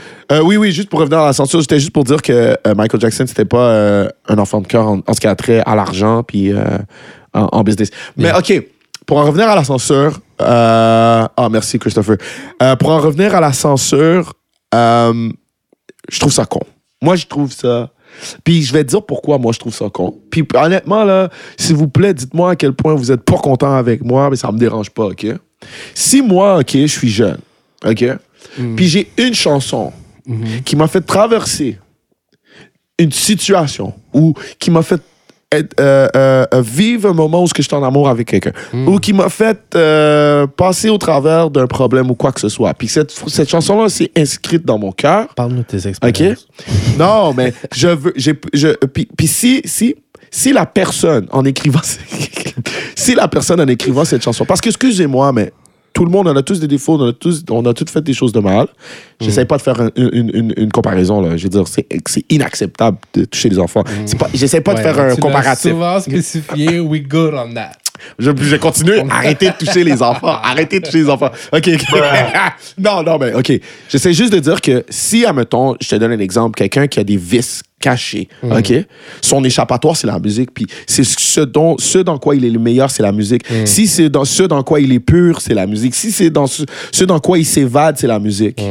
oui, 0.44 0.58
oui, 0.58 0.72
juste 0.72 0.90
pour 0.90 1.00
revenir 1.00 1.20
à 1.20 1.26
la 1.28 1.34
censure, 1.34 1.62
c'était 1.62 1.80
juste 1.80 1.92
pour 1.94 2.04
dire 2.04 2.22
que 2.22 2.56
Michael 2.76 3.02
Jackson, 3.02 3.26
c'était 3.28 3.46
pas 3.46 4.08
un 4.30 4.38
enfant 4.38 4.62
de 4.62 4.68
cœur 4.68 4.88
en, 4.88 5.00
en 5.06 5.14
ce 5.14 5.20
qui 5.20 5.28
a 5.28 5.36
trait 5.36 5.62
à 5.66 5.76
l'argent 5.76 6.24
puis 6.24 6.52
en, 7.34 7.50
en 7.52 7.64
business. 7.64 7.90
Mais 8.16 8.26
Bien. 8.32 8.38
OK, 8.40 8.64
pour 9.08 9.18
en 9.18 9.24
revenir 9.26 9.50
à 9.50 9.56
la 9.56 9.64
censure. 9.64 10.20
euh, 10.42 11.26
Ah, 11.36 11.50
merci, 11.50 11.80
Christopher. 11.80 12.18
Euh, 12.62 12.76
pour 12.76 12.90
en 12.92 13.00
revenir 13.00 13.34
à 13.34 13.40
la 13.42 13.54
censure, 13.54 14.34
euh, 14.76 15.30
je 16.10 16.20
trouve 16.20 16.32
ça 16.32 16.46
con. 16.46 16.60
Moi, 17.02 17.16
je 17.16 17.26
trouve 17.26 17.52
ça. 17.52 17.90
Puis 18.44 18.64
je 18.64 18.74
vais 18.74 18.84
te 18.84 18.90
dire 18.90 19.06
pourquoi 19.06 19.38
moi 19.38 19.52
je 19.54 19.60
trouve 19.60 19.74
ça 19.74 19.90
con. 19.92 20.18
Puis 20.32 20.46
honnêtement, 20.56 21.04
là, 21.04 21.30
s'il 21.58 21.76
vous 21.76 21.88
plaît, 21.88 22.14
dites-moi 22.14 22.52
à 22.52 22.56
quel 22.56 22.74
point 22.74 22.94
vous 22.96 23.12
êtes 23.12 23.22
pas 23.22 23.38
content 23.38 23.74
avec 23.76 24.04
moi, 24.04 24.30
mais 24.30 24.36
ça 24.36 24.52
me 24.52 24.58
dérange 24.58 24.90
pas, 24.90 25.06
OK? 25.08 25.26
Si 25.94 26.22
moi, 26.22 26.60
OK, 26.60 26.72
je 26.74 26.86
suis 26.88 27.10
jeune, 27.10 27.38
OK? 27.86 28.06
Puis 28.76 28.88
j'ai 28.88 29.12
une 29.18 29.34
chanson 29.36 29.94
qui 30.66 30.76
m'a 30.76 30.88
fait 30.88 31.02
traverser 31.02 31.78
une 32.98 33.12
situation 33.12 33.94
ou 34.14 34.34
qui 34.58 34.72
m'a 34.72 34.82
fait 34.82 35.02
être, 35.52 35.80
euh, 35.80 36.08
euh, 36.16 36.46
euh, 36.54 36.62
vivre 36.62 37.10
un 37.10 37.14
moment 37.14 37.44
où 37.44 37.48
je 37.48 37.62
suis 37.62 37.74
en 37.74 37.84
amour 37.84 38.10
avec 38.10 38.28
quelqu'un 38.28 38.52
ou 38.74 39.00
qui 39.00 39.14
m'a 39.14 39.30
fait 39.30 39.58
euh, 39.76 40.46
passer 40.46 40.90
au 40.90 40.98
travers 40.98 41.50
d'un 41.50 41.68
problème 41.68 42.12
ou 42.12 42.16
quoi 42.16 42.32
que 42.32 42.42
ce 42.42 42.50
soit. 42.50 42.74
Puis 42.74 42.90
cette, 42.90 43.12
cette 43.12 43.50
chanson-là 43.50 43.88
s'est 43.90 44.12
inscrite 44.16 44.66
dans 44.66 44.78
mon 44.78 44.92
cœur. 44.92 45.28
Parle-nous 45.36 45.60
de 45.60 45.64
tes 45.64 45.78
OK? 45.78 45.86
expériences. 45.86 46.48
Non, 47.00 47.34
mais 47.34 47.54
je 47.74 47.88
veux. 47.88 48.14
Je, 48.16 48.72
puis, 48.88 49.08
puis 49.18 49.28
si, 49.28 49.62
si, 49.64 49.96
si 50.32 50.52
la 50.52 50.66
personne, 50.66 51.28
en 51.32 51.46
écrivant. 51.46 51.82
si 52.96 53.16
la 53.16 53.28
personne, 53.28 53.62
en 53.62 53.68
écrivant 53.68 54.04
cette 54.04 54.24
chanson. 54.24 54.46
Parce 54.46 54.60
que, 54.60 54.70
excusez-moi, 54.70 55.32
mais 55.32 55.54
tout 55.98 56.06
le 56.06 56.12
monde, 56.12 56.28
on 56.28 56.36
a 56.36 56.44
tous 56.44 56.60
des 56.60 56.68
défauts, 56.68 57.02
on 57.02 57.08
a 57.10 57.12
tous, 57.12 57.44
on 57.50 57.66
a 57.66 57.74
tous 57.74 57.90
fait 57.92 58.02
des 58.04 58.14
choses 58.14 58.32
de 58.32 58.40
mal. 58.40 58.68
J'essaie 59.20 59.46
pas 59.46 59.58
de 59.58 59.64
faire 59.64 59.82
un- 59.82 59.90
une, 59.96 60.30
une- 60.32 60.54
une 60.56 60.72
comparaison, 60.72 61.22
là. 61.22 61.36
Je 61.38 61.44
veux 61.46 61.50
dire, 61.50 61.64
c'est 61.68 61.88
inacceptable 62.30 63.00
de 63.16 63.26
toucher 63.26 63.50
les 63.50 63.58
enfants. 63.58 63.84
C'est 64.06 64.16
pas- 64.20 64.30
J'essaie 64.32 64.62
pas 64.62 64.76
de 64.76 64.80
faire 64.82 65.00
un 65.00 65.16
comparatif. 65.16 65.72
souvent 65.72 66.00
spécifié, 66.00 66.80
we 66.80 67.02
good 67.02 67.34
on 67.34 67.52
that. 67.56 67.72
Je, 68.20 68.30
je 68.40 68.56
continue. 68.58 69.00
Arrêtez 69.10 69.48
de 69.50 69.56
toucher 69.66 69.84
les 69.84 70.04
enfants. 70.04 70.38
Arrêtez 70.44 70.80
de 70.82 70.86
toucher 70.86 71.00
les 71.00 71.10
enfants. 71.10 71.32
OK. 71.52 71.68
ok. 71.68 72.00
non, 72.78 73.02
non, 73.02 73.18
mais 73.18 73.34
OK. 73.34 73.52
J'essaie 73.90 74.14
juste 74.14 74.32
de 74.34 74.38
dire 74.40 74.62
que 74.62 74.86
si, 74.90 75.26
admettons, 75.26 75.76
je 75.82 75.90
te 75.90 75.96
donne 75.96 76.12
un 76.12 76.20
exemple, 76.20 76.56
quelqu'un 76.60 76.86
qui 76.86 77.00
a 77.00 77.04
des 77.04 77.18
vices 77.18 77.64
cachés, 77.80 78.28
OK? 78.44 78.74
Son 79.22 79.44
échappatoire, 79.44 79.96
c'est 79.96 80.08
la 80.08 80.20
musique. 80.20 80.52
Puis 80.54 80.66
c'est 80.88 81.04
ce, 81.04 81.42
dont, 81.42 81.78
ce 81.78 82.00
dans 82.00 82.18
quoi 82.18 82.36
il 82.36 82.44
est 82.44 82.50
le 82.50 82.60
meilleur, 82.60 82.90
c'est 82.90 83.04
la 83.04 83.12
musique. 83.12 83.44
Si 83.66 83.88
c'est 83.88 84.10
dans 84.10 84.26
ce 84.26 84.44
dans 84.44 84.64
quoi 84.64 84.80
il 84.80 84.92
est 84.92 85.00
pur, 85.00 85.42
c'est 85.42 85.54
la 85.54 85.68
musique. 85.68 85.94
Si 85.94 86.12
c'est 86.12 86.30
dans 86.30 86.48
ce, 86.48 86.64
ce 86.92 87.04
dans 87.04 87.20
quoi 87.20 87.38
il 87.38 87.46
s'évade, 87.46 87.98
c'est 87.98 88.08
la 88.08 88.20
musique. 88.20 88.62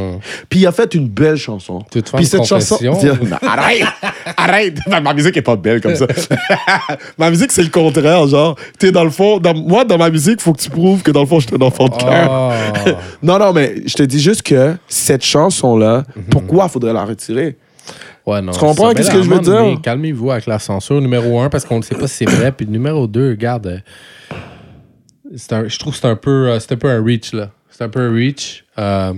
Puis 0.49 0.59
il 0.59 0.67
a 0.67 0.71
fait 0.71 0.93
une 0.93 1.07
belle 1.07 1.37
chanson. 1.37 1.79
Tu 1.91 2.01
Puis 2.01 2.11
une 2.19 2.25
cette 2.25 2.43
chanson. 2.43 2.77
arrête! 3.41 3.83
Arrête! 4.37 4.77
Ma, 4.87 5.13
musique 5.13 5.37
est 5.37 5.41
pas 5.41 5.55
belle 5.55 5.81
comme 5.81 5.95
ça. 5.95 6.05
ma 7.17 7.29
musique, 7.29 7.51
c'est 7.51 7.63
le 7.63 7.69
contraire. 7.69 8.27
Genre, 8.27 8.55
t'es 8.77 8.91
dans 8.91 9.03
le 9.03 9.09
fond. 9.09 9.39
Dans, 9.39 9.53
moi, 9.53 9.85
dans 9.85 9.97
ma 9.97 10.09
musique, 10.09 10.41
faut 10.41 10.53
que 10.53 10.61
tu 10.61 10.69
prouves 10.69 11.01
que 11.01 11.11
dans 11.11 11.21
le 11.21 11.25
fond, 11.25 11.39
je 11.39 11.47
suis 11.47 11.55
un 11.55 11.61
enfant 11.65 11.87
de 11.87 11.95
cœur. 11.95 12.29
Oh. 12.29 12.91
Non, 13.23 13.39
non, 13.39 13.53
mais 13.53 13.75
je 13.85 13.93
te 13.93 14.03
dis 14.03 14.19
juste 14.19 14.43
que 14.43 14.75
cette 14.87 15.23
chanson-là, 15.23 16.03
pourquoi 16.29 16.67
faudrait 16.67 16.93
la 16.93 17.05
retirer? 17.05 17.57
Ouais, 18.27 18.41
non. 18.41 18.51
Tu 18.51 18.59
comprends 18.59 18.91
qu'est-ce 18.93 19.09
ben 19.09 19.17
que 19.17 19.23
je 19.23 19.29
veux 19.29 19.39
dire? 19.39 19.81
Calmez-vous 19.81 20.31
avec 20.31 20.45
la 20.47 20.59
censure 20.59 20.99
numéro 20.99 21.39
un 21.39 21.49
parce 21.49 21.63
qu'on 21.65 21.77
ne 21.77 21.81
sait 21.83 21.95
pas 21.95 22.07
si 22.07 22.25
c'est 22.25 22.29
vrai. 22.29 22.51
Puis 22.51 22.67
numéro 22.67 23.07
deux, 23.07 23.29
regarde, 23.29 23.67
euh, 23.67 23.77
un- 25.51 25.67
je 25.67 25.79
trouve 25.79 25.93
que 25.93 25.99
c'est 25.99 26.07
un, 26.07 26.15
peu, 26.17 26.49
euh, 26.49 26.59
un 26.69 26.75
peu 26.75 26.89
un 26.89 27.03
reach, 27.03 27.33
là. 27.33 27.51
C'est 27.69 27.83
un 27.85 27.89
peu 27.89 28.01
un 28.01 28.13
reach. 28.13 28.65
Euh, 28.77 29.13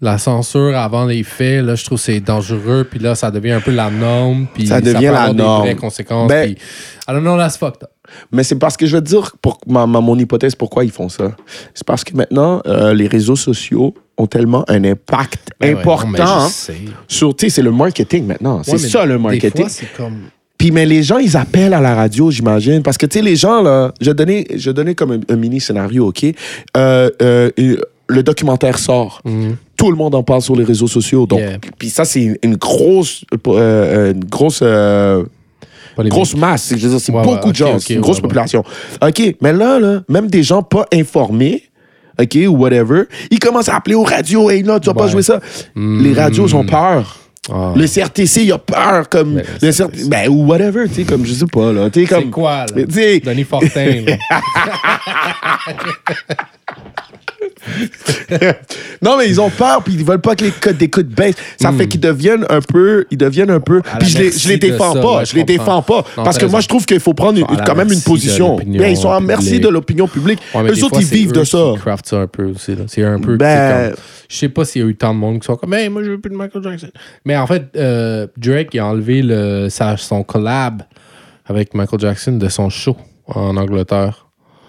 la 0.00 0.18
censure 0.18 0.76
avant 0.76 1.04
les 1.06 1.22
faits, 1.22 1.64
là, 1.64 1.76
je 1.76 1.84
trouve 1.84 1.98
que 1.98 2.04
c'est 2.04 2.20
dangereux. 2.20 2.86
Puis 2.90 2.98
là, 2.98 3.14
ça 3.14 3.30
devient 3.30 3.52
un 3.52 3.60
peu 3.60 3.70
la 3.70 3.90
norme. 3.90 4.46
Puis 4.52 4.66
Ça 4.66 4.80
devient 4.80 4.94
peut 5.06 5.12
la 5.12 5.22
avoir 5.22 5.34
norme. 5.34 5.62
Des 5.62 5.68
vraies 5.72 5.80
conséquences. 5.80 6.28
Ben- 6.28 6.52
puis, 6.54 6.62
I 7.08 7.12
don't 7.12 7.20
know, 7.22 7.38
that's 7.38 7.56
fucked 7.56 7.82
up. 7.84 7.90
Mais 8.32 8.42
c'est 8.42 8.58
parce 8.58 8.76
que 8.76 8.86
je 8.86 8.96
te 8.98 9.02
dire 9.04 9.32
pour 9.40 9.58
ma, 9.66 9.86
ma- 9.86 10.00
mon 10.00 10.18
hypothèse 10.18 10.54
pourquoi 10.54 10.84
ils 10.84 10.90
font 10.90 11.08
ça? 11.08 11.32
C'est 11.74 11.86
parce 11.86 12.02
que 12.04 12.14
maintenant, 12.16 12.60
euh, 12.66 12.92
les 12.92 13.06
réseaux 13.06 13.36
sociaux 13.36 13.94
ont 14.18 14.26
tellement 14.26 14.64
un 14.68 14.84
impact 14.84 15.50
Ben 15.60 15.74
ouais, 15.74 15.80
important 15.80 16.44
non, 16.44 16.48
sur, 17.08 17.34
tu 17.36 17.46
sais, 17.46 17.50
c'est 17.56 17.62
le 17.62 17.70
marketing 17.72 18.26
maintenant. 18.26 18.62
C'est 18.62 18.72
Ouais, 18.72 18.78
ça 18.78 19.04
le 19.04 19.16
Des 19.16 19.22
marketing. 19.22 19.66
comme. 19.96 20.14
Puis, 20.56 20.70
mais 20.70 20.86
les 20.86 21.02
gens, 21.02 21.18
ils 21.18 21.36
appellent 21.36 21.74
à 21.74 21.80
la 21.80 21.94
radio, 21.94 22.30
j'imagine. 22.30 22.82
Parce 22.82 22.96
que, 22.96 23.06
tu 23.06 23.18
sais, 23.18 23.24
les 23.24 23.36
gens, 23.36 23.60
là, 23.60 23.92
je 24.00 24.10
vais 24.10 24.14
donner, 24.14 24.46
je 24.54 24.70
comme 24.94 25.12
un, 25.12 25.20
un 25.28 25.36
mini 25.36 25.60
scénario, 25.60 26.06
OK? 26.08 26.24
Euh, 26.24 27.10
euh, 27.20 27.50
euh, 27.58 27.76
le 28.08 28.22
documentaire 28.22 28.78
sort. 28.78 29.20
Tout 29.76 29.90
le 29.90 29.96
monde 29.96 30.14
en 30.14 30.22
parle 30.22 30.42
sur 30.42 30.54
les 30.56 30.64
réseaux 30.64 30.86
sociaux. 30.86 31.26
Donc, 31.26 31.40
Yeah. 31.40 31.58
puis 31.78 31.90
ça, 31.90 32.04
c'est 32.04 32.22
une, 32.22 32.36
une 32.42 32.56
grosse, 32.56 33.24
euh, 33.48 34.12
une 34.12 34.24
grosse, 34.24 34.62
grosse 35.98 36.36
masse. 36.36 36.72
C'est 36.98 37.12
Ouais, 37.12 37.22
beaucoup 37.24 37.50
de 37.50 37.56
gens. 37.56 37.78
une 37.90 38.00
grosse 38.00 38.20
population. 38.20 38.62
OK, 39.02 39.36
mais 39.40 39.52
là, 39.52 39.78
là, 39.80 40.02
même 40.08 40.28
des 40.28 40.42
gens 40.42 40.62
pas 40.62 40.86
informés, 40.92 41.64
OK, 42.20 42.38
ou 42.46 42.56
whatever, 42.56 43.04
ils 43.30 43.38
commencent 43.38 43.68
à 43.68 43.76
appeler 43.76 43.94
aux 43.94 44.04
radios. 44.04 44.50
Hey, 44.50 44.62
non, 44.62 44.78
tu 44.78 44.86
vas 44.86 44.94
pas 44.94 45.08
jouer 45.08 45.22
ça. 45.22 45.40
Les 45.74 46.12
radios 46.12 46.54
ont 46.54 46.64
peur. 46.64 47.18
Ah. 47.52 47.74
Le 47.76 47.86
CRTC, 47.86 48.44
il 48.44 48.52
a 48.52 48.58
peur 48.58 49.08
comme. 49.08 49.34
Ben, 49.34 49.44
le 49.60 49.70
CRTC, 49.70 50.08
ben, 50.08 50.30
ou 50.30 50.46
whatever, 50.46 50.88
tu 50.88 50.94
sais, 50.94 51.04
comme, 51.04 51.26
je 51.26 51.34
sais 51.34 51.46
pas, 51.46 51.72
là. 51.72 51.90
Tu 51.90 52.00
sais, 52.00 52.06
C'est 52.06 52.14
comme. 52.14 52.30
quoi, 52.30 52.60
là? 52.60 52.66
Mais, 52.74 52.86
tu 52.86 52.94
sais, 52.94 53.20
Denis 53.20 53.44
Fortin, 53.44 54.02
là. 54.06 54.16
non, 59.02 59.16
mais 59.18 59.28
ils 59.28 59.40
ont 59.40 59.50
peur, 59.50 59.82
puis 59.82 59.94
ils 59.94 60.04
veulent 60.04 60.20
pas 60.20 60.34
que 60.34 60.44
les 60.44 60.50
codes 60.50 60.76
d'écoute 60.76 61.08
baissent. 61.08 61.34
Ça 61.60 61.72
fait 61.72 61.86
qu'ils 61.88 62.00
deviennent 62.00 62.46
un 62.48 62.60
peu. 62.60 63.04
Ils 63.10 63.18
deviennent 63.18 63.50
un 63.50 63.60
peu. 63.60 63.78
Hmm. 63.78 63.98
Puis 64.00 64.08
je 64.08 64.18
les, 64.18 64.32
je 64.32 64.48
les 64.48 64.56
défends 64.58 64.94
ça, 64.94 65.00
pas. 65.00 65.16
ouais, 65.18 65.24
je 65.24 65.30
je 65.32 65.36
les 65.36 65.44
défends 65.44 65.82
pas. 65.82 66.04
Non, 66.16 66.24
parce 66.24 66.38
que 66.38 66.46
moi, 66.46 66.60
je 66.60 66.68
trouve 66.68 66.84
qu'il 66.86 67.00
faut 67.00 67.14
prendre 67.14 67.38
une- 67.38 67.46
quand 67.64 67.74
même 67.74 67.92
une 67.92 68.00
position. 68.02 68.56
Bien, 68.56 68.88
ils 68.88 68.96
sont 68.96 69.10
à 69.10 69.20
merci 69.20 69.60
de 69.60 69.68
l'opinion 69.68 70.08
publique. 70.08 70.40
Ouais, 70.54 70.62
Eux 70.70 70.84
autres, 70.84 70.88
fois, 70.90 71.00
ils 71.00 71.06
vivent 71.06 71.30
eux 71.30 71.40
de 71.40 71.44
ça. 71.44 71.72
craftent 71.80 72.08
ça 72.08 72.20
un 72.20 72.26
peu 72.26 72.44
aussi. 72.44 72.74
C'est 72.88 73.04
un 73.04 73.18
peu. 73.20 73.36
Ben- 73.36 73.88
comme- 73.90 73.96
Je 74.28 74.36
sais 74.36 74.48
pas 74.48 74.64
s'il 74.64 74.82
y 74.82 74.84
a 74.84 74.88
eu 74.88 74.96
tant 74.96 75.12
de 75.14 75.18
monde 75.18 75.40
qui 75.40 75.46
sont 75.46 75.56
comme, 75.56 75.74
hey, 75.74 75.88
moi, 75.88 76.02
je 76.02 76.10
veux 76.12 76.20
plus 76.20 76.30
de 76.30 76.36
Michael 76.36 76.62
Jackson. 76.62 76.88
Mais 77.24 77.36
en 77.36 77.46
fait, 77.46 77.64
euh, 77.76 78.26
Drake 78.36 78.68
il 78.72 78.80
a 78.80 78.86
enlevé 78.86 79.22
le, 79.22 79.68
son 79.98 80.22
collab 80.22 80.82
avec 81.46 81.74
Michael 81.74 82.00
Jackson 82.00 82.32
de 82.32 82.48
son 82.48 82.70
show 82.70 82.96
en 83.26 83.56
Angleterre. 83.56 84.23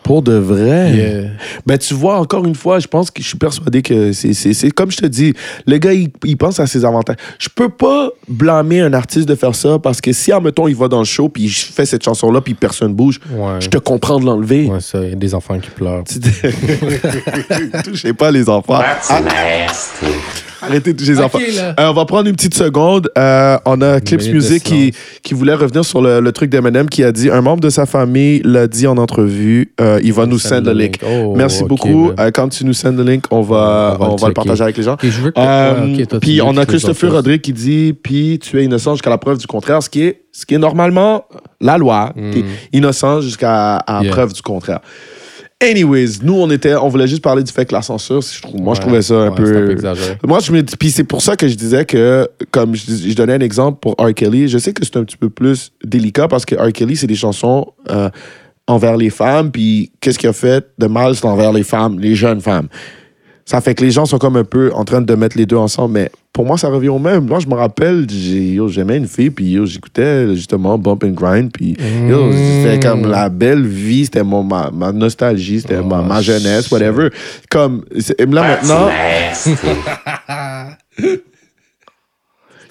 Pour 0.05 0.21
de 0.21 0.33
vrai? 0.33 0.91
Yeah. 0.93 1.29
Ben, 1.65 1.77
tu 1.79 1.95
vois, 1.95 2.19
encore 2.19 2.45
une 2.45 2.53
fois, 2.53 2.77
je 2.77 2.85
pense 2.85 3.09
que 3.09 3.23
je 3.23 3.27
suis 3.27 3.37
persuadé 3.39 3.81
que 3.81 4.11
c'est- 4.13 4.33
c'est 4.33 4.53
c'est 4.53 4.69
comme 4.69 4.91
je 4.91 4.97
te 4.97 5.05
dis, 5.07 5.33
le 5.65 5.77
gars, 5.79 5.93
il, 5.93 6.09
il 6.23 6.37
pense 6.37 6.59
à 6.59 6.67
ses 6.67 6.85
avantages. 6.85 7.15
Je 7.39 7.49
peux 7.49 7.69
pas 7.69 8.11
blâmer 8.27 8.81
un 8.81 8.93
artiste 8.93 9.27
de 9.27 9.33
faire 9.33 9.55
ça 9.55 9.79
parce 9.79 9.99
que 10.01 10.13
si, 10.13 10.31
admettons, 10.31 10.67
il 10.67 10.75
va 10.75 10.87
dans 10.87 10.99
le 10.99 11.05
show 11.05 11.27
puis 11.27 11.45
il 11.45 11.49
fait 11.49 11.87
cette 11.87 12.03
chanson-là 12.05 12.39
puis 12.41 12.53
personne 12.53 12.93
bouge, 12.93 13.19
Ouais. 13.31 13.59
je 13.59 13.67
te 13.69 13.79
comprends 13.79 14.19
de 14.19 14.25
l'enlever. 14.25 14.67
Ouais, 14.67 14.79
ça, 14.79 14.99
il 15.03 15.09
y 15.09 15.13
a 15.13 15.15
des 15.15 15.33
enfants 15.33 15.57
qui 15.59 15.71
pleurent. 15.71 16.03
Touchez 17.83 18.13
pas 18.13 18.29
les 18.29 18.47
enfants. 18.47 18.79
Ah, 19.09 19.17
Arrêtez 20.67 20.93
de 20.93 20.97
toucher 20.97 21.13
les 21.13 21.19
enfants. 21.21 21.39
là. 21.55 21.75
Euh, 21.79 21.89
on 21.89 21.93
va 21.93 22.05
prendre 22.05 22.27
une 22.29 22.35
petite 22.35 22.55
seconde. 22.55 23.09
Euh, 23.17 23.57
on 23.65 23.81
a 23.81 23.99
Clips 24.01 24.19
minute 24.21 24.31
de 24.33 24.35
Music 24.37 24.63
qui, 24.63 24.93
qui 25.23 25.33
voulait 25.33 25.53
revenir 25.53 25.83
sur 25.85 26.01
le, 26.01 26.19
le 26.19 26.31
truc 26.31 26.49
d'Eminem 26.49 26.89
qui 26.89 27.03
a 27.03 27.11
dit 27.11 27.29
un 27.29 27.41
membre 27.41 27.61
de 27.61 27.69
sa 27.69 27.85
famille 27.85 28.41
l'a 28.43 28.67
dit 28.67 28.87
en 28.87 28.97
entrevue. 28.97 29.73
euh, 29.81 29.99
il 30.03 30.13
va 30.13 30.25
nous 30.25 30.39
Send 30.39 30.61
le 30.65 30.73
link. 30.73 31.01
link. 31.01 31.09
Oh, 31.09 31.33
Merci 31.35 31.63
ok, 31.63 31.69
beaucoup. 31.69 32.05
man. 32.07 32.15
Euh, 32.19 32.31
quand 32.31 32.49
tu 32.49 32.65
nous 32.65 32.73
sends 32.73 32.91
le 32.91 33.03
link, 33.03 33.25
on 33.31 33.41
va, 33.41 33.95
On 33.99 34.03
va 34.03 34.09
on 34.11 34.15
le 34.15 34.21
va 34.21 34.27
le 34.27 34.33
checker. 34.33 34.33
partager 34.33 34.63
avec 34.63 34.77
les 34.77 34.83
gens. 34.83 34.93
Ok, 34.93 34.99
je 35.03 35.21
veux 35.21 35.31
que. 35.31 35.39
Euh, 35.39 35.85
ouais, 35.85 36.01
ok, 36.01 36.07
toi, 36.07 36.19
tu 36.19 36.25
puis 36.27 36.37
veux 36.37 36.43
on 36.45 36.57
a 36.57 36.65
Christopher 36.65 37.11
Rodrigue 37.11 37.41
qui 37.41 37.53
dit 37.53 37.93
puis 37.93 38.39
tu 38.41 38.59
es 38.59 38.63
innocent 38.65 38.93
jusqu'à 38.95 39.09
la 39.09 39.17
preuve 39.17 39.37
du 39.37 39.47
contraire, 39.47 39.81
ce 39.83 39.89
qui 39.89 40.03
est 40.03 40.21
ce 40.31 40.45
qui 40.45 40.53
est 40.55 40.57
normalement 40.59 41.25
la 41.61 41.77
loi. 41.77 42.11
T'es 42.15 42.43
innocent 42.73 43.21
jusqu'à 43.21 43.77
à. 43.77 44.01
Yeah. 44.03 44.11
preuve 44.11 44.33
du 44.33 44.41
contraire. 44.41 44.79
Anyways, 45.63 46.19
nous 46.21 46.33
on 46.33 46.49
était 46.51 46.75
on 46.75 46.89
voulait 46.89 47.07
juste 47.07 47.21
parler 47.23 47.41
du 47.41 47.51
fait 47.51 47.65
que 47.65 47.73
la 47.73 47.81
censure, 47.81 48.21
je 48.21 48.41
trouve, 48.41 48.59
moi 48.59 48.75
je 48.75 48.81
trouvais 48.81 49.01
ça 49.01 49.13
un 49.13 49.29
ouais, 49.29 49.35
peu 49.35 49.45
c'est 49.45 49.55
un 49.55 49.65
peu 49.65 49.71
exagéré. 49.71 50.17
moi, 50.25 50.39
je 50.39 50.51
me 50.51 50.61
puis 50.61 50.91
c'est 50.91 51.05
pour 51.05 51.21
ça 51.21 51.37
que 51.37 51.47
je 51.47 51.55
disais 51.55 51.85
que, 51.85 52.27
comme 52.51 52.75
je, 52.75 52.91
je 52.91 53.15
donnais 53.15 53.35
un 53.35 53.39
exemple 53.39 53.79
pour 53.79 53.93
R. 53.93 54.13
Kelly, 54.13 54.49
je 54.49 54.57
sais 54.57 54.73
que 54.73 54.83
c'est 54.83 54.97
un 54.97 55.05
petit 55.05 55.15
peu 55.15 55.29
plus 55.29 55.71
délicat 55.81 56.27
parce 56.27 56.45
que 56.45 56.55
R. 56.55 56.73
Kelly, 56.73 56.97
c'est 56.97 57.07
des 57.07 57.15
chansons 57.15 57.67
euh, 57.89 58.09
envers 58.67 58.97
les 58.97 59.09
femmes, 59.09 59.51
puis 59.51 59.93
qu'est-ce 60.01 60.19
qu'il 60.19 60.27
a 60.27 60.33
fait 60.33 60.67
de 60.77 60.87
mal, 60.87 61.15
c'est 61.15 61.25
envers 61.25 61.53
les 61.53 61.63
femmes, 61.63 61.99
les 61.99 62.15
jeunes 62.15 62.41
femmes. 62.41 62.67
Ça 63.47 63.61
fait 63.61 63.75
que 63.75 63.83
les 63.83 63.91
gens 63.91 64.05
sont 64.07 64.17
comme 64.17 64.37
un 64.37 64.43
peu 64.43 64.71
en 64.73 64.83
train 64.85 65.01
de 65.01 65.13
mettre 65.15 65.37
les 65.37 65.45
deux 65.45 65.55
ensemble, 65.55 65.93
mais 65.93 66.09
pour 66.33 66.45
moi, 66.47 66.57
ça 66.57 66.67
revient 66.67 66.89
au 66.89 66.97
même. 66.97 67.27
Moi, 67.27 67.37
je 67.39 67.45
me 67.45 67.53
rappelle, 67.53 68.07
j'aimais 68.09 68.97
une 68.97 69.07
fille, 69.07 69.29
puis 69.29 69.55
j'écoutais 69.67 70.35
justement 70.35 70.79
Bump 70.79 71.03
and 71.03 71.11
Grind, 71.11 71.51
puis 71.51 71.77
c'était 71.79 72.79
comme 72.79 73.05
la 73.07 73.29
belle 73.29 73.65
vie, 73.67 74.05
c'était 74.05 74.23
mon, 74.23 74.41
ma, 74.43 74.71
ma 74.71 74.91
nostalgie, 74.91 75.61
c'était 75.61 75.83
ma, 75.83 76.01
ma 76.01 76.21
jeunesse, 76.21 76.71
whatever. 76.71 77.09
Comme, 77.51 77.85
là 78.17 78.41
maintenant, 78.41 78.89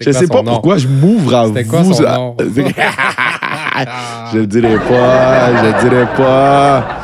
je 0.01 0.11
sais 0.11 0.27
pas 0.27 0.43
nom? 0.43 0.55
pourquoi 0.55 0.79
je 0.79 0.89
m'ouvre 0.89 1.35
à 1.37 1.47
C'était 1.47 1.65
quoi 1.65 1.83
vous. 1.83 1.95
son 1.95 2.03
nom? 2.03 2.37
je 4.33 4.39
le 4.39 4.47
dirai 4.49 4.77
pas, 4.77 5.57
je 5.57 5.67
le 5.67 5.89
dirai 5.89 6.07
pas. 6.17 7.04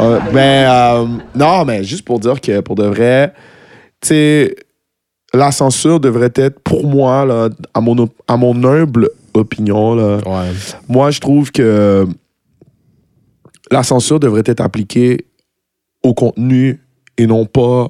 Euh, 0.00 0.20
mais 0.32 0.64
euh, 0.68 1.06
non, 1.34 1.64
mais 1.64 1.82
juste 1.84 2.04
pour 2.04 2.20
dire 2.20 2.40
que 2.40 2.60
pour 2.60 2.74
de 2.76 2.84
vrai, 2.84 3.32
tu 4.00 4.08
sais, 4.08 4.56
la 5.34 5.50
censure 5.52 6.00
devrait 6.00 6.32
être 6.36 6.60
pour 6.60 6.86
moi, 6.86 7.24
là, 7.24 7.48
à, 7.74 7.80
mon, 7.80 7.98
op- 7.98 8.22
à 8.28 8.36
mon 8.36 8.62
humble 8.64 9.10
opinion, 9.34 9.94
là, 9.94 10.16
Ouais. 10.26 10.50
moi 10.88 11.10
je 11.10 11.20
trouve 11.20 11.50
que 11.52 12.06
la 13.70 13.82
censure 13.82 14.18
devrait 14.20 14.42
être 14.46 14.60
appliquée 14.60 15.26
au 16.02 16.14
contenu 16.14 16.80
et 17.18 17.26
non 17.26 17.44
pas 17.44 17.88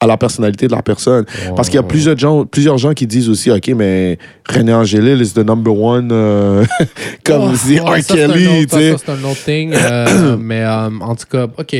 à 0.00 0.06
la 0.06 0.16
personnalité 0.16 0.66
de 0.66 0.72
la 0.72 0.82
personne. 0.82 1.26
Parce 1.54 1.68
qu'il 1.68 1.76
y 1.76 1.78
a 1.78 1.82
plusieurs 1.82 2.16
gens, 2.16 2.46
plusieurs 2.46 2.78
gens 2.78 2.94
qui 2.94 3.06
disent 3.06 3.28
aussi, 3.28 3.50
OK, 3.50 3.68
mais 3.76 4.18
René 4.48 4.72
Angélil 4.72 5.20
is 5.20 5.34
the 5.34 5.44
number 5.46 5.76
one, 5.76 6.08
euh, 6.10 6.64
comme 7.24 7.54
si 7.54 7.78
ouais, 7.78 8.00
R. 8.00 8.06
Kelly, 8.06 8.66
tu 8.66 8.76
sais. 8.76 8.96
C'est 8.96 9.12
un 9.12 9.24
autre 9.24 9.44
thing. 9.44 9.72
euh, 9.74 10.36
mais 10.40 10.62
euh, 10.62 10.88
en 11.00 11.14
tout 11.14 11.26
cas, 11.30 11.44
OK. 11.44 11.76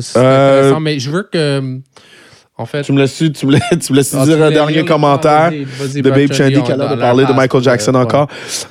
C'est 0.00 0.16
intéressant, 0.16 0.80
mais 0.80 0.98
je 0.98 1.10
veux 1.10 1.28
que. 1.30 1.78
En 2.60 2.66
fait. 2.66 2.82
Tu 2.82 2.92
me 2.92 2.98
laisses, 2.98 3.16
tu 3.16 3.46
me 3.46 3.52
laisses, 3.52 3.62
tu 3.86 3.92
me 3.92 3.98
laisses 3.98 4.12
Ah, 4.18 4.24
dire 4.24 4.36
tu 4.36 4.42
un 4.42 4.50
dernier 4.50 4.84
commentaire 4.84 5.50
vas-y, 5.50 5.64
vas-y, 5.64 6.02
de 6.02 6.10
Babe 6.10 6.32
Chandy 6.32 6.60
qui 6.60 6.72
a 6.72 6.76
l'air 6.76 6.90
de 6.90 7.00
parler 7.00 7.22
la 7.22 7.28
de 7.30 7.34
Michael 7.36 7.62
Jackson 7.62 7.94
euh, 7.94 7.98
encore. 8.02 8.26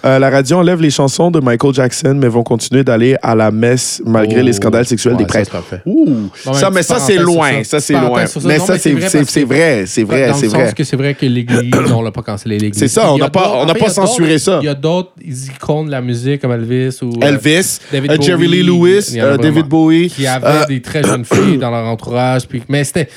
Euh, 0.06 0.20
la 0.20 0.30
radio 0.30 0.58
enlève 0.58 0.82
les 0.82 0.90
chansons 0.90 1.32
de 1.32 1.40
Michael 1.40 1.74
Jackson, 1.74 2.18
mais 2.20 2.28
vont 2.28 2.44
continuer 2.44 2.84
d'aller 2.84 3.16
à 3.22 3.34
la 3.34 3.50
messe 3.50 4.02
malgré 4.06 4.42
Oh, 4.42 4.44
les 4.44 4.52
scandales 4.52 4.86
sexuels 4.86 5.14
ouais, 5.14 5.20
des 5.20 5.26
prêtres. 5.26 5.56
Ouh, 5.86 6.06
Non, 6.10 6.30
mais 6.48 6.54
ça, 6.54 6.70
mais 6.70 6.84
ça, 6.84 7.00
c'est 7.00 7.16
loin. 7.16 7.64
Ça, 7.64 7.80
c'est 7.80 7.94
loin. 7.94 8.26
Mais 8.44 8.60
ça, 8.60 8.78
c'est 8.78 8.92
vrai 8.92 9.08
c'est- 9.26 9.44
vrai. 9.46 9.84
C'est 9.88 10.04
vrai, 10.04 10.28
Dans 10.28 10.34
c'est 10.34 10.48
le 10.48 10.52
vrai. 10.52 10.66
sens 10.66 10.74
que 10.74 10.84
c'est 10.84 10.98
vrai 10.98 11.14
que 11.14 11.26
l'Église, 11.26 11.72
on 11.96 12.02
l'a 12.02 12.12
pas 12.12 12.24
cancellé 12.24 12.58
l'Église. 12.60 12.78
C'est 12.80 12.90
ça, 12.90 13.10
on 13.14 13.18
y 13.18 13.22
n'a 13.22 13.30
pas- 13.30 13.54
on 13.56 13.66
pas 13.68 13.88
y 13.88 13.90
censuré 13.90 14.38
ça. 14.38 14.60
Il 14.62 14.66
y 14.66 14.70
a 14.70 14.74
d'autres 14.76 15.12
icônes 15.24 15.86
de 15.86 15.92
la 15.92 16.02
musique 16.02 16.42
comme 16.42 16.52
Elvis 16.52 16.98
ou. 17.02 17.14
euh, 17.24 17.28
Elvis, 17.28 17.80
euh, 17.94 18.18
Jerry 18.20 18.48
Lee 18.50 18.64
Lewis, 18.64 19.14
y 19.16 19.20
David. 19.42 19.66
Bowie. 19.68 20.10
qui 20.10 20.28
avaient 20.28 20.66
des 20.68 20.82
très 20.82 21.04
jeunes 21.04 21.24
filles 21.24 21.58
dans 21.58 21.72
leur 21.72 21.86
entourage. 21.86 22.48
Puis, 22.50 22.62
mais 22.68 22.84
c'était. 22.84 23.08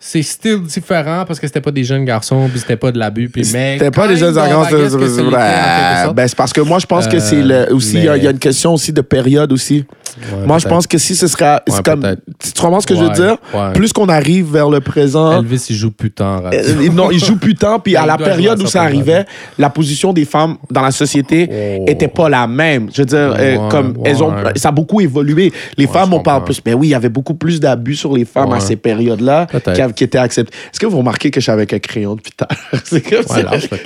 C'est 0.00 0.22
style 0.22 0.62
différent 0.62 1.24
parce 1.26 1.40
que 1.40 1.46
c'était 1.46 1.60
pas 1.60 1.70
des 1.70 1.84
jeunes 1.84 2.04
garçons, 2.04 2.48
puis 2.48 2.60
c'était 2.60 2.76
pas 2.76 2.92
de 2.92 2.98
l'abus. 2.98 3.28
Puis, 3.28 3.42
mais 3.52 3.78
C'était 3.78 3.90
pas 3.90 4.08
des 4.08 4.16
jeunes 4.16 4.34
c'est 4.34 6.04
sorte. 6.04 6.16
Ben, 6.16 6.28
c'est 6.28 6.36
parce 6.36 6.52
que 6.52 6.60
moi, 6.60 6.78
je 6.78 6.86
pense 6.86 7.06
que 7.06 7.18
c'est 7.18 7.42
le, 7.42 7.72
aussi, 7.72 7.96
mais- 7.96 8.16
il 8.16 8.22
y, 8.24 8.28
a 8.28 8.30
une 8.30 8.38
question 8.38 8.74
aussi 8.74 8.92
de 8.92 9.00
période 9.00 9.52
aussi. 9.52 9.84
Ouais, 10.18 10.46
moi, 10.46 10.58
je 10.58 10.66
pense 10.68 10.86
que 10.86 10.98
si 10.98 11.14
ce 11.14 11.26
sera, 11.26 11.62
Ouais, 11.68 11.74
comme, 11.84 12.16
tu 12.38 12.60
comprends 12.60 12.80
ce 12.80 12.86
que 12.86 12.94
je 12.96 13.02
veux 13.02 13.10
dire? 13.10 13.36
Plus 13.74 13.92
qu'on 13.92 14.08
arrive 14.08 14.52
vers 14.52 14.70
le 14.70 14.80
présent, 14.80 15.38
Elvis, 15.40 15.66
il 15.70 15.76
joue 15.76 15.90
putain. 15.90 16.42
Euh, 16.52 16.88
non, 16.92 17.10
il 17.10 17.22
joue 17.22 17.36
plus 17.36 17.54
tant. 17.54 17.78
Puis 17.78 17.96
à 17.96 18.06
la 18.06 18.16
période 18.16 18.60
où 18.62 18.66
ça 18.66 18.82
arrivait, 18.82 19.24
la 19.58 19.70
position 19.70 20.12
des 20.12 20.24
femmes 20.24 20.56
dans 20.70 20.82
la 20.82 20.90
société 20.90 21.48
Oh. 21.78 21.84
était 21.86 22.08
pas 22.08 22.28
la 22.28 22.46
même. 22.46 22.88
Je 22.92 23.02
veux 23.02 23.06
dire, 23.06 23.34
euh, 23.38 23.68
comme 23.68 23.94
elles 24.04 24.22
ont, 24.22 24.32
ça 24.56 24.68
a 24.68 24.72
beaucoup 24.72 25.00
évolué. 25.00 25.52
Les 25.76 25.86
femmes, 25.86 26.12
on 26.14 26.20
parle 26.20 26.44
plus. 26.44 26.60
Mais 26.64 26.74
oui, 26.74 26.88
il 26.88 26.90
y 26.90 26.94
avait 26.94 27.08
beaucoup 27.08 27.34
plus 27.34 27.60
d'abus 27.60 27.94
sur 27.96 28.12
les 28.14 28.24
femmes 28.24 28.52
à 28.52 28.60
ces 28.60 28.76
périodes-là 28.76 29.46
qui, 29.94 30.04
étaient 30.04 30.18
acceptées. 30.18 30.54
Est-ce 30.72 30.80
que 30.80 30.86
vous 30.86 30.98
remarquez 30.98 31.30
que 31.30 31.40
je 31.40 31.44
suis 31.44 31.52
avec 31.52 31.72
un 31.72 31.78
crayon 31.78 32.14
depuis 32.14 32.32
tard? 32.32 32.48
C'est 32.84 33.00
comme 33.02 33.22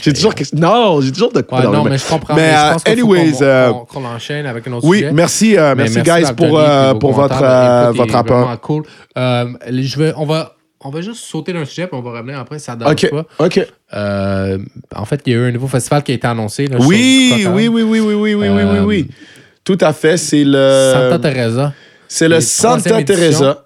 J'ai 0.03 0.13
toujours 0.13 0.35
non, 0.55 1.01
j'ai 1.01 1.13
toujours 1.13 1.33
de 1.33 1.41
quoi. 1.43 1.63
Non, 1.63 1.85
mais 1.85 1.99
je 1.99 2.07
comprends. 2.07 2.35
Mais, 2.35 2.51
euh, 2.51 2.69
je 2.69 2.73
pense 2.73 2.83
anyways, 2.87 3.33
qu'on- 3.33 3.43
euh, 3.43 3.71
qu'on- 3.93 4.05
enchaîne 4.05 4.47
avec 4.47 4.67
un 4.67 4.73
autre 4.73 4.87
Oui, 4.87 4.99
sujet. 4.99 5.13
merci, 5.13 5.57
euh, 5.57 5.75
Mais 5.77 5.85
merci, 5.85 6.01
guys 6.03 6.20
Anthony, 6.29 6.49
pour, 6.49 6.59
euh, 6.61 6.95
pour 6.95 7.13
votre, 7.13 7.43
euh, 7.43 7.93
votre 7.93 8.13
rapport. 8.15 8.61
cool. 8.61 8.83
Euh, 9.17 9.47
je 9.71 9.99
vais, 9.99 10.13
on 10.17 10.25
va, 10.27 10.57
on 10.83 10.91
va 10.91 11.01
juste 11.01 11.25
sauter 11.25 11.53
d'un 11.53 11.65
sujet 11.65 11.87
puis 11.87 11.97
on 11.99 12.03
va 12.03 12.19
revenir 12.19 12.39
après. 12.39 12.59
Ça 12.59 12.77
dérange 12.77 12.93
Ok, 12.93 13.11
pas. 13.11 13.27
ok. 13.45 13.67
Euh, 13.95 14.59
en 14.95 15.05
fait, 15.05 15.21
il 15.27 15.33
y 15.33 15.37
a 15.37 15.39
eu 15.39 15.49
un 15.49 15.53
nouveau 15.53 15.69
festival 15.69 16.03
qui 16.03 16.13
a 16.13 16.15
été 16.15 16.27
annoncé. 16.27 16.67
là, 16.67 16.77
Oui, 16.81 17.45
oui, 17.49 17.69
oui, 17.69 17.83
oui, 17.83 18.01
oui, 18.01 18.15
oui, 18.15 18.35
oui, 18.35 18.49
oui, 18.49 18.63
oui, 18.65 18.79
oui. 18.81 19.09
Tout 19.65 19.79
à 19.81 19.93
fait, 19.93 20.17
c'est 20.17 20.45
le. 20.45 20.93
Santa 20.95 21.19
Teresa. 21.19 21.73
C'est 22.09 22.29
le 22.29 22.41
Santa. 22.41 23.03
Teresa. 23.03 23.63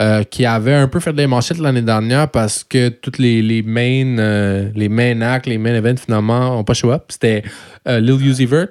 euh, 0.00 0.22
qui 0.22 0.46
avait 0.46 0.74
un 0.74 0.88
peu 0.88 0.98
fait 1.00 1.12
des 1.12 1.26
manchettes 1.26 1.58
l'année 1.58 1.82
dernière 1.82 2.28
parce 2.30 2.64
que 2.64 2.88
toutes 2.88 3.18
les, 3.18 3.42
les 3.42 3.62
main 3.62 4.16
euh, 4.18 4.70
les 4.74 4.88
main 4.88 5.20
acts, 5.20 5.46
les 5.46 5.58
main 5.58 5.74
events 5.74 5.96
finalement 6.06 6.58
ont 6.58 6.64
pas 6.64 6.72
show 6.74 6.90
up. 6.90 7.04
C'était 7.08 7.42
euh, 7.86 8.00
Lil 8.00 8.24
Uzi 8.26 8.46
Vert, 8.46 8.68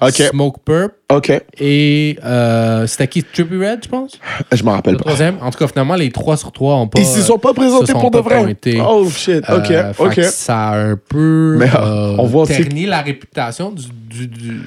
Ok. 0.00 0.14
Smoke 0.30 0.58
Purp 0.64 0.92
OK. 1.10 1.32
et 1.58 2.18
euh, 2.24 2.86
c'était 2.86 3.08
qui? 3.08 3.22
Trippie 3.22 3.56
Red, 3.56 3.80
je 3.84 3.88
pense? 3.88 4.18
Je 4.52 4.62
m'en 4.62 4.72
rappelle 4.72 4.92
Le 4.94 4.98
pas. 4.98 5.04
troisième. 5.04 5.36
En 5.42 5.50
tout 5.50 5.58
cas, 5.58 5.66
finalement, 5.68 5.94
les 5.94 6.10
trois 6.10 6.36
sur 6.36 6.52
trois 6.52 6.76
ont 6.76 6.86
pas. 6.88 7.00
Ils 7.00 7.06
s'y 7.06 7.22
sont 7.22 7.38
pas 7.38 7.52
présentés 7.52 7.86
se 7.86 7.92
sont 7.92 8.00
pour 8.00 8.10
de 8.10 8.18
pas 8.18 8.22
vrai. 8.22 8.42
pointés. 8.44 8.80
Oh 8.80 9.08
shit. 9.10 9.44
OK. 9.48 9.70
Euh, 9.70 9.92
fait 9.92 10.02
OK. 10.04 10.14
que 10.14 10.22
Ça 10.22 10.68
a 10.70 10.76
un 10.78 10.96
peu 10.96 11.56
Mais, 11.58 11.68
euh, 11.74 12.14
on 12.18 12.24
voit 12.26 12.42
aussi- 12.44 12.56
terni 12.56 12.86
la 12.86 13.00
réputation 13.02 13.70
du. 13.72 13.86
du, 14.08 14.26
du- 14.26 14.60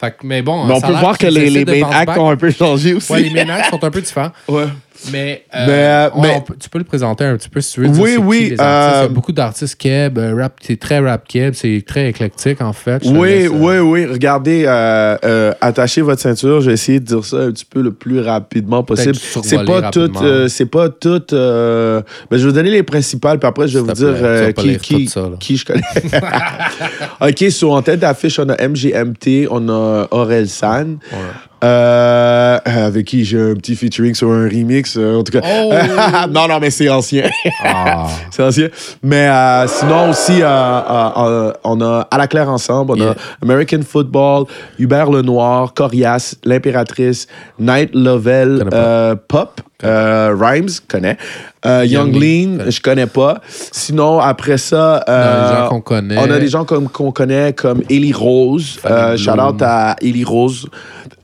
Fait 0.00 0.10
que, 0.10 0.26
mais 0.26 0.42
bon, 0.42 0.64
Mais 0.64 0.74
on 0.74 0.80
ça 0.80 0.86
a 0.86 0.88
peut 0.88 0.92
l'air 0.94 1.00
voir 1.00 1.18
que 1.18 1.26
qu'ils 1.26 1.34
les, 1.34 1.42
essaient 1.42 1.58
les 1.60 1.64
de 1.64 1.70
main 1.72 1.80
bounce 1.82 1.94
acts 1.94 2.06
back. 2.06 2.18
ont 2.18 2.30
un 2.30 2.36
peu 2.36 2.50
changé 2.50 2.94
aussi. 2.94 3.12
Ouais, 3.12 3.20
les 3.22 3.44
main 3.44 3.54
acts 3.54 3.70
sont 3.70 3.84
un 3.84 3.90
peu 3.90 4.00
différents. 4.00 4.32
Ouais. 4.48 4.64
Mais, 5.10 5.44
euh, 5.54 5.66
Mais, 5.66 5.72
euh, 5.72 6.08
mais- 6.20 6.44
on 6.48 6.54
tu 6.54 6.68
peux 6.68 6.78
le 6.78 6.84
présenter 6.84 7.24
un 7.24 7.36
petit 7.36 7.48
peu 7.48 7.60
si 7.60 7.72
tu 7.74 7.80
veux. 7.80 7.88
dire 7.88 8.02
Oui, 8.02 8.12
qui 8.12 8.18
oui, 8.18 8.38
les 8.50 8.60
artistes. 8.60 8.60
Il 8.60 8.62
y 8.62 9.02
euh, 9.02 9.04
a 9.04 9.08
beaucoup 9.08 9.32
d'artistes 9.32 9.76
keb, 9.76 10.18
euh, 10.18 10.34
rap, 10.36 10.54
c'est 10.62 10.78
très 10.78 10.98
rap 11.00 11.26
keb, 11.26 11.54
c'est 11.54 11.82
très 11.86 12.08
éclectique 12.08 12.60
en 12.60 12.72
fait. 12.72 13.04
Je 13.04 13.10
Oui, 13.10 13.46
euh, 13.46 13.48
oui, 13.50 13.78
oui. 13.78 14.06
Regardez, 14.06 14.64
euh, 14.66 15.16
euh, 15.24 15.52
attachez 15.60 16.02
votre 16.02 16.20
ceinture. 16.20 16.60
Je 16.60 16.68
vais 16.68 16.74
essayer 16.74 17.00
de 17.00 17.04
dire 17.06 17.24
ça 17.24 17.38
un 17.38 17.50
petit 17.50 17.64
peu 17.64 17.82
le 17.82 17.92
plus 17.92 18.20
rapidement 18.20 18.82
possible. 18.84 19.14
C'est 19.42 19.64
pas 19.64 19.90
tout. 19.90 20.10
euh, 20.22 20.48
c'est 20.48 20.66
pas 20.66 20.88
tout. 20.88 21.22
euh, 21.34 22.02
ben, 22.30 22.36
je 22.38 22.44
vais 22.44 22.50
vous 22.50 22.54
donner 22.56 22.70
les 22.70 22.82
principales, 22.82 23.38
puis 23.38 23.48
après, 23.48 23.68
je 23.68 23.78
vais 23.78 23.84
vous 23.84 23.92
dire 23.92 24.08
euh, 24.08 24.52
qui, 24.52 24.76
qui, 24.78 25.08
ça, 25.08 25.28
qui 25.40 25.56
je 25.56 25.64
connais. 25.64 25.82
OK, 27.20 27.50
sur 27.50 27.72
en 27.72 27.82
tête 27.82 28.00
d'affiche, 28.00 28.38
on 28.38 28.48
a 28.48 28.68
MGMT, 28.68 29.48
on 29.50 29.68
a 29.68 30.06
Aurel 30.10 30.48
San. 30.48 30.98
Ouais. 31.12 31.18
Euh, 31.62 32.58
avec 32.64 33.06
qui 33.06 33.24
j'ai 33.24 33.40
un 33.40 33.54
petit 33.54 33.76
featuring 33.76 34.14
sur 34.14 34.30
un 34.30 34.44
remix, 34.48 34.96
euh, 34.96 35.16
en 35.18 35.22
tout 35.22 35.32
cas. 35.32 35.40
Oh! 35.44 35.72
non, 36.30 36.48
non, 36.48 36.58
mais 36.60 36.70
c'est 36.70 36.88
ancien. 36.88 37.28
Ah. 37.64 38.06
c'est 38.30 38.42
ancien. 38.42 38.68
Mais 39.02 39.28
euh, 39.28 39.66
sinon 39.68 40.10
aussi, 40.10 40.42
euh, 40.42 40.46
euh, 40.46 41.10
euh, 41.16 41.52
on 41.64 41.80
a 41.80 42.06
À 42.10 42.18
la 42.18 42.26
claire 42.26 42.48
ensemble, 42.48 42.92
on 42.92 42.96
Yeah. 42.96 43.10
a 43.12 43.14
American 43.42 43.80
Football, 43.86 44.44
Hubert 44.78 45.10
Lenoir, 45.10 45.72
Corias, 45.74 46.34
L'Impératrice, 46.44 47.26
Night 47.58 47.90
Lovell, 47.94 48.64
euh, 48.72 49.14
Pop, 49.28 49.60
euh, 49.84 50.34
Rhymes, 50.38 50.68
connais. 50.88 51.16
Euh, 51.64 51.84
Young, 51.86 52.12
Young 52.14 52.22
Lean, 52.22 52.64
Lean, 52.64 52.70
je 52.70 52.80
connais 52.80 53.06
pas. 53.06 53.40
Sinon, 53.70 54.18
après 54.18 54.58
ça, 54.58 55.04
On 55.06 55.10
a 55.10 55.14
euh, 55.14 55.48
des 55.50 55.56
gens 55.56 55.68
qu'on 55.68 55.80
connaît. 55.80 56.16
on 56.18 56.30
a 56.30 56.38
des 56.40 56.48
gens 56.48 56.64
comme- 56.64 56.88
qu'on 56.88 57.12
connaît 57.12 57.52
comme 57.52 57.82
Ellie 57.88 58.12
Rose. 58.12 58.78
Euh, 58.84 59.16
shout 59.16 59.30
out 59.38 59.62
à 59.62 59.96
Ellie 60.02 60.24
Rose. 60.24 60.66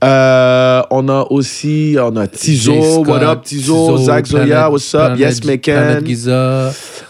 Euh, 0.05 0.81
on 0.90 1.09
a 1.09 1.27
aussi, 1.31 1.97
on 2.01 2.14
a 2.16 2.29
Tizo, 2.29 3.03
Scott, 3.03 3.09
what 3.09 3.23
up 3.33 3.42
Tizo, 3.42 3.97
Zach 3.99 4.27
Zoya, 4.27 4.71
what's 4.71 4.94
up, 4.94 5.01
Planet- 5.16 5.18
Yes 5.18 5.40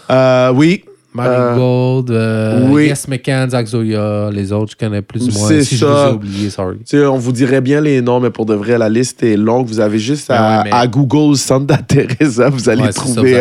Euh, 0.09 0.51
oui, 0.55 0.83
Marie 1.11 1.29
Euh, 1.31 1.55
Gold, 1.55 2.11
euh, 2.11 2.67
oui. 2.69 2.85
Yes 2.87 3.07
McCann, 3.07 3.49
Zach 3.49 3.65
Zoya, 3.65 4.29
les 4.31 4.51
autres, 4.51 4.73
je 4.73 4.77
connais 4.85 5.01
plus 5.01 5.23
ou 5.27 5.31
moins. 5.31 5.47
C'est 5.47 5.63
Si 5.63 5.75
je 5.75 5.85
ça. 5.85 6.05
les 6.05 6.11
ai 6.11 6.13
oubliés, 6.13 6.49
sorry. 6.51 6.77
On 6.93 7.17
vous 7.17 7.31
dirait 7.31 7.61
bien 7.61 7.81
les 7.81 7.99
noms, 8.01 8.19
mais 8.19 8.29
pour 8.29 8.45
de 8.45 8.53
vrai, 8.53 8.77
la 8.77 8.89
liste 8.89 9.23
est 9.23 9.35
longue. 9.35 9.65
Vous 9.65 9.79
avez 9.79 9.97
juste 9.97 10.29
à, 10.29 10.37
Ben 10.37 10.57
ouais, 10.57 10.63
mais- 10.65 10.71
à 10.77 10.85
Google 10.87 11.35
Santa 11.35 11.77
Teresa, 11.77 12.49
vous 12.49 12.69
allez 12.69 12.83
Ouais, 12.83 12.93
trouver 12.93 13.39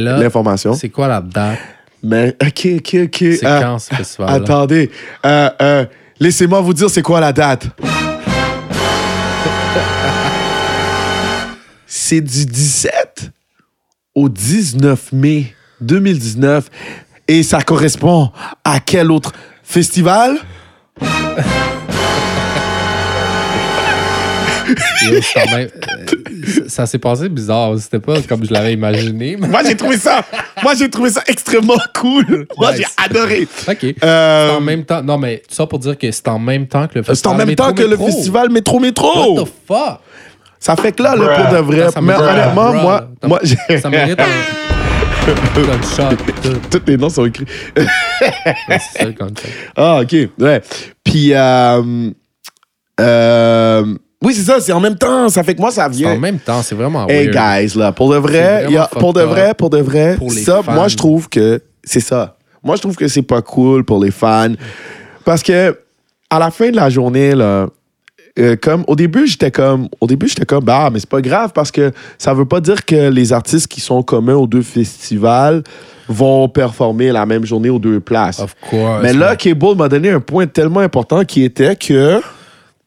l'information. 0.00 0.74
c'est 0.74 0.88
quoi 0.88 1.08
la 1.08 1.20
date? 1.20 1.58
Mais 2.02 2.36
ok, 2.40 2.68
ok, 2.76 2.96
ok. 3.04 3.16
C'est 3.18 3.44
euh, 3.44 3.60
quand 3.62 3.78
ce 3.80 3.92
festival 3.94 4.28
attendez, 4.30 4.90
Euh, 5.26 5.50
euh, 5.60 5.84
laissez-moi 6.20 6.60
vous 6.60 6.74
dire 6.74 6.88
c'est 6.90 7.02
quoi 7.02 7.18
la 7.18 7.32
date. 7.32 7.66
c'est 11.86 12.20
du 12.20 12.46
17 12.46 13.30
au 14.14 14.28
19 14.28 15.12
mai 15.12 15.54
2019 15.80 16.70
et 17.28 17.42
ça 17.42 17.62
correspond 17.62 18.30
à 18.64 18.80
quel 18.80 19.10
autre 19.10 19.32
festival? 19.62 20.36
Yo, 25.04 25.20
c'est 25.20 25.40
quand 25.44 25.56
même- 25.56 25.68
euh, 25.68 26.06
ça- 26.46 26.68
ça 26.68 26.86
s'est 26.86 26.98
passé 26.98 27.28
bizarre. 27.28 27.72
C'était 27.78 27.98
pas 27.98 28.22
comme 28.22 28.44
je 28.46 28.52
l'avais 28.52 28.72
imaginé. 28.72 29.36
Moi 29.36 29.60
j'ai 29.66 29.76
trouvé 29.76 29.98
ça, 29.98 30.24
moi 30.62 30.72
j'ai 30.74 30.88
trouvé 30.88 31.10
ça 31.10 31.22
extrêmement 31.26 31.74
cool. 32.00 32.46
Moi 32.56 32.70
Ouais, 32.70 32.76
j'ai 32.78 32.84
c'est- 32.98 33.04
adoré. 33.04 33.46
OK. 33.68 33.84
Euh, 34.02 34.48
C'est 34.50 34.56
en 34.56 34.60
même 34.62 34.84
temps. 34.84 35.02
Non, 35.02 35.18
mais 35.18 35.42
ça 35.50 35.66
pour 35.66 35.78
dire 35.80 35.98
que 35.98 36.10
c'est 36.10 36.26
en 36.28 36.38
même 36.38 36.66
temps 36.66 36.86
que 36.88 36.98
le 36.98 37.04
c'est 37.04 37.10
festival. 37.10 37.34
en 37.34 37.38
même 37.38 37.48
Métro 37.48 37.66
temps 37.66 37.74
que 37.74 37.82
le 37.82 37.88
Métro. 37.90 38.06
festival 38.06 38.50
Métro 38.50 38.80
Métro. 38.80 39.34
What 39.34 39.44
the 39.44 39.48
fuck? 39.68 40.00
Ça 40.58 40.76
fait 40.76 40.92
que 40.92 41.02
là, 41.02 41.14
là 41.14 41.42
pour 41.44 41.52
de 41.54 41.58
vrai, 41.62 41.90
Ça 41.92 42.00
mais 42.00 42.14
honnêtement, 42.14 42.72
moi, 42.72 43.08
moi 43.22 43.40
j'ai- 43.42 43.78
Ça 43.78 43.90
mérite 43.90 44.18
un. 44.18 44.24
tous 46.70 46.82
les 46.86 46.96
noms 46.96 47.08
sont 47.10 47.26
écrits. 47.26 47.46
Ah, 49.76 50.00
ok, 50.02 50.16
ouais. 50.38 50.62
Puis, 51.02 51.32
euh, 51.34 52.10
euh, 53.00 53.94
oui, 54.22 54.34
c'est 54.34 54.42
ça, 54.42 54.60
c'est 54.60 54.72
en 54.72 54.80
même 54.80 54.96
temps. 54.96 55.28
Ça 55.28 55.42
fait 55.42 55.54
que 55.54 55.60
moi, 55.60 55.70
ça 55.70 55.88
C'est 55.90 55.98
vient. 55.98 56.12
En 56.12 56.18
même 56.18 56.38
temps, 56.38 56.62
c'est 56.62 56.74
vraiment 56.74 57.06
Hey 57.08 57.28
weird. 57.28 57.36
guys, 57.72 57.78
là, 57.78 57.92
pour 57.92 58.10
de 58.12 58.16
vrai, 58.16 58.66
y 58.70 58.76
a- 58.76 58.86
pour 58.86 59.12
de 59.12 59.22
vrai, 59.22 59.54
pour 59.54 59.70
de 59.70 59.78
vrai, 59.78 60.16
pour 60.16 60.32
ça, 60.32 60.62
fans. 60.62 60.72
moi 60.72 60.88
je 60.88 60.96
trouve 60.96 61.28
que 61.28 61.60
c'est 61.82 62.00
ça. 62.00 62.36
Moi 62.62 62.76
je 62.76 62.80
trouve 62.80 62.96
que 62.96 63.08
c'est 63.08 63.22
pas 63.22 63.42
cool 63.42 63.84
pour 63.84 64.02
les 64.02 64.10
fans 64.10 64.54
parce 65.26 65.42
que 65.42 65.78
à 66.30 66.38
la 66.38 66.50
fin 66.50 66.70
de 66.70 66.76
la 66.76 66.88
journée 66.88 67.34
là, 67.34 67.66
euh, 68.38 68.56
comme 68.60 68.84
au 68.88 68.96
début 68.96 69.26
j'étais 69.28 69.50
comme 69.52 69.88
au 70.00 70.06
début 70.08 70.26
j'étais 70.26 70.44
comme 70.44 70.64
bah 70.64 70.90
mais 70.92 70.98
c'est 70.98 71.08
pas 71.08 71.20
grave 71.20 71.52
parce 71.54 71.70
que 71.70 71.92
ça 72.18 72.34
veut 72.34 72.44
pas 72.46 72.60
dire 72.60 72.84
que 72.84 73.08
les 73.08 73.32
artistes 73.32 73.68
qui 73.68 73.80
sont 73.80 74.02
communs 74.02 74.34
aux 74.34 74.46
deux 74.48 74.62
festivals 74.62 75.62
vont 76.08 76.48
performer 76.48 77.12
la 77.12 77.26
même 77.26 77.44
journée 77.46 77.70
aux 77.70 77.78
deux 77.78 78.00
places. 78.00 78.40
Of 78.40 78.54
course. 78.68 79.00
mais 79.02 79.12
là, 79.12 79.36
Cable 79.36 79.76
m'a 79.76 79.88
donné 79.88 80.10
un 80.10 80.20
point 80.20 80.46
tellement 80.46 80.80
important 80.80 81.24
qui 81.24 81.44
était 81.44 81.76
que 81.76 82.20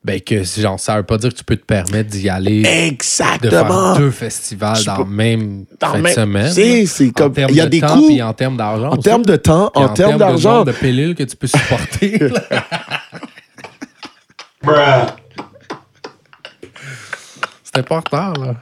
ben 0.04 0.22
que 0.22 0.44
genre, 0.44 0.80
ça 0.80 0.96
veut 0.98 1.04
pas 1.04 1.18
dire 1.18 1.32
que 1.32 1.36
tu 1.36 1.44
peux 1.44 1.56
te 1.58 1.66
permettre 1.66 2.10
d'y 2.10 2.30
aller 2.30 2.62
de 2.62 2.68
exactement 2.68 3.96
faire 3.96 3.98
deux 3.98 4.12
festivals 4.12 4.84
dans 4.86 4.96
peux- 4.98 5.02
la 5.04 5.08
même 5.10 5.66
dans 5.82 5.94
même- 5.94 6.04
de 6.04 6.10
semaine. 6.10 6.52
c'est- 6.86 7.12
comme- 7.12 7.34
termes 7.34 7.50
il 7.52 7.56
y 7.58 7.62
a 7.62 7.66
de 7.66 7.70
des 7.70 7.80
temps, 7.82 7.98
coûts. 7.98 8.08
puis 8.08 8.22
en 8.22 8.34
termes 8.34 8.56
d'argent. 8.58 8.90
en 8.92 8.98
termes 8.98 9.26
de 9.26 9.36
temps, 9.38 9.72
en, 9.76 9.90
termes 9.90 10.14
de 10.14 10.20
d'argent, 10.20 10.52
nombre 10.60 10.66
de 10.66 10.72
pilules 10.74 11.16
que 11.16 11.24
tu 11.24 11.36
peux 11.36 11.48
supporter. 11.48 12.20
là. 17.78 17.78
C'est 17.78 17.94
important, 17.94 18.34
là. 18.42 18.56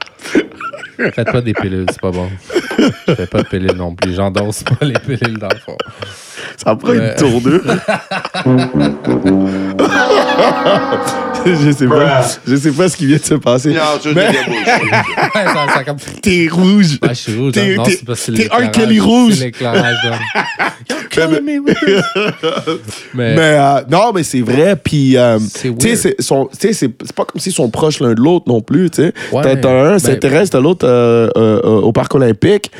Faites 1.12 1.30
pas 1.30 1.40
des 1.42 1.52
pilules, 1.52 1.86
c'est 1.90 2.00
pas 2.00 2.10
bon. 2.10 2.28
Je 3.06 3.14
fais 3.14 3.26
pas 3.26 3.42
de 3.42 3.48
pilules 3.48 3.76
non 3.76 3.94
plus. 3.94 4.14
J'endosse 4.14 4.62
pas 4.62 4.82
les 4.84 4.94
pilules 4.94 5.38
dans 5.38 5.48
le 5.48 5.58
fond. 5.58 5.76
ça 6.56 6.74
prend 6.74 6.88
Ouais. 6.90 7.10
une 7.10 7.14
tournure. 7.16 7.60
je 11.64 11.70
sais 11.72 11.86
pas, 11.86 12.22
je 12.46 12.56
sais 12.56 12.70
pas 12.72 12.88
ce 12.88 12.96
qui 12.96 13.06
vient 13.06 13.16
de 13.18 13.24
se 13.24 13.34
passer. 13.34 13.70
Non, 13.70 13.80
Mais-. 14.14 14.32
T'es 16.22 16.48
rouge. 16.50 16.98
Ouais, 17.02 17.08
je 17.10 17.14
suis 17.14 17.36
rouge. 17.38 17.52
T'es- 17.52 17.76
hein. 17.78 17.82
Un 18.52 18.66
Kelly 18.68 19.00
rouge. 19.00 19.34
C'est 19.34 19.44
l'éclairage, 19.46 19.96
là. 20.04 20.18
Mais- 23.14 23.58
euh, 23.58 23.80
non, 23.90 24.12
mais 24.14 24.22
c'est 24.22 24.40
vrai. 24.40 24.76
Puis, 24.76 25.16
euh, 25.16 25.38
C'est 25.54 25.70
tu 26.58 26.74
sais, 26.74 26.88
pas 27.14 27.24
comme 27.24 27.40
s'ils 27.40 27.52
sont 27.52 27.70
proches 27.70 28.00
l'un 28.00 28.12
de 28.14 28.20
l'autre 28.20 28.44
non 28.48 28.60
plus. 28.60 28.90
Tu 28.90 29.02
sais, 29.02 29.12
Ouais. 29.32 29.42
T'as- 29.42 29.68
un 29.70 29.92
Ben- 29.92 29.98
s'intéresse, 29.98 30.50
t'as 30.50 30.60
l'autre 30.60 30.86
euh, 30.86 31.28
euh, 31.36 31.60
euh, 31.64 31.80
au 31.80 31.92
parc 31.92 32.14
olympique. 32.14 32.70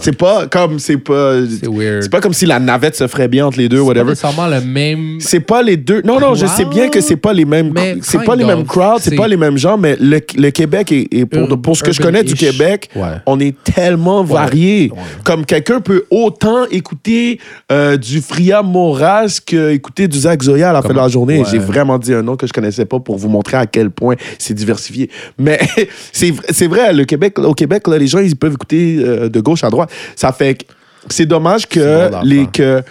C'est 0.00 0.16
pas 0.16 0.46
comme 0.46 0.78
c'est 0.78 0.96
pas. 0.98 1.34
c'est 1.46 1.68
weird. 1.68 2.02
C'est 2.02 2.10
pas 2.10 2.20
comme 2.20 2.32
si 2.32 2.46
la 2.46 2.58
navette 2.58 2.96
se 2.96 3.06
ferait 3.06 3.28
bien 3.28 3.46
entre 3.46 3.58
les 3.58 3.68
deux, 3.68 3.78
C'est 3.78 3.82
whatever. 3.82 4.10
nécessairement 4.10 4.46
le 4.48 4.60
même. 4.60 5.16
C'est 5.20 5.40
pas 5.40 5.62
les 5.62 5.76
deux. 5.76 6.02
Non, 6.04 6.20
non, 6.20 6.34
je 6.34 6.46
sais 6.46 6.64
bien 6.64 6.88
que 6.88 7.00
c'est 7.00 7.16
pas 7.16 7.32
les 7.32 7.44
mêmes. 7.44 7.72
C'est 8.02 8.24
pas 8.24 8.36
les 8.36 8.44
mêmes 8.44 8.64
crowds, 8.64 9.00
c'est 9.00 9.10
C'est- 9.10 9.16
pas 9.16 9.28
les 9.28 9.36
mêmes 9.36 9.56
gens, 9.58 9.76
mais 9.78 9.96
le, 10.00 10.20
le 10.36 10.50
Québec 10.50 10.92
est, 10.92 11.08
est 11.12 11.26
pour, 11.26 11.48
Ur- 11.48 11.60
pour 11.62 11.76
ce 11.76 11.82
que 11.82 11.92
je 11.92 12.00
connais 12.02 12.22
du. 12.22 12.34
Québec, 12.34 12.90
Ouais. 12.96 13.02
on 13.26 13.38
est 13.40 13.54
tellement 13.64 14.22
varié. 14.24 14.90
Ouais. 14.92 14.98
Comme 15.24 15.44
quelqu'un 15.46 15.80
peut 15.80 16.04
autant 16.10 16.64
écouter 16.70 17.38
euh, 17.72 17.96
du 17.96 18.20
Fria 18.20 18.62
Moras 18.62 19.40
que 19.46 19.70
écouter 19.70 20.08
du 20.08 20.18
Zach 20.18 20.42
Zoya 20.42 20.70
à 20.70 20.72
la 20.72 20.82
fin 20.82 20.88
de 20.90 20.94
la 20.96 21.08
journée. 21.08 21.42
J'ai 21.50 21.58
vraiment 21.58 21.98
dit 21.98 22.12
un 22.12 22.22
nom 22.22 22.36
que 22.36 22.46
je 22.46 22.52
connaissais 22.52 22.84
pas 22.84 22.98
pour 23.00 23.16
vous 23.16 23.28
montrer 23.28 23.56
à 23.56 23.66
quel 23.66 23.90
point 23.90 24.16
c'est 24.38 24.54
diversifié. 24.54 25.10
Mais 25.38 25.58
c'est 26.12 26.32
c'est 26.50 26.66
vrai, 26.66 26.92
le 26.92 27.04
Québec, 27.04 27.38
au 27.38 27.54
Québec, 27.54 27.86
là, 27.88 27.98
les 27.98 28.06
gens 28.06 28.18
ils 28.18 28.34
peuvent 28.36 28.54
écouter 28.54 28.98
euh, 28.98 29.28
de 29.28 29.40
gauche 29.40 29.62
à 29.64 29.70
droite. 29.70 29.83
Ça 30.16 30.32
fait 30.32 30.58
c'est 31.08 31.26
dommage 31.26 31.66
les 32.24 32.46
que 32.46 32.82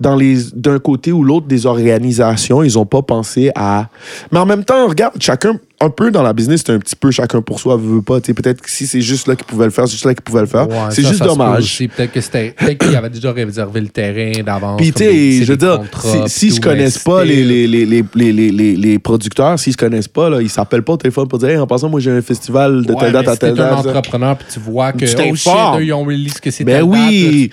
dans 0.00 0.16
les 0.16 0.38
d'un 0.54 0.78
côté 0.78 1.12
ou 1.12 1.22
l'autre 1.22 1.46
des 1.46 1.66
organisations, 1.66 2.62
ils 2.62 2.78
ont 2.78 2.86
pas 2.86 3.02
pensé 3.02 3.50
à 3.54 3.88
Mais 4.32 4.38
en 4.38 4.46
même 4.46 4.64
temps, 4.64 4.88
regarde, 4.88 5.14
chacun 5.20 5.58
un 5.82 5.88
peu 5.88 6.10
dans 6.10 6.22
la 6.22 6.34
business, 6.34 6.62
c'est 6.66 6.72
un 6.72 6.78
petit 6.78 6.94
peu 6.94 7.10
chacun 7.10 7.40
pour 7.40 7.58
soi, 7.58 7.76
veut 7.76 8.02
pas, 8.02 8.20
peut-être 8.20 8.60
que 8.60 8.70
si 8.70 8.86
c'est 8.86 9.00
juste 9.00 9.26
là 9.26 9.34
qu'ils 9.34 9.46
pouvaient 9.46 9.64
le 9.64 9.70
faire, 9.70 9.86
c'est 9.86 9.92
juste 9.92 10.04
là 10.04 10.12
qu'ils 10.12 10.22
pouvaient 10.22 10.42
le 10.42 10.46
faire. 10.46 10.68
Ouais, 10.68 10.76
c'est 10.90 11.00
juste 11.00 11.16
ça 11.16 11.24
peut 11.24 11.30
dommage. 11.30 11.78
Peut-être 11.96 12.12
que 12.12 12.20
c'était. 12.20 12.50
Peut-être 12.50 12.78
qu'il 12.86 12.94
avait 12.94 13.08
déjà 13.08 13.32
réservé 13.32 13.80
le 13.80 13.88
terrain 13.88 14.42
d'avance. 14.42 14.78
Puis, 14.78 14.92
tu 14.92 15.04
sais, 15.04 15.44
je 15.44 15.52
veux 15.52 15.56
dire, 15.56 15.80
si- 16.26 16.50
se 16.50 16.60
connaissent 16.60 16.98
pas, 16.98 17.24
les, 17.24 17.44
les, 17.44 17.66
les, 17.66 18.76
les, 18.76 18.98
producteurs, 18.98 19.58
s'ils 19.58 19.72
se 19.72 19.78
connaissent 19.78 20.08
pas, 20.08 20.28
là, 20.28 20.42
ils 20.42 20.50
s'appellent 20.50 20.82
pas 20.82 20.92
au 20.92 20.96
téléphone 20.98 21.28
pour 21.28 21.38
dire, 21.38 21.48
hey, 21.50 21.56
en 21.56 21.66
passant, 21.66 21.88
moi, 21.88 22.00
j'ai 22.00 22.10
un 22.10 22.20
festival 22.22 22.84
de 22.84 22.92
Ouais, 22.92 23.00
telle 23.00 23.12
date 23.12 23.28
à 23.28 23.32
si 23.32 23.38
t'es 23.38 23.52
telle 23.52 23.60
un 23.60 23.76
date. 23.76 23.86
entrepreneur 23.86 24.36
puis 24.36 24.46
tu 24.52 24.60
vois 24.60 24.92
que 24.92 25.06
Tu 25.06 25.30
oh 25.30 25.34
shit, 25.34 25.52
eux, 25.78 25.84
ils 25.84 25.92
ont 25.94 26.04
release 26.04 26.40
que 26.40 26.50
c'est 26.50 26.64
Ben 26.64 26.80
telle 26.82 26.90
date, 26.90 27.10
oui, 27.10 27.50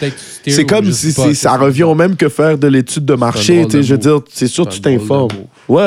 C'est 0.47 0.65
comme 0.65 0.86
je 0.86 0.91
si 0.91 1.13
ça 1.36 1.55
revient 1.55 1.84
au 1.84 1.95
même 1.95 2.15
que 2.17 2.28
faire 2.28 2.57
de 2.57 2.67
l'étude 2.67 3.05
de 3.05 3.13
marché. 3.13 3.65
Je 3.71 3.78
veux 3.93 3.97
dire, 3.97 4.19
c'est 4.34 4.47
sûr, 4.47 4.67
tu 4.67 4.82
t'informes. 4.82 5.30
Ouais, 5.69 5.86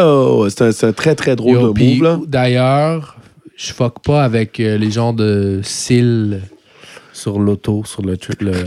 c'est 0.51 0.85
un, 0.85 0.93
très, 0.93 1.15
très 1.15 1.37
drôle 1.37 1.59
de 1.75 1.85
move. 1.85 2.03
Là. 2.03 2.21
D'ailleurs, 2.31 3.17
je 3.57 3.73
fuck 3.73 4.05
pas 4.05 4.23
avec 4.23 4.61
euh, 4.61 4.79
les 4.79 4.93
gens 4.93 5.13
de 5.13 5.59
cils 5.65 6.41
sur 7.13 7.41
l'auto, 7.41 7.83
sur 7.85 8.03
le 8.03 8.17
truc. 8.17 8.41
Le... 8.41 8.53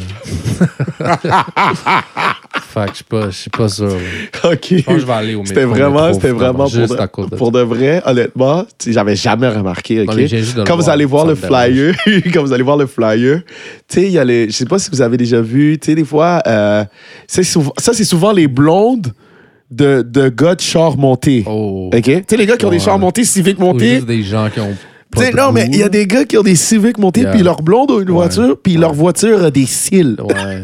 fait 2.60 2.86
que 2.86 2.90
je 2.90 2.96
suis 2.96 3.04
pas, 3.06 3.30
je 3.30 3.36
suis 3.38 3.50
pas 3.50 3.70
sûr. 3.70 3.96
OK. 4.44 4.66
Je 4.70 4.82
pense 4.82 4.96
que 4.96 5.00
je 5.00 5.06
vais 5.06 5.14
aller 5.14 5.36
au 5.36 5.46
C'était 5.46 5.64
vraiment, 5.64 6.14
c'était 6.14 6.32
vraiment 6.32 6.66
pour 6.66 6.68
juste 6.68 6.94
de, 6.94 7.36
pour 7.38 7.54
de 7.54 7.62
vrai, 7.62 8.02
honnêtement, 8.06 8.66
j'avais 8.86 9.16
jamais 9.16 9.48
remarqué, 9.48 10.02
OK? 10.02 10.14
Quand 10.68 10.76
vous 10.76 10.90
allez 10.90 11.06
voir 11.06 11.26
le 11.26 11.36
flyer, 11.36 11.96
quand 12.34 12.42
vous 12.44 12.52
allez 12.52 12.64
voir 12.64 12.76
le 12.76 12.86
flyer, 12.86 13.44
tu 13.88 14.02
sais, 14.02 14.04
il 14.04 14.12
y 14.12 14.20
a 14.20 14.26
les, 14.26 14.48
je 14.48 14.52
sais 14.58 14.66
pas 14.66 14.78
si 14.78 14.90
vous 14.92 15.02
avez 15.02 15.16
déjà 15.16 15.40
vu, 15.40 15.80
tu 15.80 15.86
sais, 15.86 15.96
des 15.96 16.04
fois, 16.04 16.42
euh, 16.48 16.84
souvent- 17.30 17.72
ça, 17.78 17.94
c'est 17.94 18.04
souvent 18.04 18.34
les 18.34 18.50
blondes 18.50 19.14
de, 19.76 20.02
de 20.02 20.30
gars 20.30 20.56
de 20.56 20.62
char 20.62 20.98
montés. 20.98 21.44
Oh. 21.48 21.90
OK? 21.94 22.02
Tu 22.04 22.24
sais, 22.30 22.38
les 22.38 22.46
gars 22.46 22.58
qui 22.58 22.66
ont 22.66 22.70
des 22.72 22.80
chars 22.80 23.00
montés, 23.00 23.24
civiques 23.24 23.60
montés. 23.60 24.02
des 24.02 24.24
gens 24.24 24.50
qui 24.54 24.60
ont. 24.60 24.76
Tu 25.16 25.20
pas 25.20 25.26
sais, 25.26 25.32
de 25.32 25.38
non, 25.38 25.52
mais 25.52 25.68
il 25.72 25.78
y 25.78 25.84
a 25.84 25.90
des 25.90 26.08
gars 26.08 26.26
qui 26.26 26.36
ont 26.40 26.42
des 26.42 26.56
civiques 26.56 26.98
montés, 26.98 27.22
Yeah. 27.22 27.32
puis 27.34 27.44
leur 27.44 27.62
blonde 27.62 27.92
a 27.92 27.94
une 28.02 28.10
Ouais. 28.10 28.16
voiture, 28.16 28.58
puis 28.64 28.78
leur 28.78 28.94
voiture 28.96 29.44
a 29.44 29.52
des 29.52 29.68
cils. 29.68 30.18
Ouais. 30.20 30.64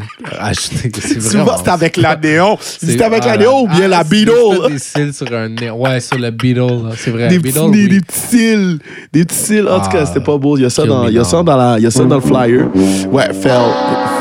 Souvent, 1.20 1.56
c'est 1.64 1.70
avec 1.70 1.98
la 1.98 2.16
néon. 2.16 2.58
C'est 2.60 3.00
avec 3.02 3.26
la 3.26 3.38
néon 3.38 3.64
ou 3.64 3.68
bien 3.68 3.86
ah, 3.86 3.88
la 3.90 4.04
Beetle. 4.04 4.32
Des 4.72 4.80
cils 4.80 5.14
sur 5.14 5.32
un 5.34 5.50
nez. 5.50 5.70
Ouais, 5.70 6.00
sur 6.00 6.18
le 6.18 6.32
Beetle, 6.32 6.80
c'est 6.98 7.12
vrai. 7.12 7.28
Des 7.28 7.38
Beetle, 7.38 7.60
petits, 7.60 7.72
des, 7.72 7.84
oui. 7.84 7.90
des 7.90 8.00
petits 8.02 8.20
cils. 8.20 8.80
Des 9.14 9.26
petits 9.26 9.36
cils. 9.38 9.68
En 9.68 9.82
tout 9.82 9.90
cas, 9.92 10.00
Ah, 10.02 10.06
c'était 10.08 10.24
pas 10.24 10.38
beau. 10.38 10.58
Il 10.58 10.64
y 10.64 10.66
a 10.66 10.70
ça, 10.72 10.84
dans, 10.86 11.08
il 11.08 11.14
y 11.14 11.20
a 11.20 11.24
ça, 11.24 11.44
dans, 11.44 11.56
la, 11.58 11.76
il 11.78 11.84
y 11.84 11.88
a 11.88 11.92
ça 11.92 12.04
dans 12.04 12.16
le 12.16 12.22
flyer. 12.22 12.68
Ouais, 13.12 13.32
fail. 13.34 13.72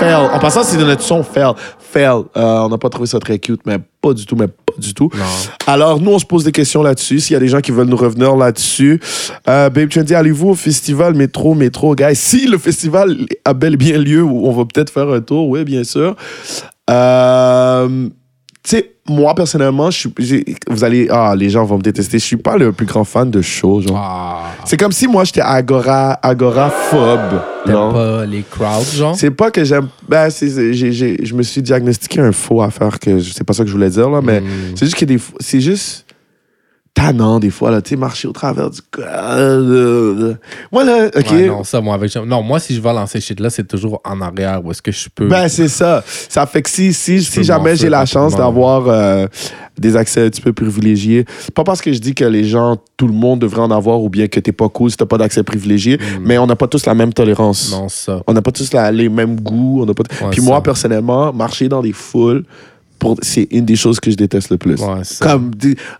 Fail. 0.00 0.14
En 0.32 0.38
passant, 0.38 0.62
c'est 0.62 0.76
de 0.76 0.84
notre 0.84 1.02
son 1.02 1.22
fail. 1.22 1.52
Fail. 1.78 2.22
Euh, 2.36 2.58
on 2.60 2.68
n'a 2.68 2.76
pas 2.78 2.90
trouvé 2.90 3.06
ça 3.06 3.18
très 3.18 3.38
cute, 3.38 3.60
mais 3.64 3.78
pas 4.02 4.12
du 4.12 4.26
tout, 4.26 4.36
mais 4.36 4.46
du 4.78 4.94
tout. 4.94 5.10
Non. 5.14 5.24
Alors, 5.66 6.00
nous, 6.00 6.10
on 6.10 6.18
se 6.18 6.24
pose 6.24 6.44
des 6.44 6.52
questions 6.52 6.82
là-dessus. 6.82 7.20
S'il 7.20 7.34
y 7.34 7.36
a 7.36 7.40
des 7.40 7.48
gens 7.48 7.60
qui 7.60 7.72
veulent 7.72 7.88
nous 7.88 7.96
revenir 7.96 8.36
là-dessus. 8.36 9.00
Euh, 9.48 9.70
Babe 9.70 9.88
Trendy, 9.88 10.14
allez-vous 10.14 10.50
au 10.50 10.54
festival 10.54 11.14
Métro, 11.14 11.54
Métro, 11.54 11.94
guys? 11.94 12.16
Si 12.28 12.46
le 12.46 12.58
festival 12.58 13.16
a 13.46 13.54
bel 13.54 13.74
et 13.74 13.76
bien 13.78 13.96
lieu, 13.96 14.22
on 14.22 14.52
va 14.52 14.64
peut-être 14.66 14.92
faire 14.92 15.08
un 15.08 15.20
tour, 15.20 15.48
oui, 15.48 15.64
bien 15.64 15.82
sûr. 15.82 16.14
Euh, 16.90 18.08
tu 18.62 18.70
sais, 18.70 18.96
moi, 19.08 19.34
personnellement, 19.34 19.90
je 19.90 19.98
suis, 19.98 20.44
vous 20.68 20.84
allez, 20.84 21.08
ah, 21.10 21.34
les 21.36 21.50
gens 21.50 21.64
vont 21.64 21.76
me 21.78 21.82
détester. 21.82 22.18
Je 22.18 22.24
suis 22.24 22.36
pas 22.36 22.56
le 22.56 22.72
plus 22.72 22.86
grand 22.86 23.04
fan 23.04 23.30
de 23.30 23.40
show, 23.42 23.80
genre. 23.80 23.96
Ah, 23.98 24.42
C'est 24.64 24.76
comme 24.76 24.92
si 24.92 25.06
moi, 25.06 25.24
j'étais 25.24 25.40
agora, 25.40 26.18
agoraphobe. 26.22 27.40
t'aimes 27.64 27.74
pas 27.92 28.24
les 28.26 28.42
crowds, 28.50 28.94
genre? 28.96 29.14
C'est 29.16 29.30
pas 29.30 29.50
que 29.50 29.64
j'aime. 29.64 29.88
Ben, 30.08 30.30
c'est, 30.30 30.48
c'est- 30.48 30.72
j'ai, 30.72 30.92
j'ai- 30.92 31.24
je 31.24 31.34
me 31.34 31.42
suis 31.42 31.62
diagnostiqué 31.62 32.20
un 32.20 32.32
faux 32.32 32.62
à 32.62 32.70
faire 32.70 32.98
que 32.98 33.18
sais 33.32 33.44
pas 33.44 33.52
ça 33.52 33.62
que 33.62 33.68
je 33.68 33.74
voulais 33.74 33.90
dire, 33.90 34.08
là, 34.10 34.20
mais 34.22 34.40
Mm. 34.40 34.44
c'est 34.74 34.84
juste 34.86 34.96
que 34.96 35.04
des. 35.04 35.18
C'est 35.40 35.60
juste 35.60 36.04
tannant, 36.98 37.38
des 37.38 37.50
fois, 37.50 37.70
là, 37.70 37.80
tu 37.80 37.90
sais, 37.90 37.96
marcher 37.96 38.26
au 38.28 38.32
travers 38.32 38.70
du. 38.70 38.80
Moi, 40.72 40.84
là, 40.84 41.06
OK. 41.16 41.30
Ouais, 41.30 41.46
non, 41.46 41.64
ça, 41.64 41.80
moi, 41.80 41.94
avec... 41.94 42.14
non, 42.16 42.42
moi, 42.42 42.58
si 42.58 42.74
je 42.74 42.80
vais 42.80 42.92
lancer 42.92 43.20
shit 43.20 43.38
là, 43.40 43.50
c'est 43.50 43.66
toujours 43.66 44.00
en 44.04 44.20
arrière 44.20 44.64
où 44.64 44.70
est-ce 44.70 44.82
que 44.82 44.92
je 44.92 45.08
peux. 45.14 45.28
Ben, 45.28 45.48
c'est 45.48 45.68
ça. 45.68 46.02
Ça 46.28 46.46
fait 46.46 46.62
que 46.62 46.70
si, 46.70 46.92
si, 46.92 47.22
si 47.22 47.44
jamais 47.44 47.76
j'ai 47.76 47.88
la 47.88 48.04
chance 48.06 48.34
d'avoir 48.36 48.88
euh, 48.88 49.26
des 49.78 49.96
accès 49.96 50.26
un 50.26 50.30
petit 50.30 50.40
peu 50.40 50.52
privilégiés, 50.52 51.24
pas 51.54 51.64
parce 51.64 51.80
que 51.80 51.92
je 51.92 51.98
dis 51.98 52.14
que 52.14 52.24
les 52.24 52.44
gens, 52.44 52.76
tout 52.96 53.06
le 53.06 53.12
monde 53.14 53.40
devrait 53.40 53.62
en 53.62 53.70
avoir 53.70 54.00
ou 54.02 54.08
bien 54.08 54.26
que 54.28 54.40
t'es 54.40 54.52
pas 54.52 54.68
cool 54.68 54.90
si 54.90 54.96
t'as 54.96 55.06
pas 55.06 55.18
d'accès 55.18 55.42
privilégié, 55.42 55.98
mais 56.20 56.38
on 56.38 56.46
n'a 56.46 56.56
pas 56.56 56.66
tous 56.68 56.86
la 56.86 56.94
même 56.94 57.12
tolérance. 57.12 57.70
Non, 57.72 57.88
ça. 57.88 58.22
On 58.26 58.32
n'a 58.32 58.42
pas 58.42 58.52
tous 58.52 58.72
la- 58.72 58.90
les 58.92 59.08
mêmes 59.08 59.40
goûts. 59.40 59.82
On 59.82 59.86
pas 59.94 60.02
Ouais, 60.20 60.30
Puis 60.30 60.40
ça. 60.40 60.46
moi, 60.46 60.62
personnellement, 60.62 61.32
marcher 61.32 61.68
dans 61.68 61.82
des 61.82 61.92
foules. 61.92 62.44
C'est 63.22 63.48
une 63.50 63.64
des 63.64 63.76
choses 63.76 64.00
que 64.00 64.10
je 64.10 64.16
déteste 64.16 64.50
le 64.50 64.58
plus. 64.58 64.80
Ouais. 64.80 65.02
Comme, 65.20 65.50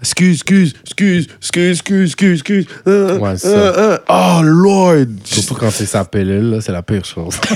excuse, 0.01 0.35
excuse, 0.37 0.75
excuse, 0.85 1.27
excuse, 1.39 1.71
excuse, 1.79 2.05
excuse, 2.11 2.33
excuse. 2.41 2.67
Euh, 2.87 3.19
Ouais, 3.19 3.37
ça. 3.37 3.49
euh, 3.49 3.73
euh. 3.77 3.99
Oh, 4.09 4.41
Lord! 4.43 5.07
Surtout 5.25 5.55
quand 5.55 5.71
c'est 5.71 5.87
sa 5.87 6.05
pilule, 6.05 6.59
c'est 6.61 6.73
la 6.73 6.83
pire 6.83 7.05
chose. 7.05 7.35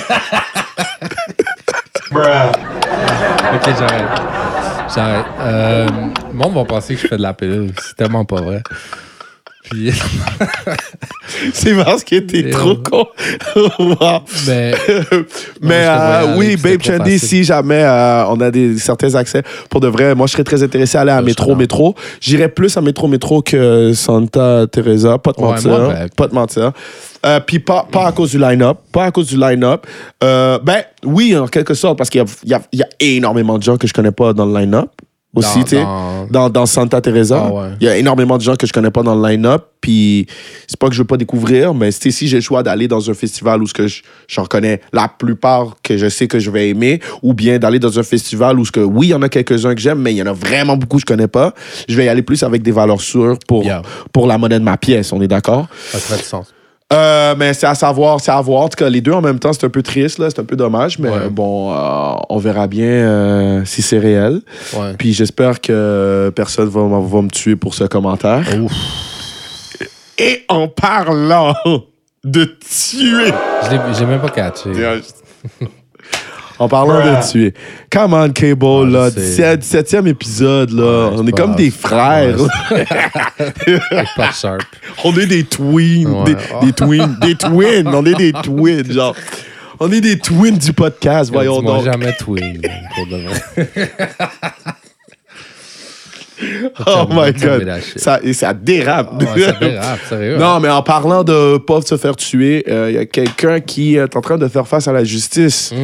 ok, 2.13 3.65
j'arrête. 3.79 4.21
J'arrête. 4.95 5.27
Euh, 5.41 5.87
le 6.31 6.35
monde 6.37 6.55
va 6.55 6.65
penser 6.65 6.95
que 6.95 7.01
je 7.03 7.07
fais 7.09 7.17
de 7.17 7.23
la 7.23 7.35
pilule. 7.35 7.73
C'est 7.81 7.97
tellement 7.97 8.25
pas 8.25 8.41
vrai. 8.41 8.63
Puis, 9.71 9.93
C'est 11.53 11.75
parce 11.75 12.03
que 12.05 12.19
t'es 12.19 12.51
trop 12.51 12.71
on- 12.71 12.77
con. 12.83 13.07
Wow. 13.79 14.23
mais 14.47 14.75
Mais 15.61 15.87
euh, 15.87 16.37
oui, 16.37 16.57
Babe 16.57 16.83
Chandy, 16.83 17.19
si 17.19 17.45
jamais 17.45 17.83
euh, 17.83 18.25
on 18.27 18.41
a 18.41 18.51
des, 18.51 18.77
certains 18.79 19.15
accès, 19.15 19.43
pour 19.71 19.81
de 19.81 19.89
vrai, 19.89 20.15
moi 20.15 20.27
je 20.27 20.33
serais 20.33 20.45
très 20.45 20.63
intéressé 20.63 20.99
à 20.99 21.03
aller 21.03 21.11
à 21.13 21.23
Métro 21.23 21.55
Métro. 21.55 21.95
J'irais 22.21 22.49
plus 22.49 22.77
à 22.77 22.81
Métro 22.81 23.09
Métro 23.09 23.41
que 23.43 23.93
Santa 23.95 24.67
Teresa, 24.71 25.19
pas 25.19 25.33
de 25.33 25.41
Ouais, 25.41 25.51
mentir. 25.51 25.71
moi, 25.71 25.89
ben- 25.95 26.09
Pas 26.17 26.29
de 26.29 26.35
mentir. 26.35 26.73
Euh, 27.25 27.41
Puis 27.47 27.61
pas, 27.61 27.87
pas 27.91 28.07
à 28.09 28.13
cause 28.13 28.33
du 28.33 28.39
line-up. 28.39 28.79
Pas 28.91 29.05
à 29.05 29.11
cause 29.13 29.29
du 29.29 29.37
line-up. 29.39 29.87
Euh, 30.25 30.59
ben 30.63 30.83
oui, 31.05 31.37
en 31.37 31.47
quelque 31.47 31.75
sorte, 31.75 31.97
parce 31.99 32.11
qu'il 32.11 32.23
y 32.45 32.53
y, 32.53 32.57
y 32.79 32.83
a 32.83 32.89
énormément 32.99 33.59
de 33.59 33.63
gens 33.63 33.77
que 33.77 33.87
je 33.87 33.93
connais 33.95 34.11
pas 34.13 34.33
dans 34.33 34.45
le 34.47 34.59
line-up. 34.59 34.89
Aussi, 35.35 35.59
Dans- 35.61 35.65
tu 35.65 35.71
sais. 35.71 35.83
dans- 35.83 36.27
Dans, 36.31 36.51
dans 36.51 36.67
Santa 36.67 37.01
Teresa. 37.01 37.45
Ah 37.49 37.53
ouais. 37.53 37.69
Il 37.81 37.87
y 37.87 37.89
a 37.89 37.97
énormément 37.97 38.37
de 38.37 38.43
gens 38.43 38.55
que 38.57 38.67
je 38.67 38.73
connais 38.73 38.91
pas 38.91 39.03
dans 39.03 39.15
le 39.15 39.29
line-up. 39.29 39.65
Puis 39.81 40.27
c'est 40.69 40.79
pas 40.79 40.89
que 40.89 40.95
je 40.95 41.01
veux 41.01 41.07
pas 41.07 41.17
découvrir, 41.17 41.75
mais 41.75 41.91
si 41.91 42.29
j'ai 42.29 42.37
le 42.37 42.41
choix 42.43 42.63
d'aller 42.63 42.87
dans 42.87 43.11
un 43.11 43.15
festival 43.15 43.61
où 43.63 43.67
ce 43.67 43.75
que 43.75 43.89
je- 43.89 44.03
j'en 44.29 44.45
connais 44.45 44.81
la 44.93 45.09
plupart 45.09 45.77
que 45.83 45.97
je 45.97 46.09
sais 46.09 46.29
que 46.29 46.39
je 46.39 46.51
vais 46.53 46.69
aimer, 46.69 47.01
ou 47.23 47.35
bien 47.35 47.59
d'aller 47.59 47.81
dans 47.81 47.99
un 47.99 48.05
festival 48.05 48.61
où 48.61 48.65
ce 48.65 48.71
que 48.71 48.79
oui, 48.79 49.09
il 49.09 49.11
y 49.11 49.15
en 49.15 49.23
a 49.23 49.29
quelques-uns 49.29 49.75
que 49.75 49.81
j'aime, 49.81 49.99
mais 49.99 50.13
il 50.13 50.19
y 50.19 50.23
en 50.23 50.27
a 50.27 50.33
vraiment 50.33 50.77
beaucoup 50.77 50.99
que 50.99 51.01
je 51.01 51.07
connais 51.07 51.27
pas, 51.27 51.53
je 51.89 51.97
vais 51.97 52.05
y 52.05 52.09
aller 52.09 52.23
plus 52.23 52.43
avec 52.45 52.63
des 52.63 52.71
valeurs 52.71 53.01
sûres 53.01 53.37
pour, 53.49 53.65
Yeah. 53.65 53.83
pour 54.13 54.29
la 54.29 54.39
monnaie 54.39 54.61
de 54.61 54.65
ma 54.65 54.77
pièce. 54.77 55.13
On 55.13 55.21
est 55.21 55.27
d'accord? 55.29 55.67
ça 55.91 55.99
ferait 55.99 56.19
du 56.19 56.25
sens. 56.25 56.52
Euh, 56.93 57.35
mais 57.39 57.55
c'est 57.55 57.67
à 57.67 57.75
savoir, 57.75 58.21
c'est 58.21 58.31
à 58.31 58.41
voir. 58.41 58.63
En 58.63 58.69
tout 58.69 58.77
cas, 58.77 58.89
les 58.89 59.01
deux 59.01 59.13
en 59.13 59.21
même 59.23 59.39
temps, 59.39 59.53
c'est 59.53 59.65
un 59.65 59.71
peu 59.71 59.83
triste, 59.83 60.19
là, 60.19 60.29
c'est 60.31 60.41
un 60.41 60.45
peu 60.45 60.57
dommage, 60.57 60.99
mais 60.99 61.09
Ouais. 61.09 61.29
bon, 61.31 61.73
euh, 61.73 62.15
on 62.29 62.39
verra 62.39 62.67
bien 62.67 62.85
euh, 62.87 63.65
si 63.65 63.83
c'est 63.83 63.99
réel. 63.99 64.41
Ouais. 64.75 64.95
Puis 64.99 65.13
j'espère 65.13 65.61
que 65.61 66.31
personne 66.35 66.69
va, 66.69 66.83
va 66.83 67.23
me 67.23 67.31
tuer 67.31 67.57
pour 67.57 67.75
ce 67.75 67.85
commentaire. 67.85 68.45
Ouf. 68.63 68.73
Et 70.19 70.45
en 70.49 70.69
parlant 70.69 71.55
de 72.25 72.45
tuer, 72.45 73.33
J'ai 73.99 74.07
même 74.07 74.21
pas 74.21 74.29
catché. 74.29 74.71
en 76.63 76.69
parlant 76.69 76.99
de 77.01 77.31
tuer, 77.31 77.55
come 77.91 78.15
on 78.15 78.31
Cable, 78.31 78.65
Ah, 78.65 78.91
là, 78.91 79.11
je 79.15 79.21
sais. 79.21 79.57
17, 79.57 79.91
17e 79.95 80.07
épisode, 80.07 80.71
là, 80.71 81.09
Ouais, 81.11 81.17
on 81.19 81.27
est 81.27 81.33
comme 81.33 81.55
des 81.57 81.71
frères, 81.71 82.37
Ouais, 82.41 82.87
C'est 83.67 84.07
pas 84.17 84.31
sharp. 84.33 84.63
on 85.05 85.13
est 85.19 85.27
des 85.27 85.45
twins, 85.45 86.07
Ouais. 86.07 86.25
des, 86.61 86.67
des 86.67 86.73
twins, 86.73 87.17
des 87.21 87.35
twins, 87.35 87.89
on 87.89 88.07
est 88.07 88.15
des 88.15 88.33
twins, 88.43 88.91
genre. 88.93 89.15
On 89.81 89.91
est 89.91 90.01
des 90.01 90.17
twins 90.19 90.57
du 90.59 90.73
podcast, 90.73 91.33
voyons 91.33 91.59
Dis-moi 91.59 91.75
donc. 91.79 91.85
jamais 91.85 92.13
twin. 92.13 92.61
Pour 92.95 93.07
de 93.09 93.17
vrai. 93.17 93.69
Oh 96.87 97.07
my 97.09 97.33
god, 97.33 97.71
ça, 97.97 98.19
et 98.23 98.33
ça 98.33 98.53
dérape. 98.53 99.13
Ouais, 99.23 99.43
ça 99.43 99.53
dérape, 99.53 100.01
sérieux. 100.09 100.39
Non, 100.39 100.59
mais 100.59 100.69
en 100.71 100.83
parlant 100.83 101.23
de 101.23 101.59
pas 101.59 101.81
se 101.83 101.97
faire 101.97 102.17
tuer, 102.17 102.65
euh, 102.69 102.91
il 102.91 102.95
y 102.97 102.99
a 102.99 103.07
quelqu'un 103.07 103.61
qui 103.61 103.95
est 103.97 104.17
en 104.17 104.21
train 104.21 104.39
de 104.39 104.49
faire 104.49 104.67
face 104.67 104.89
à 104.89 104.93
la 104.93 105.05
justice 105.05 105.71
Hum, 105.73 105.79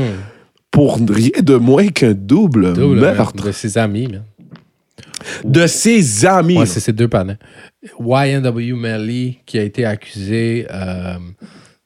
pour 0.70 0.98
rien 1.08 1.30
de 1.42 1.54
moins 1.56 1.88
qu'un 1.88 2.12
double, 2.14 2.72
double 2.74 3.00
meurtre 3.00 3.44
De 3.44 3.52
ses 3.52 3.78
amis, 3.78 4.06
man. 4.08 4.22
de 5.44 5.66
ses 5.66 6.26
amis. 6.26 6.58
Ouais, 6.58 6.66
c'est 6.66 6.80
ces 6.80 6.92
deux 6.92 7.08
panneaux. 7.08 7.34
YNW 8.00 8.74
Melly 8.76 9.38
qui 9.46 9.58
a 9.58 9.62
été 9.62 9.84
accusé 9.84 10.66
euh, 10.70 11.16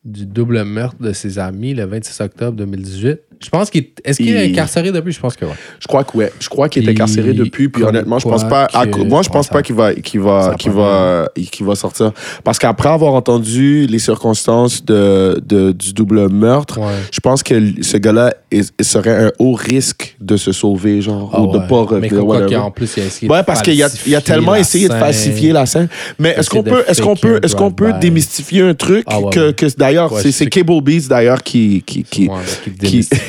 du 0.05 0.27
double 0.27 0.65
meurtre 0.65 1.01
de 1.01 1.13
ses 1.13 1.39
amis 1.39 1.75
le 1.75 1.85
26 1.85 2.21
octobre 2.23 2.57
2018. 2.57 3.21
Je 3.45 3.51
pense 3.51 3.71
qu'il 3.71 3.87
est-ce 4.05 4.19
qu'il 4.19 4.35
est 4.35 4.51
incarcéré 4.51 4.93
depuis? 4.93 5.13
Je 5.13 5.21
pense 5.21 5.37
que 5.37 5.45
oui. 5.45 5.53
je 5.81 5.87
crois 5.87 6.05
que 6.05 6.17
ouais, 6.17 6.33
je 6.41 6.49
crois 6.49 6.69
qu'il 6.69 6.87
est 6.89 6.91
incarcéré 6.93 7.33
depuis. 7.33 7.69
Puis 7.69 7.83
honnêtement, 7.83 8.19
je 8.19 8.25
quoi 8.25 8.33
pense 8.33 8.45
pas. 8.49 8.65
à 8.73 8.87
moi, 8.87 9.23
je 9.23 9.29
pense 9.29 9.49
pas 9.49 9.63
qu'il 9.63 9.75
va, 9.75 9.95
qu'il 9.95 10.21
va, 10.21 10.55
qu'il 10.59 10.71
va, 10.73 11.29
qu'il 11.51 11.67
va 11.67 11.75
sortir. 11.75 12.13
Parce 12.45 12.59
qu'après 12.59 12.89
avoir 12.91 13.15
entendu 13.15 13.87
les 13.87 13.99
circonstances 13.99 14.85
de, 14.85 15.41
de- 15.45 15.73
du 15.73 15.93
double 15.93 16.29
meurtre, 16.29 16.79
Ouais. 16.79 16.87
je 17.13 17.21
pense 17.21 17.43
que 17.43 17.55
ce 17.83 17.97
gars-là 17.97 18.35
serait 18.81 19.25
un 19.27 19.33
haut 19.39 19.55
risque 19.55 20.17
de 20.21 20.37
se 20.37 20.53
sauver, 20.53 21.01
genre, 21.03 21.31
Ah 21.33 21.43
ou 21.43 21.53
de 21.53 21.59
ouais. 21.59 21.67
pas 21.69 21.75
Mais 22.01 22.09
revenir. 22.09 22.11
quoi 22.25 22.37
whatever. 22.41 22.55
qu'en 22.57 22.71
plus, 22.71 22.93
il 22.97 23.03
a 23.03 23.07
essayé 23.07 23.31
Ouais, 23.31 23.41
de 23.41 23.45
parce 23.45 23.63
qu'il 23.63 23.83
a, 23.83 23.89
il 24.07 24.15
a 24.15 24.21
tellement 24.21 24.55
essayé 24.55 24.87
de 24.89 24.93
scène. 24.93 25.01
falsifier 25.01 25.53
la 25.53 25.67
scène. 25.67 25.89
Mais 26.19 26.31
est-ce 26.37 26.49
qu'on 26.51 26.63
de 26.63 26.71
peut, 26.71 26.85
est-ce 26.87 27.03
qu'on 27.03 27.17
peut, 27.17 27.41
est-ce 27.43 27.57
qu'on 27.57 27.71
peut 27.73 27.93
démystifier 28.01 28.63
un 28.63 28.75
truc 28.75 29.05
Ah 29.09 29.21
ouais, 29.21 29.31
que, 29.31 29.51
que 29.53 29.67
d'ailleurs, 29.77 30.13
c'est, 30.19 30.47
Cable 30.47 30.81
Beats 30.83 31.09
d'ailleurs 31.09 31.43
qui, 31.43 31.83
qui, 31.87 32.03
qui 32.05 32.29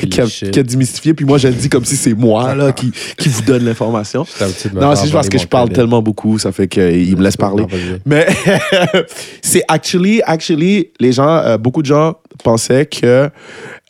qui, 0.08 0.22
a, 0.22 0.26
qui 0.26 0.64
démystifié, 0.64 1.14
puis 1.14 1.26
moi 1.26 1.38
je 1.38 1.48
le 1.48 1.54
dis 1.54 1.70
comme 1.70 1.86
si 1.86 1.96
c'est 1.96 2.14
moi 2.14 2.56
là, 2.56 2.72
qui, 2.72 2.92
qui 3.18 3.30
vous 3.30 3.42
donne 3.42 3.66
l'information. 3.66 4.26
Non, 4.74 4.96
c'est 4.96 5.02
juste 5.04 5.14
parce 5.14 5.30
que 5.30 5.38
je 5.38 5.48
parle 5.48 5.70
tellement 5.70 6.02
beaucoup, 6.02 6.38
ça 6.40 6.52
fait 6.52 6.68
qu'il 6.68 7.16
me 7.18 7.24
laisse 7.24 7.38
parler. 7.38 7.66
Mais 8.06 8.28
c'est 9.42 9.64
actually, 9.68 10.22
actually, 10.26 10.90
les 11.00 11.12
gens, 11.12 11.38
euh, 11.38 11.58
beaucoup 11.58 11.82
de 11.82 11.88
gens 11.88 12.16
pensaient 12.44 12.86
que 12.86 13.30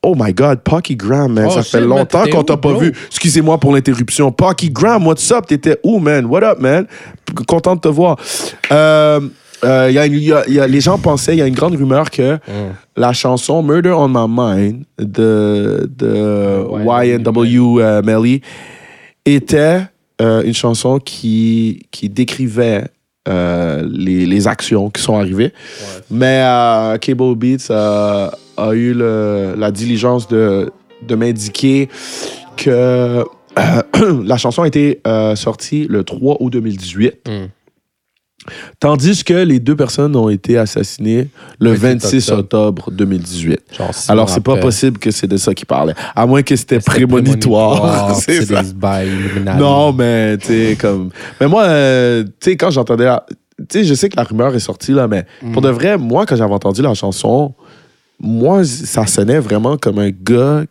Oh 0.06 0.16
my 0.18 0.34
God, 0.34 0.60
Pocky 0.64 0.98
Graham, 0.98 1.32
man. 1.32 1.48
Oh, 1.48 1.54
ça 1.54 1.64
fait 1.64 1.80
longtemps 1.80 2.26
qu'on 2.30 2.44
t'a 2.44 2.58
pas 2.58 2.72
bro? 2.72 2.80
vu. 2.82 2.94
Excusez-moi 3.08 3.58
pour 3.58 3.74
l'interruption. 3.74 4.34
Pocky 4.34 4.70
Graham, 4.70 5.08
what's 5.08 5.32
up? 5.32 5.46
T'étais 5.48 5.80
où, 5.82 5.98
man? 6.00 6.26
What 6.26 6.44
up, 6.44 6.60
man? 6.60 6.88
Content 7.48 7.78
de 7.78 7.82
te 7.82 7.88
voir. 7.88 8.18
Euh, 8.74 9.22
euh, 9.64 9.90
y 9.92 9.98
a 9.98 10.06
une- 10.06 10.14
y 10.20 10.32
a- 10.32 10.48
y 10.50 10.60
a- 10.60 10.68
les 10.68 10.82
gens 10.82 10.98
pensaient, 10.98 11.34
il 11.36 11.40
y 11.40 11.42
a 11.42 11.48
une 11.48 11.56
grande 11.56 11.76
rumeur 11.76 12.10
que 12.12 12.36
Mm. 12.36 12.74
la 12.98 13.14
chanson 13.14 13.62
Murder 13.64 13.92
on 13.92 14.08
My 14.10 14.28
Mind 14.28 14.84
de, 15.00 15.90
de 15.98 16.64
YNW 16.86 17.80
euh, 17.82 18.02
Melly 18.04 18.42
était 19.26 19.82
euh, 20.22 20.44
une 20.44 20.54
chanson 20.54 21.00
qui, 21.00 21.88
qui 21.92 22.10
décrivait 22.10 22.86
euh, 23.28 23.88
les, 23.90 24.26
les 24.26 24.48
actions 24.48 24.90
qui 24.90 25.02
sont 25.02 25.18
arrivées. 25.18 25.54
Mais 26.12 26.42
euh, 26.44 26.98
Cable 26.98 27.36
Beats 27.36 27.70
a, 27.72 28.32
a 28.58 28.74
eu 28.74 28.94
le- 28.94 29.56
la 29.58 29.72
diligence 29.72 30.28
de, 30.28 30.72
de 31.08 31.16
m'indiquer 31.16 31.88
que 32.58 32.70
euh, 32.70 33.24
la 34.26 34.38
chanson 34.38 34.64
a 34.64 34.68
été 34.68 35.00
euh, 35.08 35.36
sortie 35.36 35.88
le 35.90 36.04
3 36.04 36.38
août 36.42 36.50
2018. 36.52 37.14
Mm. 37.28 37.32
Tandis 38.80 39.24
que 39.24 39.34
les 39.34 39.60
deux 39.60 39.76
personnes 39.76 40.16
ont 40.16 40.30
été 40.30 40.58
assassinées 40.58 41.28
le 41.60 41.74
26 41.74 42.30
octobre. 42.32 42.40
octobre 42.88 42.92
2018. 42.92 43.60
Genre, 43.78 43.94
six 43.94 44.10
Alors, 44.10 44.26
mois 44.26 44.34
c'est 44.36 44.42
pas 44.44 44.52
après. 44.54 44.62
possible 44.62 44.98
que 45.00 45.12
c'est 45.12 45.28
de 45.28 45.38
ça 45.38 45.54
qu'il 45.54 45.66
parlait. 45.66 45.94
À 46.16 46.26
moins 46.26 46.42
que 46.44 46.56
c'était 46.56 46.80
prémonitoire. 46.80 48.16
c'est 48.20 48.42
C'est 48.42 48.46
ça. 48.54 48.62
des 48.64 48.74
bails 48.74 49.08
Illuminati. 49.10 49.60
Non, 49.60 49.94
mais 49.94 50.38
tu 50.38 50.48
sais, 50.48 50.78
comme. 50.80 51.10
Mais 51.40 51.48
moi, 51.48 51.64
euh, 51.64 52.24
tu 52.40 52.52
sais, 52.52 52.58
quand 52.58 52.72
j'entendais. 52.72 53.06
la- 53.06 53.26
Tu 53.70 53.80
sais, 53.80 53.84
je 53.86 53.94
sais 53.94 54.10
que 54.10 54.18
la 54.18 54.24
rumeur 54.24 54.54
est 54.56 54.60
sortie, 54.60 54.92
là, 54.92 55.08
mais 55.08 55.26
Mm. 55.42 55.52
pour 55.54 55.62
de 55.62 55.70
vrai, 55.70 55.98
moi, 55.98 56.26
quand 56.26 56.36
j'avais 56.36 56.54
entendu 56.54 56.82
la 56.82 56.94
chanson, 56.96 57.54
moi, 58.20 58.64
ça 58.66 59.06
sonnait 59.06 59.40
vraiment 59.40 59.78
comme 59.78 60.00
un 60.00 60.10
gars 60.10 60.64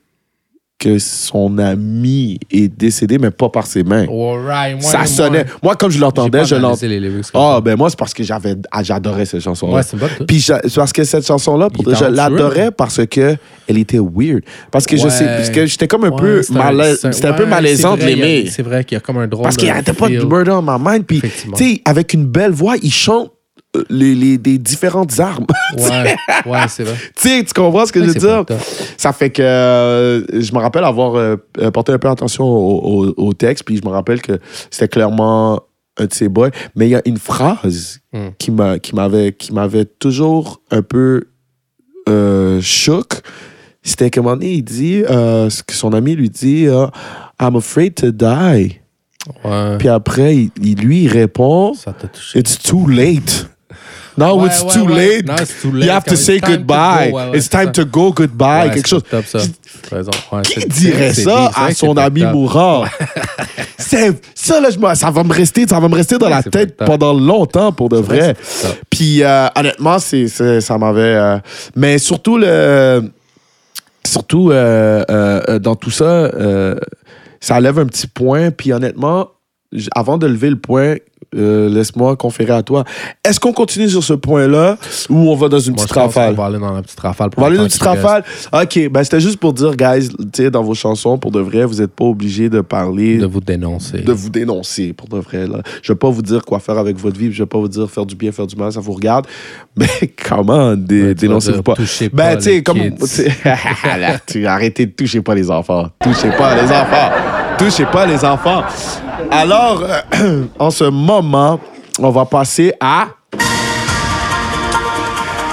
que 0.83 0.99
son 0.99 1.59
ami 1.59 2.39
est 2.51 2.67
décédé, 2.69 3.19
mais 3.19 3.31
pas 3.31 3.49
par 3.49 3.67
ses 3.67 3.85
mains. 3.85 4.07
Alright, 4.09 4.81
moi, 4.83 4.91
ça 4.91 5.07
sonnait. 5.07 5.45
Moi, 5.63 5.77
comme 5.77 5.91
je 5.93 6.01
l'entendais, 6.01 6.45
je 6.45 6.57
l'entendais. 6.57 7.01
Ah, 7.35 7.61
ben 7.63 7.77
moi, 7.77 7.89
c'est 7.89 7.99
parce 7.99 8.13
que 8.13 8.25
j'avais, 8.25 8.57
ah, 8.71 8.83
j'adorais 8.83 9.25
cette 9.25 9.43
chanson-là. 9.43 9.75
Ouais, 9.77 9.83
c'est. 9.83 10.27
Puis 10.27 10.41
c'est 10.41 10.75
parce 10.75 10.93
que 10.93 11.05
cette 11.05 11.27
chanson-là, 11.27 11.69
je 11.87 12.05
l'adorais 12.07 12.71
parce 12.73 13.07
que 13.07 13.37
elle 13.69 13.79
était 13.79 14.01
weird. 14.01 14.43
Parce 14.73 14.87
que 14.87 14.97
je 14.97 15.09
sais, 15.09 15.25
parce 15.25 15.51
que 15.51 15.67
j'étais 15.67 15.87
comme 15.87 16.05
un 16.05 16.11
Ouais, 16.11 16.21
peu 16.21 16.43
un- 16.57 17.13
c'était 17.13 17.29
un 17.29 17.33
peu 17.35 17.47
malaisant 17.47 17.97
de 17.97 18.03
l'aimer. 18.03 18.47
C'est 18.51 18.63
vrai 18.63 18.85
qu'il 18.85 18.97
y 18.97 18.99
a 18.99 19.01
comme 19.01 19.19
un 19.19 19.29
drôle 19.29 19.45
Parce 19.45 19.57
qu'il 19.57 19.69
de 19.69 19.73
arrêtait 19.73 19.93
pas 19.93 20.09
de 20.09 20.25
murder 20.25 20.51
on 20.51 20.63
my 20.63 20.79
mind. 20.85 21.05
Puis, 21.07 21.21
tu 21.21 21.31
sais, 21.55 21.81
avec 21.85 22.13
une 22.13 22.27
belle 22.27 22.53
voix, 22.53 22.75
il 22.83 22.93
chante 22.93 23.31
les, 23.89 24.15
les- 24.15 24.39
des 24.39 24.59
différentes 24.59 25.19
armes. 25.21 25.47
Ouais, 25.79 26.15
ouais, 26.47 26.59
c'est 26.69 26.85
vrai. 26.85 26.95
tu 27.17 27.29
sais, 27.29 27.45
tu 27.45 27.55
comprends 27.55 27.87
ce 27.87 27.93
que 27.93 27.99
Ouais, 28.01 28.07
je 28.09 28.13
veux 28.13 28.19
dire? 28.19 28.45
Ça 28.99 29.13
fait 29.15 29.31
que 29.31 29.41
euh, 29.43 30.23
je 30.41 30.53
me 30.53 30.59
rappelle 30.59 30.85
avoir 30.85 31.15
euh, 31.15 31.37
euh, 31.59 31.71
porté 31.71 31.93
un 31.93 31.99
peu 31.99 32.09
attention 32.09 32.45
au, 32.45 33.07
au- 33.07 33.15
au 33.29 33.33
texte, 33.33 33.65
puis 33.65 33.79
je 33.79 33.85
me 33.89 33.91
rappelle 33.91 34.21
que 34.21 34.39
c'était 34.71 34.89
clairement 34.89 35.63
un 35.99 36.05
de 36.07 36.13
ses 36.13 36.29
boys. 36.29 36.51
Mais 36.77 36.87
il 36.89 36.91
y 36.91 36.95
a 36.97 37.03
une 37.07 37.19
phrase 37.19 37.99
Hmm. 38.15 38.29
qui 38.39 38.51
m'a 38.51 38.79
qui 38.79 38.95
m'avait 38.95 39.33
qui 39.33 39.55
m'avait 39.55 39.87
toujours 39.87 40.61
un 40.71 40.83
peu 40.83 41.23
euh, 42.11 42.61
choc. 42.61 43.23
C'était 43.83 44.11
qu'à 44.11 44.21
un 44.21 44.39
il 44.43 44.63
dit, 44.63 45.03
ce 45.09 45.63
que 45.63 45.73
son 45.73 45.95
ami 45.95 46.15
lui 46.15 46.29
dit, 46.29 46.67
I'm 47.41 47.57
afraid 47.57 47.95
to 47.95 48.11
die. 48.11 48.81
Puis 49.79 49.89
après, 49.89 50.37
il, 50.61 50.75
lui, 50.81 51.05
il 51.05 51.09
répond, 51.09 51.73
Ça. 51.75 51.95
It's 52.35 52.59
too 52.59 52.87
late. 52.87 53.49
Now 54.17 54.37
Ouais, 54.39 54.49
it's 54.49 54.63
ouais, 54.63 54.73
too 54.73 54.87
late. 54.89 55.29
It's 55.41 55.63
too 55.63 55.69
You 55.69 55.75
late. 55.79 55.91
have 55.91 56.05
to 56.05 56.17
say 56.17 56.39
time 56.41 56.51
to 56.51 56.57
goodbye. 56.59 57.11
go. 57.11 57.33
It's 57.35 57.49
time 57.49 57.73
to 57.73 57.85
go 57.85 58.13
goodbye. 58.13 58.71
Quelque 58.71 58.89
chose. 58.89 59.03
up, 59.13 59.25
ça. 59.27 59.39
Qui 60.45 60.67
dirait 60.69 61.13
ça 61.15 61.51
à 61.55 61.73
son 61.75 61.97
ami 61.97 62.23
mourant? 62.25 62.85
Ça, 64.35 64.61
là, 64.61 64.71
je 64.71 64.95
ça 64.95 65.11
va 65.11 65.23
me 65.23 65.33
rester, 65.33 65.67
ça 65.69 65.79
va 65.79 65.87
me 65.89 65.95
rester 65.95 66.17
dans 66.17 66.29
la 66.29 66.43
tête 66.43 66.77
pendant 66.77 67.13
longtemps, 67.13 67.73
pour 67.73 67.89
de 67.91 67.99
vrai. 67.99 68.35
Puis, 68.89 69.23
euh, 69.23 69.49
honnêtement, 69.55 69.99
c'est, 69.99 70.29
ça 70.61 70.79
m'avait. 70.79 71.01
euh, 71.03 71.39
mais 71.77 71.99
surtout, 71.99 72.39
le, 72.39 73.03
surtout 74.07 74.51
euh, 74.51 75.59
dans 75.59 75.75
tout 75.77 75.91
ça, 75.91 76.31
ça 77.41 77.61
lève 77.61 77.79
un 77.79 77.87
petit 77.87 78.07
point. 78.07 78.51
Puis, 78.51 78.73
honnêtement, 78.73 79.29
avant 79.95 80.17
de 80.17 80.27
lever 80.27 80.51
le 80.51 80.59
point, 80.59 80.97
euh, 81.37 81.69
laisse-moi 81.69 82.17
conférer 82.17 82.53
à 82.53 82.63
toi. 82.63 82.85
Est-ce 83.25 83.41
qu'on 83.41 83.53
continue 83.53 83.89
sur 83.89 84.03
ce 84.05 84.13
point-là 84.15 84.77
ou 85.09 85.31
on 85.31 85.35
va 85.37 85.49
dans 85.49 85.59
une 85.59 85.75
Moi, 85.75 85.85
petite 85.85 85.97
rafale? 85.97 86.35
qu'on 86.35 86.43
va 86.43 86.49
aller 86.49 86.59
dans 86.59 86.73
la 86.73 86.83
petite 86.83 87.01
rafale. 87.01 87.31
On 87.37 87.41
va 87.41 87.47
aller 87.47 87.57
dans 87.57 87.63
une 87.63 87.69
petite 87.69 87.83
rafale. 87.83 88.25
OK, 88.53 88.89
ben 88.91 89.05
c'était 89.05 89.21
juste 89.21 89.39
pour 89.39 89.53
dire, 89.53 89.75
guys, 89.77 90.09
dans 90.51 90.63
vos 90.63 90.75
chansons, 90.75 91.19
pour 91.19 91.31
de 91.31 91.41
vrai, 91.41 91.65
vous 91.65 91.77
n'êtes 91.77 91.93
pas 91.93 92.05
obligés 92.05 92.49
de 92.49 92.61
parler, 92.61 93.17
De 93.17 93.23
de, 93.23 93.27
vous 93.27 93.41
dénoncer. 93.41 94.05
vous 94.07 94.31
dénoncer, 94.31 94.93
pour 94.93 95.09
de 95.09 95.19
vrai. 95.19 95.47
Là. 95.47 95.63
Je 95.83 95.93
vais 95.93 95.99
pas 95.99 96.11
vous 96.11 96.23
dire 96.23 96.45
quoi 96.45 96.59
faire 96.59 96.79
avec 96.79 96.97
votre 96.99 97.19
vie, 97.19 97.33
je 97.33 97.43
vais 97.43 97.47
pas 97.47 97.59
vous 97.59 97.69
dire 97.69 97.91
faire 97.91 98.07
du 98.07 98.15
bien, 98.15 98.33
faire 98.33 98.47
du 98.47 98.57
mal, 98.57 98.73
ça 98.73 98.81
vous 98.81 98.93
regarde. 98.93 99.27
Mais 99.77 99.89
comment 100.29 100.75
dé- 100.77 101.15
dénoncez-vous 101.15 101.63
pas? 101.63 101.75
touchez 101.75 102.09
Ben, 102.11 102.37
tu 102.37 102.43
sais, 102.43 102.63
comme. 102.63 102.79
arrêtez 104.47 104.87
de 104.87 104.93
toucher 104.93 105.21
pas 105.23 105.35
les 105.35 105.51
enfants. 105.51 105.89
Touchez 106.01 106.31
pas 106.31 106.55
les 106.55 106.71
enfants. 106.71 107.52
Touchez 107.63 107.87
pas 107.87 108.07
les 108.07 108.25
enfants. 108.25 108.65
Alors, 109.31 109.85
euh, 109.85 110.47
en 110.59 110.71
ce 110.71 110.83
moment, 110.83 111.61
on 112.01 112.11
va 112.11 112.25
passer 112.25 112.73
à. 112.81 113.07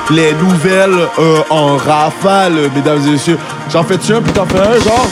Les 0.10 0.34
nouvelles 0.34 1.08
euh, 1.20 1.42
en 1.52 1.78
rafale, 1.78 2.72
mesdames 2.74 3.00
et 3.08 3.12
messieurs. 3.12 3.38
J'en 3.72 3.84
fais-tu 3.84 4.12
un, 4.12 4.24
puis 4.24 4.34
t'en 4.34 4.48
fais 4.48 4.58
un, 4.58 4.80
genre? 4.80 5.08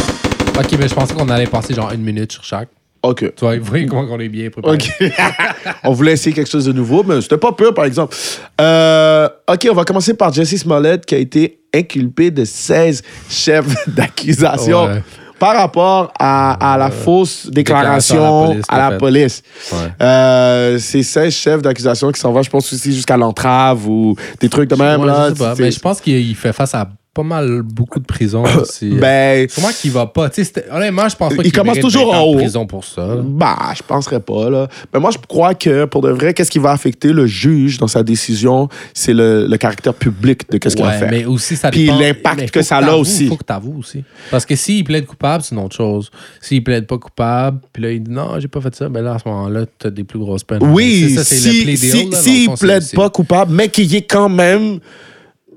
Ok, 0.58 0.76
mais 0.80 0.88
je 0.88 0.96
pensais 0.96 1.14
qu'on 1.14 1.30
allait 1.30 1.46
passer 1.46 1.76
genre 1.76 1.92
une 1.92 2.02
minute 2.02 2.32
sur 2.32 2.44
chaque. 2.44 2.70
OK. 3.04 3.20
Tu 3.20 3.32
vois, 3.42 3.60
vous 3.60 3.66
voyez 3.66 3.86
comment 3.86 4.08
on 4.10 4.20
est 4.20 4.28
bien 4.28 4.50
préparé. 4.50 4.74
OK. 4.74 5.14
on 5.84 5.92
voulait 5.92 6.14
essayer 6.14 6.36
quelque 6.36 6.50
chose 6.50 6.66
de 6.66 6.74
nouveau, 6.74 7.04
mais 7.04 7.22
c'était 7.22 7.38
pas 7.38 7.52
peur, 7.52 7.76
par 7.76 7.86
exemple. 7.86 8.16
Euh, 8.60 9.30
OK, 9.48 9.68
on 9.70 9.76
va 9.76 9.84
commencer 9.84 10.16
par 10.16 10.34
Jesse 10.34 10.58
Smollett, 10.58 11.06
qui 11.06 11.14
a 11.14 11.20
été 11.20 11.60
inculpé 11.76 12.32
de 12.32 12.44
16 12.44 13.04
chefs 13.30 13.88
d'accusation 13.88 14.86
Ouais. 14.86 15.04
Par 15.40 15.56
rapport 15.56 16.12
à, 16.20 16.74
à 16.74 16.78
la 16.78 16.90
fausse 16.90 17.48
déclaration 17.48 18.54
déclaration 18.54 18.62
à 18.70 18.90
la 18.90 18.98
police. 18.98 19.44
Ouais. 19.72 19.78
Euh, 20.02 20.78
c'est 20.80 21.04
16 21.04 21.34
chefs 21.34 21.62
d'accusation 21.62 22.12
qui 22.12 22.20
s'en 22.20 22.32
vont, 22.32 22.42
je 22.42 22.50
pense 22.50 22.72
aussi 22.74 22.94
jusqu'à 22.94 23.18
l'entrave 23.18 23.88
ou 23.88 24.16
des 24.40 24.50
trucs 24.50 24.70
de 24.70 24.76
même. 24.76 25.02
Ouais, 25.02 25.08
là. 25.08 25.30
je 25.30 25.36
sais 25.36 25.44
pas, 25.44 25.56
mais 25.58 25.72
je 25.72 25.80
pense 25.80 26.02
qu'il 26.02 26.18
il 26.18 26.36
fait 26.36 26.54
face 26.54 26.74
à 26.74 26.90
pas 27.18 27.24
mal 27.24 27.62
beaucoup 27.64 28.00
de 28.00 28.06
prisons 28.06 28.44
aussi. 28.62 28.90
Ben, 28.92 29.50
Sûrement 29.50 29.70
qu'il 29.70 29.92
va 29.92 30.06
pas? 30.06 30.30
Tu 30.30 30.44
sais, 30.46 30.66
honnêtement, 30.72 31.10
je 31.10 31.16
pense 31.16 31.34
pas 31.36 31.42
Il 31.42 31.44
qu'il 31.44 31.52
commence 31.52 31.76
mérite 31.78 31.82
toujours 31.84 32.12
20 32.14 32.18
ans 32.18 32.22
en 32.22 32.26
haut. 32.28 32.36
prison 32.36 32.66
pour 32.68 32.84
ça. 32.86 33.08
là. 33.08 33.16
Bah, 33.24 33.58
je 33.76 33.82
penserais 33.84 34.20
pas, 34.20 34.50
là. 34.50 34.68
Mais 34.94 35.00
moi, 35.00 35.10
je 35.12 35.18
crois 35.28 35.54
que, 35.56 35.86
pour 35.86 36.02
de 36.02 36.10
vrai, 36.12 36.34
qu'est-ce 36.34 36.52
qui 36.52 36.60
va 36.60 36.72
affecter 36.72 37.12
le 37.12 37.26
juge 37.26 37.78
dans 37.80 37.88
sa 37.88 38.04
décision, 38.04 38.70
c'est 38.94 39.14
le, 39.14 39.48
le 39.48 39.58
caractère 39.58 39.94
public 39.94 40.50
de 40.52 40.58
qu'est-ce 40.58 40.76
qu'il 40.76 40.86
va 40.86 40.92
Ouais, 40.92 40.98
faire. 41.00 41.10
mais 41.12 41.26
aussi, 41.26 41.56
ça 41.56 41.72
Puis 41.72 41.86
dépend- 41.86 42.00
l'impact 42.00 42.38
mais 42.38 42.46
faut 42.48 42.54
que 42.54 42.62
ça 42.62 42.78
a 42.78 42.82
t'avoues, 42.82 43.00
aussi. 43.02 43.28
faut 43.28 43.36
que 43.38 43.44
t'avoues 43.44 43.80
aussi. 43.80 44.04
Parce 44.32 44.46
que 44.46 44.56
s'il 44.56 44.84
plaide 44.84 45.06
coupable, 45.06 45.44
c'est 45.44 45.56
une 45.56 45.62
autre 45.62 45.76
chose. 45.76 46.12
S'il 46.42 46.64
plaide 46.64 46.86
pas 46.88 46.98
coupable, 46.98 47.60
puis 47.74 47.82
là, 47.84 47.92
il 47.92 48.04
dit 48.04 48.12
non, 48.12 48.40
j'ai 48.40 48.48
pas 48.48 48.62
fait 48.62 48.76
ça, 48.76 48.88
ben 48.90 49.02
là, 49.04 49.16
à 49.16 49.20
ce 49.20 49.28
moment-là, 49.28 49.66
t'as 49.80 49.90
des 49.90 50.04
plus 50.04 50.20
grosses 50.20 50.44
peines. 50.44 50.60
Oui, 50.64 51.08
C'est 51.10 51.16
ça, 51.16 51.24
c'est 51.24 51.36
le 51.36 51.42
si, 51.42 51.64
plea 51.64 51.76
deal, 51.76 51.78
si, 51.78 51.98
là, 51.98 52.04
dans 52.12 52.18
s'il 52.22 52.40
le 52.42 52.46
fond, 52.52 52.56
c'est- 52.56 52.66
plaide 52.68 52.82
c'est- 52.84 52.96
pas 52.96 53.10
coupable, 53.10 53.54
mais 53.54 53.70
qu'il 53.70 53.94
est 53.96 54.02
quand 54.04 54.30
même 54.30 54.80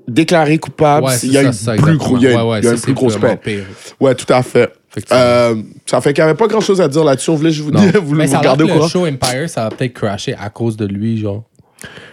déclaré 0.07 0.57
coupable, 0.57 1.07
Ouais, 1.07 1.13
il 1.23 1.31
y 1.31 1.37
a 1.37 1.43
une 1.43 1.53
ça, 1.53 1.73
plus, 1.75 1.97
gros- 1.97 2.17
il 2.17 2.23
y 2.23 2.27
a 2.27 2.31
une- 2.31 2.37
Ouais, 2.37 2.43
ouais, 2.43 2.59
il 2.59 2.65
y 2.65 2.67
a 2.67 2.71
ça, 2.71 2.75
une 2.75 2.81
plus 2.81 2.93
grosse 2.93 3.17
peine. 3.17 3.37
pire. 3.37 3.63
Ouais, 3.99 4.15
tout 4.15 4.31
à 4.33 4.41
fait. 4.43 4.71
Euh, 5.13 5.55
ça 5.85 6.01
fait 6.01 6.11
qu'il 6.13 6.21
n'y 6.23 6.29
avait 6.29 6.37
pas 6.37 6.47
grand 6.47 6.59
chose 6.59 6.81
à 6.81 6.87
dire 6.87 7.03
là-dessus. 7.03 7.29
On 7.29 7.35
voulait 7.35 7.51
juste 7.51 7.63
vous 7.65 7.71
dire, 7.71 8.01
vous, 8.01 8.13
mais 8.13 8.25
vous 8.25 8.37
regardez 8.37 8.63
au 8.65 8.81
le 8.83 8.87
show 8.89 9.07
Empire, 9.07 9.47
ça 9.49 9.63
va 9.63 9.69
peut-être 9.69 9.93
crasher 9.93 10.35
à 10.39 10.49
cause 10.49 10.75
de 10.75 10.85
lui, 10.85 11.17
genre. 11.17 11.43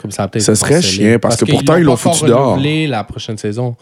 Comme 0.00 0.10
ça 0.12 0.28
va 0.32 0.40
Ça 0.40 0.54
serait 0.54 0.80
chiant, 0.80 1.18
parce 1.20 1.36
que 1.36 1.44
pourtant, 1.44 1.76
ils 1.76 1.82
l'ont 1.82 1.96
foutu 1.96 2.24
dehors. 2.26 2.52
renouvelé 2.52 2.86
la 2.86 3.04
prochaine 3.04 3.36
saison. 3.36 3.74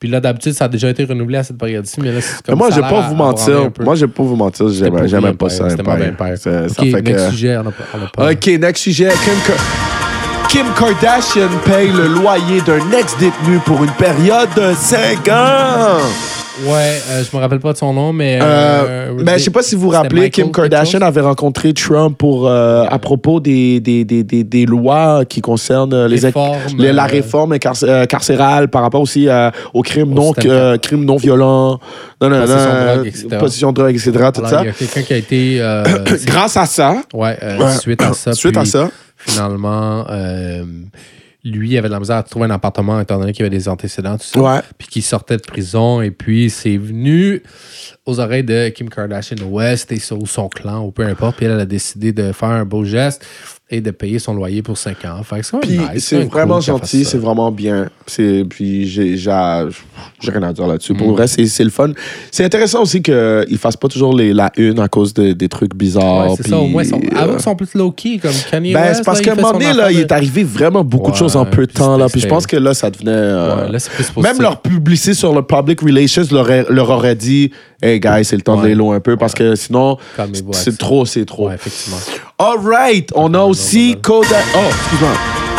Puis 0.00 0.10
là, 0.10 0.18
d'habitude, 0.20 0.52
ça 0.52 0.64
a 0.64 0.68
déjà 0.68 0.90
été 0.90 1.04
renouvelé 1.04 1.38
à 1.38 1.44
cette 1.44 1.56
période-ci, 1.58 2.00
mais 2.00 2.10
là, 2.10 2.20
c'est 2.20 2.32
Mais 2.32 2.50
comme 2.50 2.58
moi, 2.58 2.70
je 2.70 2.74
vais 2.74 2.80
pas 2.82 3.08
vous 3.08 3.14
mentir. 3.14 3.70
Moi, 3.80 3.94
je 3.94 4.04
vais 4.06 4.12
pas 4.12 4.22
vous 4.24 4.34
mentir. 4.36 4.66
Empire, 4.66 5.36
pas 5.36 5.48
ça. 5.48 5.66
Empire. 5.66 6.36
Ça, 6.38 6.68
fait 6.68 7.02
next 7.02 7.12
que... 7.26 7.30
sujet, 7.30 7.52
a 7.54 7.62
pas- 7.62 8.32
OK, 8.32 8.46
next 8.58 8.82
sujet. 8.82 9.10
Kim, 10.52 10.66
Ka- 10.66 10.72
Kim 10.74 10.94
Kardashian 11.00 11.48
paye 11.64 11.90
le 11.90 12.08
loyer 12.08 12.60
d'un 12.66 12.98
ex-détenu 12.98 13.58
pour 13.64 13.82
une 13.82 13.90
période 13.92 14.48
de 14.56 14.74
5 14.74 15.28
ans. 15.28 15.98
Ouais, 16.66 17.00
euh, 17.10 17.22
je 17.28 17.34
me 17.34 17.40
rappelle 17.40 17.58
pas 17.60 17.72
de 17.72 17.78
son 17.78 17.94
nom, 17.94 18.12
mais. 18.12 18.38
Euh, 18.40 18.44
euh, 18.44 19.22
ben, 19.24 19.38
je 19.38 19.44
sais 19.44 19.50
pas 19.50 19.62
si 19.62 19.74
vous 19.74 19.82
vous 19.82 19.88
rappelez, 19.88 20.20
Michael 20.22 20.44
Kim 20.44 20.52
Kardashian 20.52 21.00
avait 21.00 21.22
rencontré 21.22 21.72
Trump 21.72 22.16
pour, 22.18 22.46
euh, 22.46 22.84
à 22.88 22.98
propos 22.98 23.40
des, 23.40 23.80
des, 23.80 24.04
des, 24.04 24.22
des, 24.22 24.44
des 24.44 24.66
lois 24.66 25.24
qui 25.26 25.40
concernent 25.40 26.04
les, 26.06 26.20
les- 26.78 26.92
la 26.92 27.04
euh, 27.04 27.06
réforme 27.06 27.54
euh, 27.54 28.04
carcérale 28.06 28.68
par 28.68 28.82
rapport 28.82 29.00
aussi 29.00 29.28
aux 29.72 29.82
crimes, 29.82 30.12
Au 30.12 30.14
non, 30.14 30.32
crimes 30.78 31.04
non 31.06 31.16
violents, 31.16 31.80
non, 32.20 32.28
non, 32.28 32.40
Possession 32.42 32.70
de 32.74 32.84
drogue, 32.94 33.06
etc. 33.06 33.26
possession 33.40 33.70
de 33.70 33.74
drogue, 33.76 33.90
etc. 33.94 34.10
Tout 34.12 34.40
Alors, 34.40 34.50
ça. 34.50 34.60
il 34.62 34.66
y 34.66 34.68
a 34.68 34.72
quelqu'un 34.72 35.02
qui 35.02 35.12
a 35.14 35.16
été. 35.16 35.62
Grâce 36.26 36.56
à 36.58 36.66
ça, 36.66 36.96
ouais, 37.14 37.38
suite 37.80 38.02
à 38.02 38.12
ça. 38.12 38.32
suite 38.34 38.56
à 38.58 38.66
ça, 38.66 38.90
Finalement, 39.26 40.06
euh, 40.10 40.64
lui 41.44 41.76
avait 41.76 41.88
de 41.88 41.92
la 41.92 41.98
misère 41.98 42.16
à 42.18 42.22
trouver 42.22 42.46
un 42.46 42.50
appartement 42.50 43.00
étant 43.00 43.18
donné 43.18 43.32
qu'il 43.32 43.44
avait 43.44 43.56
des 43.56 43.68
antécédents, 43.68 44.16
tout 44.16 44.24
ça. 44.24 44.40
ouais. 44.40 44.60
Puis 44.78 44.86
qu'il 44.88 45.02
sortait 45.02 45.36
de 45.36 45.42
prison. 45.42 46.00
Et 46.00 46.10
puis, 46.12 46.50
c'est 46.50 46.76
venu 46.76 47.42
aux 48.06 48.20
oreilles 48.20 48.44
de 48.44 48.68
Kim 48.68 48.88
Kardashian 48.88 49.36
West 49.48 49.90
et 49.90 49.98
son- 49.98 50.18
ou 50.20 50.26
son 50.26 50.48
clan, 50.48 50.84
ou 50.84 50.92
peu 50.92 51.04
importe. 51.04 51.36
Puis 51.36 51.46
elle, 51.46 51.52
elle 51.52 51.60
a 51.60 51.66
décidé 51.66 52.12
de 52.12 52.30
faire 52.32 52.50
un 52.50 52.64
beau 52.64 52.84
geste 52.84 53.24
et 53.72 53.80
de 53.80 53.90
payer 53.90 54.18
son 54.18 54.34
loyer 54.34 54.60
pour 54.62 54.76
5 54.76 55.04
ans. 55.06 55.22
Fait 55.24 55.42
c'est 55.42 55.66
nice, 55.94 56.12
vraiment 56.30 56.56
cool 56.56 56.62
gentil, 56.62 57.04
c'est 57.06 57.16
vraiment 57.18 57.50
bien. 57.50 57.88
C'est 58.06 58.44
puis 58.48 58.86
j'ai 58.86 59.16
rien 59.26 60.42
à 60.42 60.52
dire 60.52 60.66
là-dessus. 60.66 60.92
Mm. 60.92 60.96
Pour 60.98 61.06
le 61.08 61.14
reste, 61.14 61.36
c'est- 61.36 61.46
c'est 61.46 61.64
le 61.64 61.70
fun. 61.70 61.90
C'est 62.30 62.44
intéressant 62.44 62.82
aussi 62.82 63.00
qu'ils 63.02 63.58
fassent 63.58 63.76
pas 63.78 63.88
toujours 63.88 64.14
les, 64.14 64.34
la 64.34 64.52
une 64.58 64.78
à 64.78 64.88
cause 64.88 65.14
de- 65.14 65.32
des 65.32 65.48
trucs 65.48 65.74
bizarres. 65.74 66.30
Ouais, 66.30 66.34
c'est 66.36 66.48
ça, 66.48 66.58
au 66.58 66.66
moins, 66.66 66.82
ils 66.82 66.88
sont, 66.90 67.00
euh, 67.00 67.16
avant, 67.18 67.34
ils 67.38 67.42
sont 67.42 67.56
plus 67.56 67.74
low-key, 67.74 68.18
comme 68.20 68.30
Kanye 68.50 68.74
ben, 68.74 68.92
c'est 68.94 69.04
parce 69.04 69.20
qu'à 69.22 69.32
un 69.32 69.36
moment 69.36 69.52
donné, 69.52 69.72
là, 69.72 69.90
il 69.90 70.00
est 70.00 70.12
arrivé 70.12 70.44
vraiment 70.44 70.84
beaucoup 70.84 71.10
de 71.10 71.16
choses 71.16 71.34
en 71.36 71.46
peu 71.46 71.66
de 71.66 71.72
temps. 71.72 71.96
Là, 71.96 72.08
puis 72.10 72.20
je 72.20 72.28
pense 72.28 72.46
que 72.46 72.56
là, 72.56 72.74
ça 72.74 72.90
devenait. 72.90 73.10
euh, 73.10 73.64
Ouais, 73.66 73.72
là, 73.72 73.78
c'est 73.78 73.90
plus 73.90 74.22
même 74.22 74.40
leur 74.40 74.60
publicité 74.60 75.14
sur 75.14 75.34
le 75.34 75.42
public 75.42 75.80
relations 75.80 76.22
leur, 76.30 76.46
leur 76.70 76.90
aurait 76.90 77.14
dit 77.16 77.50
Hey, 77.84 77.98
guys, 77.98 78.24
c'est 78.24 78.36
le 78.36 78.42
temps 78.42 78.56
de 78.56 78.62
Ouais. 78.62 78.68
l'élo 78.68 78.92
un 78.92 79.00
peu 79.00 79.16
parce 79.16 79.34
que 79.34 79.56
sinon, 79.56 79.96
c'est 80.52 80.78
trop, 80.78 81.04
c'est 81.04 81.24
trop. 81.24 81.50
Effectivement. 81.50 81.96
All 82.38 82.58
right, 82.58 83.10
on 83.14 83.34
a 83.34 83.40
aussi 83.40 83.96
Kodak. 84.02 84.44
Oh, 84.56 84.58
excuse-moi. 84.68 85.10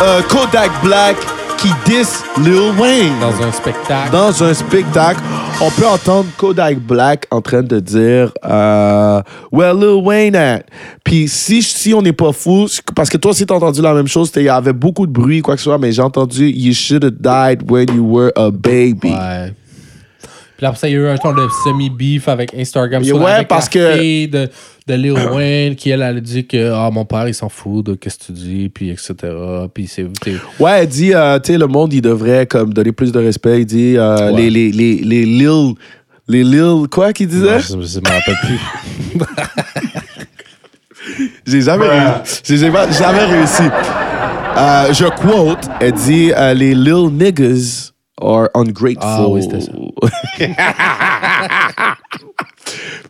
Euh, 0.02 0.22
Kodak 0.28 0.70
Black 0.82 1.16
qui 1.56 1.68
diss 1.86 2.22
Lil 2.42 2.72
Wayne. 2.78 3.12
Dans 3.20 3.42
un 3.42 3.52
spectacle. 3.52 4.10
Dans 4.10 4.42
un 4.42 4.52
spectacle, 4.52 5.20
on 5.62 5.70
peut 5.70 5.86
entendre 5.86 6.26
Kodak 6.36 6.78
Black 6.78 7.26
en 7.30 7.40
train 7.40 7.62
de 7.62 7.80
dire 7.80 8.32
euh, 8.44 9.22
Well, 9.50 9.78
Lil 9.78 10.02
Wayne 10.04 10.36
at? 10.36 10.64
Puis 11.04 11.28
si, 11.28 11.62
si 11.62 11.94
on 11.94 12.02
n'est 12.02 12.12
pas 12.12 12.32
fou, 12.32 12.66
parce 12.94 13.08
que 13.08 13.16
toi 13.16 13.30
aussi 13.30 13.46
t'as 13.46 13.54
entendu 13.54 13.80
la 13.80 13.94
même 13.94 14.08
chose, 14.08 14.30
il 14.36 14.42
y 14.42 14.48
avait 14.48 14.72
beaucoup 14.74 15.06
de 15.06 15.12
bruit, 15.12 15.40
quoi 15.40 15.54
que 15.54 15.60
ce 15.60 15.64
soit, 15.64 15.78
mais 15.78 15.92
j'ai 15.92 16.02
entendu 16.02 16.50
You 16.50 16.74
should 16.74 17.04
have 17.04 17.18
died 17.20 17.70
when 17.70 17.86
you 17.94 18.04
were 18.04 18.32
a 18.36 18.50
baby. 18.50 19.12
Ouais. 19.12 19.54
Puis 20.64 20.68
après 20.68 20.80
ça, 20.80 20.88
il 20.88 20.92
y 20.92 20.96
a 20.96 21.00
eu 21.00 21.06
un 21.08 21.16
genre 21.16 21.34
de 21.34 21.46
semi-beef 21.62 22.26
avec 22.26 22.54
Instagram. 22.54 23.02
Ouais, 23.02 23.08
sur- 23.08 23.26
avec 23.26 23.48
parce 23.48 23.66
la 23.74 23.92
que- 23.92 23.98
fille 23.98 24.28
de, 24.28 24.48
de 24.86 24.94
Lil 24.94 25.12
Wayne, 25.12 25.74
qui 25.76 25.90
elle, 25.90 26.00
elle 26.00 26.16
a 26.16 26.20
dit 26.20 26.46
que 26.46 26.72
ah, 26.72 26.88
mon 26.90 27.04
père, 27.04 27.28
il 27.28 27.34
s'en 27.34 27.50
fout 27.50 27.84
de 27.84 27.94
qu'est-ce 27.94 28.16
que 28.18 28.24
tu 28.26 28.32
dis, 28.32 28.68
puis 28.70 28.88
etc. 28.88 29.14
Puis 29.74 29.86
c'est. 29.86 30.06
Ouais, 30.58 30.70
elle 30.80 30.86
dit, 30.88 31.12
euh, 31.12 31.38
tu 31.38 31.52
sais, 31.52 31.58
le 31.58 31.66
monde, 31.66 31.92
il 31.92 32.00
devrait 32.00 32.46
comme 32.46 32.72
donner 32.72 32.92
plus 32.92 33.12
de 33.12 33.18
respect. 33.18 33.60
Il 33.60 33.66
dit, 33.66 33.94
euh, 33.98 34.32
Ouais. 34.32 34.40
les, 34.40 34.50
les, 34.50 34.72
les, 34.72 34.94
les 35.02 35.26
Lil. 35.26 35.74
Les 36.28 36.42
Lil. 36.42 36.86
Quoi 36.90 37.12
qu'il 37.12 37.28
disait? 37.28 37.60
Je, 37.60 37.66
je 37.68 37.98
me 37.98 38.08
rappelle 38.08 38.38
plus. 38.42 39.20
J'ai 41.46 41.60
jamais, 41.60 41.86
réussi. 41.88 42.40
J'ai 42.44 42.56
jamais, 42.56 42.92
jamais 42.92 43.24
réussi. 43.24 43.62
Euh, 44.56 44.92
je 44.94 45.04
quote, 45.20 45.68
elle 45.80 45.92
dit 45.92 46.32
euh, 46.34 46.54
les 46.54 46.74
little 46.74 47.10
niggas 47.12 47.90
are 48.20 48.50
ungrateful. 48.54 49.02
Ah 49.02 49.28
oui, 49.28 49.42
c'était 49.42 49.60
ça. 49.60 49.72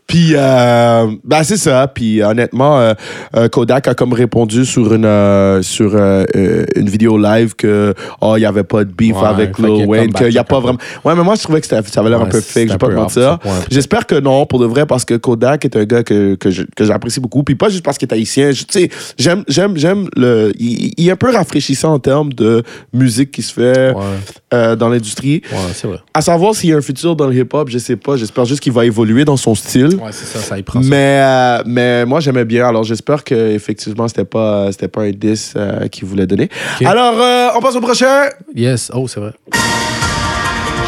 Puis, 0.06 0.32
euh, 0.34 1.06
ben 1.24 1.42
c'est 1.42 1.56
ça. 1.56 1.88
Puis, 1.88 2.22
honnêtement, 2.22 2.78
euh, 2.78 2.92
euh, 3.36 3.48
Kodak 3.48 3.88
a 3.88 3.94
comme 3.94 4.12
répondu 4.12 4.64
sur 4.64 4.92
une, 4.94 5.06
euh, 5.06 5.62
sur 5.62 5.94
une 5.96 6.88
vidéo 6.88 7.16
live 7.18 7.54
que 7.56 7.94
oh, 8.20 8.34
il 8.36 8.40
n'y 8.40 8.46
avait 8.46 8.64
pas 8.64 8.84
de 8.84 8.92
beef 8.92 9.16
Ouais, 9.16 9.26
avec 9.26 9.58
Lil 9.58 9.82
a 9.82 9.86
Wayne, 9.86 10.12
qu'il 10.12 10.28
n'y 10.28 10.38
a 10.38 10.44
pas 10.44 10.60
vraiment. 10.60 10.78
Ouais, 11.04 11.14
mais 11.14 11.22
moi, 11.22 11.34
je 11.36 11.42
trouvais 11.42 11.60
que 11.60 11.66
ça 11.66 11.78
avait 11.78 12.10
l'air 12.10 12.20
un 12.20 12.26
peu 12.26 12.40
fake, 12.40 12.68
je 12.68 12.72
vais 12.72 12.78
pas 12.78 12.88
te 12.88 12.92
mentir. 12.94 13.38
J'espère 13.70 14.06
que 14.06 14.14
non, 14.20 14.46
pour 14.46 14.58
de 14.58 14.66
vrai, 14.66 14.86
parce 14.86 15.04
que 15.04 15.14
Kodak 15.14 15.64
est 15.64 15.76
un 15.76 15.84
gars 15.84 16.02
que, 16.02 16.34
que 16.36 16.84
j'apprécie 16.84 17.20
beaucoup. 17.20 17.42
Puis 17.42 17.54
pas 17.54 17.68
juste 17.68 17.84
parce 17.84 17.98
qu'il 17.98 18.08
est 18.08 18.14
haïtien. 18.14 18.50
Tu 18.50 18.64
sais, 18.68 18.90
j'aime, 19.18 19.44
j'aime, 19.48 19.76
j'aime 19.76 20.08
le. 20.16 20.52
Il, 20.58 20.92
il 20.96 21.08
est 21.08 21.12
un 21.12 21.16
peu 21.16 21.32
rafraîchissant 21.32 21.94
en 21.94 21.98
termes 21.98 22.32
de 22.32 22.62
musique 22.92 23.30
qui 23.32 23.42
se 23.42 23.52
fait 23.52 23.92
Ouais, 23.94 24.76
dans 24.76 24.88
l'industrie. 24.88 25.42
ouais 25.50 25.58
c'est 25.72 25.88
vrai. 25.88 25.98
À 26.12 26.20
savoir 26.20 26.54
s'il 26.54 26.70
y 26.70 26.72
a 26.72 26.76
un 26.76 26.80
futur 26.82 27.16
dans 27.16 27.26
le 27.26 27.34
hip-hop, 27.34 27.68
je 27.70 27.78
sais 27.78 27.96
pas. 27.96 28.16
J'espère 28.16 28.44
juste 28.44 28.60
qu'il 28.60 28.72
va 28.72 28.84
évoluer 28.84 29.24
dans 29.24 29.36
son 29.44 29.54
style. 29.54 29.96
Ouais, 29.96 30.10
c'est 30.10 30.24
ça, 30.24 30.38
ça 30.38 30.58
y 30.58 30.62
prend. 30.62 30.82
ça. 30.82 30.88
Mais, 30.88 31.20
euh, 31.22 31.62
mais 31.66 32.06
moi, 32.06 32.20
j'aimais 32.20 32.46
bien. 32.46 32.66
Alors, 32.66 32.84
j'espère 32.84 33.22
que 33.22 33.34
effectivement 33.34 34.08
c'était 34.08 34.24
pas, 34.24 34.72
c'était 34.72 34.88
pas 34.88 35.02
un 35.02 35.10
10 35.10 35.54
euh, 35.56 35.88
qu'il 35.88 36.06
voulait 36.06 36.26
donner. 36.26 36.48
Alors, 36.84 37.20
euh, 37.20 37.48
on 37.56 37.60
passe 37.60 37.76
au 37.76 37.80
prochain. 37.80 38.28
Yes, 38.54 38.90
oh, 38.94 39.06
c'est 39.06 39.20
vrai. 39.20 39.32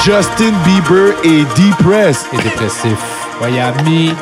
Justin 0.04 0.52
Bieber 0.64 1.14
et 1.24 1.42
Depressed. 1.61 2.26
Et 2.32 2.42
dépressif. 2.42 2.98
Ouais, 3.42 3.52
il 3.52 3.59
a 3.59 3.72
mis. 3.82 4.12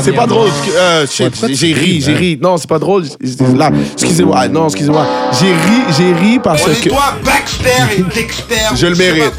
C'est 0.00 0.12
pas 0.12 0.26
drôle. 0.26 0.48
Euh, 0.76 1.06
j'ai 1.50 1.72
ri, 1.72 2.00
j'ai 2.00 2.12
man? 2.12 2.20
ri. 2.20 2.38
Non, 2.40 2.56
c'est 2.56 2.68
pas 2.68 2.78
drôle. 2.78 3.04
Là, 3.56 3.70
excusez-moi. 3.94 4.36
Ah, 4.38 4.48
Non, 4.48 4.66
excusez-moi. 4.66 5.06
J'ai 5.40 5.46
ri, 5.52 5.94
j'ai 5.96 6.12
ri 6.12 6.38
parce 6.42 6.62
On 6.66 6.70
que. 6.82 6.88
toi, 6.88 7.14
Baxter 7.24 7.98
et 7.98 8.02
Dexter. 8.14 8.54
Je 8.76 8.86
le 8.86 8.96
mérite. 8.96 9.32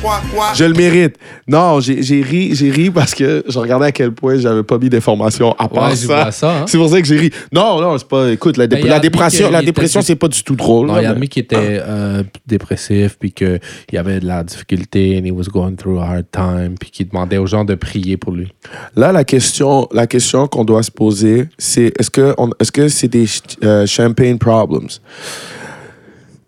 Je 0.55 0.63
le 0.65 0.73
mérite. 0.73 1.15
Non, 1.47 1.79
j'ai 1.79 2.21
ri, 2.21 2.55
j'ai 2.55 2.69
ri 2.71 2.89
parce 2.89 3.13
que 3.13 3.43
je 3.47 3.59
regardais 3.59 3.87
à 3.87 3.91
quel 3.91 4.11
point 4.11 4.37
j'avais 4.37 4.63
pas 4.63 4.77
mis 4.77 4.89
d'informations 4.89 5.53
à 5.57 5.67
part 5.67 5.89
Ouais, 5.89 5.95
ça. 5.95 6.31
ça, 6.31 6.51
hein. 6.61 6.65
C'est 6.67 6.77
pour 6.77 6.89
ça 6.89 7.01
que 7.01 7.07
j'ai 7.07 7.17
ri. 7.17 7.31
Non, 7.51 7.81
non, 7.81 7.97
c'est 7.97 8.07
pas. 8.07 8.29
Écoute, 8.31 8.57
la, 8.57 8.67
dé- 8.67 8.77
Ben, 8.77 8.85
y 8.85 8.89
la 8.89 8.99
dépression, 8.99 9.49
la 9.51 9.61
dépression, 9.61 10.01
c'est 10.01 10.15
pas 10.15 10.27
du 10.27 10.43
tout 10.43 10.55
drôle. 10.55 10.87
Non, 10.87 10.95
il 10.95 10.99
a 10.99 11.01
mais- 11.01 11.07
admis 11.07 11.29
qu'il 11.29 11.43
était 11.43 11.57
euh, 11.81 12.23
dépressif, 12.47 13.17
puis 13.19 13.31
qu'il 13.31 13.59
y 13.93 13.97
avait 13.97 14.19
de 14.19 14.25
la 14.27 14.43
difficulté, 14.43 15.19
and 15.21 15.25
he 15.27 15.31
was 15.31 15.45
going 15.51 15.75
through 15.75 15.99
a 15.99 16.05
hard 16.05 16.25
time, 16.31 16.75
puis 16.79 16.89
qu'il 16.91 17.07
demandait 17.09 17.37
aux 17.37 17.47
gens 17.47 17.65
de 17.65 17.75
prier 17.75 18.17
pour 18.17 18.33
lui. 18.33 18.47
Là, 18.95 19.11
la 19.11 19.23
question, 19.23 19.87
la 19.91 20.07
question 20.07 20.38
qu'on 20.47 20.63
doit 20.65 20.83
se 20.83 20.91
poser, 20.91 21.47
c'est 21.57 21.91
est-ce 21.99 22.09
que 22.09 22.35
est-ce 22.59 22.71
que 22.71 22.87
c'est 22.87 23.07
des 23.07 23.25
euh, 23.63 23.85
champagne 23.85 24.37
problems? 24.37 24.87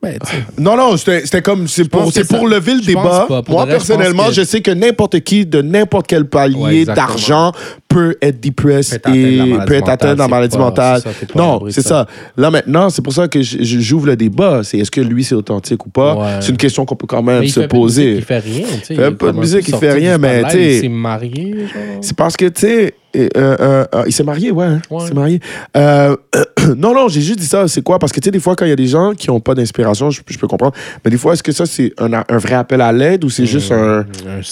Ben, 0.02 0.18
Non, 0.58 0.76
non, 0.76 0.98
c'était 0.98 1.44
comme 1.44 1.68
c'est 1.68 1.88
pour, 1.88 2.12
c'est 2.12 2.28
pour 2.28 2.48
lever 2.48 2.74
le 2.74 2.82
débat. 2.82 3.26
pas. 3.28 3.44
Pour 3.44 3.54
Moi, 3.54 3.66
je 3.68 3.72
personnellement, 3.72 4.28
que- 4.28 4.34
je 4.34 4.42
sais 4.44 4.62
que 4.62 4.72
n'importe 4.72 5.20
qui, 5.20 5.46
de 5.46 5.62
n'importe 5.62 6.08
quel 6.08 6.26
palier 6.26 6.86
d'argent, 6.86 7.52
peut 7.94 8.16
être 8.22 8.40
dépressed 8.40 9.02
Peut 9.02 9.10
être 9.10 9.10
atteint 9.10 9.14
de 9.14 9.38
la 9.38 9.44
et 9.46 9.48
maladie 9.50 9.66
peut 9.68 9.74
être 9.76 9.90
atteint 9.90 10.14
de 10.14 10.20
la 10.20 10.28
mentale, 10.28 10.30
maladie 10.30 10.58
mentale. 10.58 11.02
Non, 11.36 11.62
c'est 11.70 11.82
ça. 11.82 12.08
Là, 12.38 12.52
maintenant, 12.52 12.90
c'est 12.90 13.02
pour 13.02 13.14
ça 13.14 13.28
que 13.28 13.40
j'ouvre 13.42 14.08
le 14.08 14.16
débat. 14.16 14.62
C'est 14.64 14.78
est-ce 14.80 14.92
que 14.92 15.02
lui, 15.02 15.24
c'est 15.24 15.36
authentique 15.36 15.86
ou 15.86 15.90
pas? 15.90 16.16
Ouais. 16.16 16.28
C'est 16.42 16.52
une 16.52 16.58
question 16.58 16.86
qu'on 16.86 16.96
peut 16.96 17.08
quand 17.08 17.24
même 17.24 17.44
il 17.44 17.52
se 17.52 17.62
poser. 17.62 18.16
Il 18.16 18.22
fait 18.24 18.40
rien, 18.40 18.66
tu 18.80 18.86
sais. 18.88 18.96
fait 18.96 19.12
pas 19.12 19.32
de 19.32 19.38
musique, 19.40 19.68
il 19.68 19.76
fait 19.76 19.92
rien, 19.92 20.18
mais, 20.18 20.44
tu 20.44 20.50
sais- 20.52 20.76
Il 20.78 20.82
s'est 20.82 20.90
marié. 20.90 21.56
C'est 22.02 22.16
parce 22.16 22.36
que, 22.38 22.46
tu 22.46 22.62
sais, 22.62 22.94
euh, 23.16 23.28
euh, 23.38 23.86
euh, 23.94 24.04
il 24.08 24.14
s'est 24.14 24.24
marié, 24.24 24.52
ouais. 24.52 24.66
hein, 24.66 24.82
Ouais. 24.90 25.00
Il 25.04 25.08
s'est 25.10 25.14
marié. 25.14 25.40
Euh, 25.76 26.16
non, 26.78 26.94
non, 26.94 27.08
j'ai 27.10 27.20
juste 27.22 27.40
dit 27.40 27.46
ça. 27.46 27.68
C'est 27.68 27.82
quoi? 27.82 28.00
Parce 28.00 28.12
que, 28.14 28.20
tu 28.22 28.26
sais, 28.26 28.32
des 28.32 28.40
fois, 28.40 28.56
quand 28.56 28.64
il 28.66 28.70
y 28.70 28.74
a 28.74 28.76
des 28.78 28.88
gens 28.88 29.14
qui 29.14 29.28
n'ont 29.30 29.40
pas 29.42 29.54
d'inspiration, 29.54 30.10
je, 30.12 30.22
je 30.26 30.38
peux 30.38 30.48
comprendre. 30.48 30.74
Mais 31.04 31.12
des 31.12 31.18
fois, 31.18 31.34
est-ce 31.34 31.44
que 31.44 31.52
ça, 31.52 31.66
c'est 31.66 31.92
un, 31.98 32.14
un 32.14 32.38
vrai 32.38 32.56
appel 32.56 32.80
à 32.80 32.92
l'aide 32.94 33.24
ou 33.26 33.30
c'est 33.30 33.46
juste 33.46 33.72
un. 33.72 34.00
Un- 34.00 34.06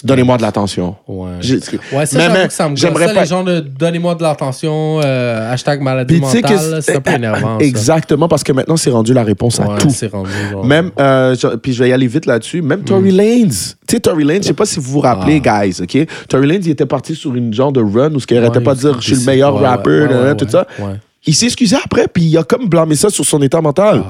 Donnez-moi 0.04 0.36
de 0.38 0.42
l'attention? 0.42 0.96
Ouais. 1.08 1.30
Ouais, 1.42 2.06
ça, 2.06 2.18
Mais- 2.18 2.24
j'avoue 2.26 2.34
mais 2.38 2.48
que 2.48 2.54
ça 2.54 2.66
me 2.66 2.70
gosse. 2.72 2.80
j'aimerais 2.82 3.14
pas- 3.14 3.24
de 3.44 3.60
donnez-moi 3.60 4.16
de 4.16 4.24
l'attention, 4.24 5.00
euh, 5.04 5.52
hashtag 5.54 5.82
maladie 5.82 6.20
mentale, 6.20 6.82
c'est 6.82 6.96
un 6.98 7.02
peu 7.02 7.12
énervant. 7.12 7.60
ça. 7.60 7.66
Exactement, 7.66 8.28
parce 8.28 8.44
que 8.44 8.52
maintenant, 8.52 8.78
c'est 8.78 8.90
rendu 8.90 9.14
la 9.14 9.24
réponse 9.24 9.60
à 9.60 9.68
Ouais, 9.68 9.78
tout. 9.78 9.90
rendu, 10.12 10.30
genre- 10.52 10.66
Même, 10.66 10.92
euh, 11.00 11.36
je- 11.36 11.56
puis 11.58 11.74
je 11.74 11.84
vais 11.84 11.90
y 11.90 11.94
aller 11.94 12.08
vite 12.08 12.26
là-dessus, 12.26 12.62
même 12.62 12.82
Tory 12.84 13.12
Lanez. 13.12 13.48
Tu 13.88 13.96
sais, 13.96 14.00
Tory 14.00 14.24
Lanez, 14.24 14.42
je 14.42 14.48
sais 14.48 14.54
pas 14.54 14.66
si 14.66 14.80
vous 14.80 14.92
vous 14.92 15.00
rappelez, 15.00 15.40
guys, 15.40 15.82
OK? 15.82 15.98
Tory 16.28 16.48
Lanez, 16.48 16.66
il 16.66 16.72
était 16.72 16.86
parti 16.86 17.16
sur 17.16 17.34
une 17.36 17.54
genre 17.54 17.72
de 17.72 17.82
run 17.82 18.14
où 18.14 18.20
ce 18.20 18.28
qu'il 18.28 18.38
arrêtait 18.38 18.58
Ouais, 18.58 18.64
pas 18.64 18.76
de 18.76 18.80
dire 18.80 18.96
je 19.02 19.14
suis 19.14 19.16
le 19.16 19.26
meilleur 19.26 19.60
rappeur, 19.60 20.36
tout 20.36 20.48
ça. 20.50 20.66
Il 21.26 21.36
s'est 21.36 21.46
excusé 21.48 21.76
après, 21.84 22.08
puis 22.08 22.24
il 22.24 22.38
a 22.38 22.44
comme 22.44 22.68
blâmé 22.70 22.96
ça 22.96 23.10
sur 23.10 23.26
son 23.26 23.42
état 23.42 23.62
mental. 23.62 24.04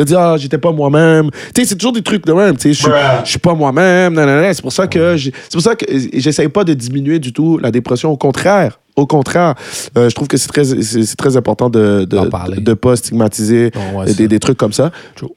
Il 0.00 0.02
a 0.02 0.04
dit, 0.06 0.14
ah, 0.16 0.34
j'étais 0.38 0.56
pas 0.56 0.72
moi-même. 0.72 1.30
Tu 1.54 1.60
sais, 1.60 1.68
c'est 1.68 1.74
toujours 1.74 1.92
des 1.92 2.00
trucs 2.00 2.24
de 2.24 2.32
même. 2.32 2.56
Tu 2.56 2.72
sais, 2.74 2.88
je 3.22 3.28
suis- 3.28 3.38
pas 3.38 3.52
moi-même. 3.54 4.14
C'est 4.54 4.62
pour 4.62 4.72
ça 4.72 4.86
que 4.86 5.14
j'ai- 5.18 5.30
c'est 5.42 5.52
pour 5.52 5.60
ça 5.60 5.74
que 5.76 5.84
j'essaye 6.14 6.48
pas 6.48 6.64
de 6.64 6.72
diminuer 6.72 7.18
du 7.18 7.34
tout 7.34 7.58
la 7.58 7.70
dépression. 7.70 8.10
Au 8.10 8.16
contraire. 8.16 8.78
Au 8.96 9.06
contraire, 9.06 9.54
Euh, 9.98 10.08
je 10.08 10.14
trouve 10.14 10.26
que 10.28 10.36
c'est 10.38 10.48
très, 10.48 10.64
c'est 10.64 11.16
très 11.16 11.36
important 11.36 11.68
de 11.70 12.04
de, 12.08 12.74
pas 12.74 12.96
stigmatiser 12.96 13.70
Non, 13.74 13.98
ouais, 14.00 14.14
des, 14.14 14.26
des 14.28 14.38
trucs 14.38 14.56
comme 14.58 14.72
ça. 14.72 14.90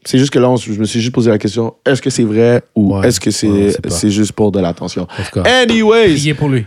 C'est 0.06 0.18
juste 0.18 0.32
que 0.32 0.40
là, 0.40 0.50
on- 0.50 0.56
je 0.58 0.72
me 0.72 0.86
suis 0.86 1.02
juste 1.02 1.14
posé 1.14 1.30
la 1.30 1.38
question 1.38 1.74
est-ce 1.86 2.02
que 2.02 2.10
c'est 2.10 2.24
vrai 2.24 2.62
ou 2.76 2.96
Ouais. 2.98 3.08
est-ce 3.08 3.20
que 3.20 3.32
c'est 3.32 3.48
Ouais, 3.48 3.74
c'est 3.90 4.10
juste 4.10 4.32
pour 4.32 4.52
de 4.52 4.60
l'attention? 4.62 5.04
En 5.04 5.24
tout 5.24 5.42
cas, 5.44 5.50
Anyways, 5.62 6.14
priez 6.14 6.34
pour 6.34 6.50
lui. 6.50 6.66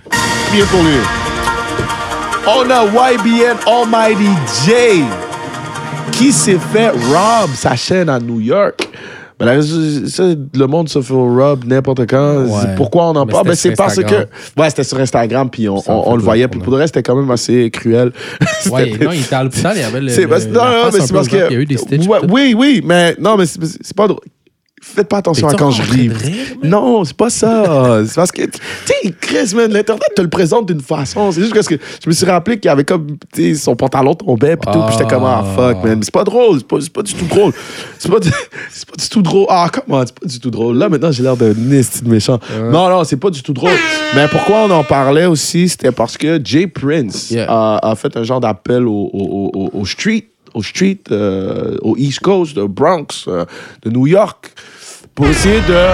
priez 0.51 0.65
pour 0.65 0.83
lui. 0.83 0.99
On 2.47 2.71
a 2.71 2.85
YBN 3.13 3.57
Almighty 3.67 4.31
J 4.65 5.03
qui 6.17 6.33
s'est 6.33 6.59
fait 6.59 6.91
rob 6.91 7.51
sa 7.55 7.77
chaîne 7.77 8.09
à 8.09 8.19
New 8.19 8.41
York? 8.41 8.89
Ben 9.39 9.45
là, 9.45 9.55
le 9.57 10.67
monde 10.67 10.89
se 10.89 11.03
fait 11.03 11.13
rob 11.13 11.65
n'importe 11.67 12.07
quand. 12.09 12.45
Ouais. 12.45 12.75
Pourquoi 12.75 13.09
on 13.11 13.17
en 13.17 13.27
parle? 13.27 13.47
Ben, 13.49 13.55
c'était 13.55 13.57
c'est 13.57 13.69
sur 13.69 13.77
parce 13.85 13.99
Instagram. 13.99 14.25
que. 14.55 14.61
Ouais, 14.63 14.71
c'était 14.71 14.85
sur 14.85 14.99
Instagram, 14.99 15.51
puis 15.51 15.69
on, 15.69 15.77
on- 15.77 16.03
on 16.13 16.17
le 16.17 16.23
voyait. 16.23 16.49
Puis 16.49 16.59
pour 16.59 16.73
le 16.73 16.79
reste, 16.79 16.95
c'était 16.95 17.03
quand 17.03 17.17
même 17.17 17.31
assez 17.31 17.71
cruel. 17.71 18.13
Ouais, 18.71 18.91
non, 19.01 19.13
il 19.13 19.21
était 19.21 19.35
à 19.35 19.45
l'hôpital, 19.45 19.77
il 19.77 19.83
y 19.83 19.85
avait 19.85 20.01
le. 20.01 20.07
le- 20.07 20.47
non, 20.53 20.65
non, 20.65 20.91
mais 20.93 21.01
c'est 21.01 21.13
parce 21.13 21.29
que. 21.29 21.37
Il 21.37 21.53
y 21.53 21.57
a 21.57 21.61
eu 21.61 21.67
des 21.67 21.77
stitches. 21.77 22.07
Ouais, 22.09 22.19
oui, 22.31 22.55
oui, 22.57 22.83
mais 22.85 23.15
non, 23.21 23.37
mais 23.37 23.45
c'est 23.47 23.61
c'est 23.63 23.95
pas 23.97 24.09
drôle. 24.09 24.21
Faites 24.95 25.09
pas 25.09 25.19
attention 25.19 25.49
à 25.49 25.55
quand 25.55 25.71
je 25.73 25.83
ris. 25.83 26.11
Non, 26.63 27.05
c'est 27.05 27.17
pas 27.17 27.29
ça. 27.29 28.03
c'est 28.07 28.15
parce 28.15 28.33
que, 28.33 28.43
tu 28.43 28.51
sais, 28.87 29.15
Chris, 29.21 29.53
man, 29.55 29.71
l'Internet 29.73 30.09
te 30.15 30.23
le 30.23 30.29
présente 30.31 30.67
d'une 30.67 30.81
façon. 30.81 31.33
C'est 31.33 31.41
juste 31.43 31.53
parce 31.55 31.67
que 31.67 31.75
je 32.03 32.09
me 32.09 32.15
suis 32.15 32.25
rappelé 32.25 32.59
qu'il 32.59 32.71
avait 32.71 32.85
comme, 32.85 33.19
tu 33.35 33.55
sais, 33.55 33.61
son 33.61 33.77
pantalon 33.77 34.15
tombait, 34.15 34.57
puis 34.57 34.71
tout, 34.73 34.81
puis 34.81 34.93
j'étais 34.97 35.09
comme, 35.13 35.25
ah, 35.25 35.45
fuck, 35.55 35.83
man. 35.85 36.01
C'est 36.03 36.13
pas 36.15 36.25
drôle, 36.25 36.61
c'est 36.61 36.91
pas, 36.93 37.03
du 37.03 37.13
tout 37.15 37.27
drôle. 37.27 37.53
C'est 37.99 38.11
pas, 38.11 38.21
pas 38.21 38.97
du 38.99 39.09
tout 39.11 39.23
drôle. 39.23 39.47
Ah, 39.51 39.69
comment, 39.73 40.03
c'est 40.07 40.19
pas 40.19 40.27
du 40.27 40.41
tout 40.41 40.51
drôle. 40.51 40.79
Là, 40.79 40.89
maintenant, 40.89 41.11
j'ai 41.13 41.23
l'air 41.23 41.37
d'un 41.37 41.53
esti 41.73 42.03
de 42.05 42.09
méchant. 42.09 42.39
Non, 42.59 42.89
non, 42.89 43.05
c'est 43.05 43.17
pas 43.19 43.31
du 43.31 43.43
tout 43.43 43.53
drôle. 43.53 43.73
Mais 44.15 44.29
pourquoi 44.29 44.63
on 44.65 44.71
en 44.71 44.85
parlait 44.85 45.27
aussi, 45.27 45.69
c'était 45.69 45.93
parce 45.93 46.17
que 46.17 46.41
Jay 46.43 46.67
Prince 46.69 47.31
Yeah. 47.31 47.47
a, 47.51 47.91
a 47.91 47.97
fait 47.97 48.17
un 48.17 48.23
genre 48.23 48.41
d'appel 48.41 48.87
au, 48.87 49.11
au, 49.13 49.51
au- 49.53 49.71
au 49.81 49.85
street, 49.85 50.29
au 50.55 50.63
street, 50.63 51.01
euh, 51.11 51.77
au 51.83 51.97
East 51.99 52.21
Coast, 52.21 52.55
de 52.57 52.63
Bronx, 52.63 53.25
euh, 53.29 53.45
de 53.83 53.91
New 53.91 54.07
York, 54.07 54.53
pour 55.17 55.27
essayer 55.29 55.63
de, 55.63 55.89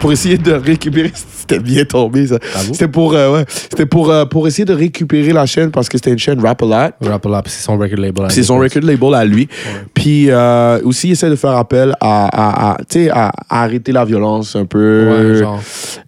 pour 0.00 0.12
essayer 0.12 0.38
de 0.38 0.52
récupérer. 0.52 1.12
C'était 1.38 1.60
bien 1.60 1.84
tombé 1.86 2.26
ça. 2.26 2.38
Bravo. 2.52 2.72
C'était 2.74 2.88
pour, 2.88 3.14
euh, 3.14 3.32
ouais, 3.32 3.44
c'était 3.48 3.86
pour, 3.86 4.10
euh, 4.10 4.26
pour 4.26 4.46
essayer 4.46 4.66
de 4.66 4.74
récupérer 4.74 5.32
la 5.32 5.46
chaîne 5.46 5.70
parce 5.70 5.88
que 5.88 5.96
c'était 5.96 6.10
une 6.10 6.18
chaîne 6.18 6.38
Rap 6.40 6.62
A 6.62 6.66
Lot. 6.66 7.08
Rap 7.08 7.24
a 7.24 7.28
Lot, 7.30 7.42
c'est 7.46 7.62
son 7.64 7.78
record 7.78 7.98
label. 7.98 8.26
C'est 8.28 8.42
son 8.42 8.58
record 8.58 8.82
label 8.82 9.14
à 9.14 9.24
lui. 9.24 9.48
Puis 9.94 10.26
euh, 10.28 10.78
aussi, 10.84 11.08
il 11.08 11.12
essaie 11.12 11.30
de 11.30 11.36
faire 11.36 11.52
appel 11.56 11.94
à, 12.00 12.26
à, 12.26 12.72
à, 12.72 12.76
tu 12.78 12.84
sais, 13.04 13.10
à, 13.10 13.32
arrêter 13.48 13.92
la 13.92 14.04
violence 14.04 14.56
un 14.56 14.66
peu. 14.66 15.08
Ouais, 15.32 15.38
genre. 15.38 15.58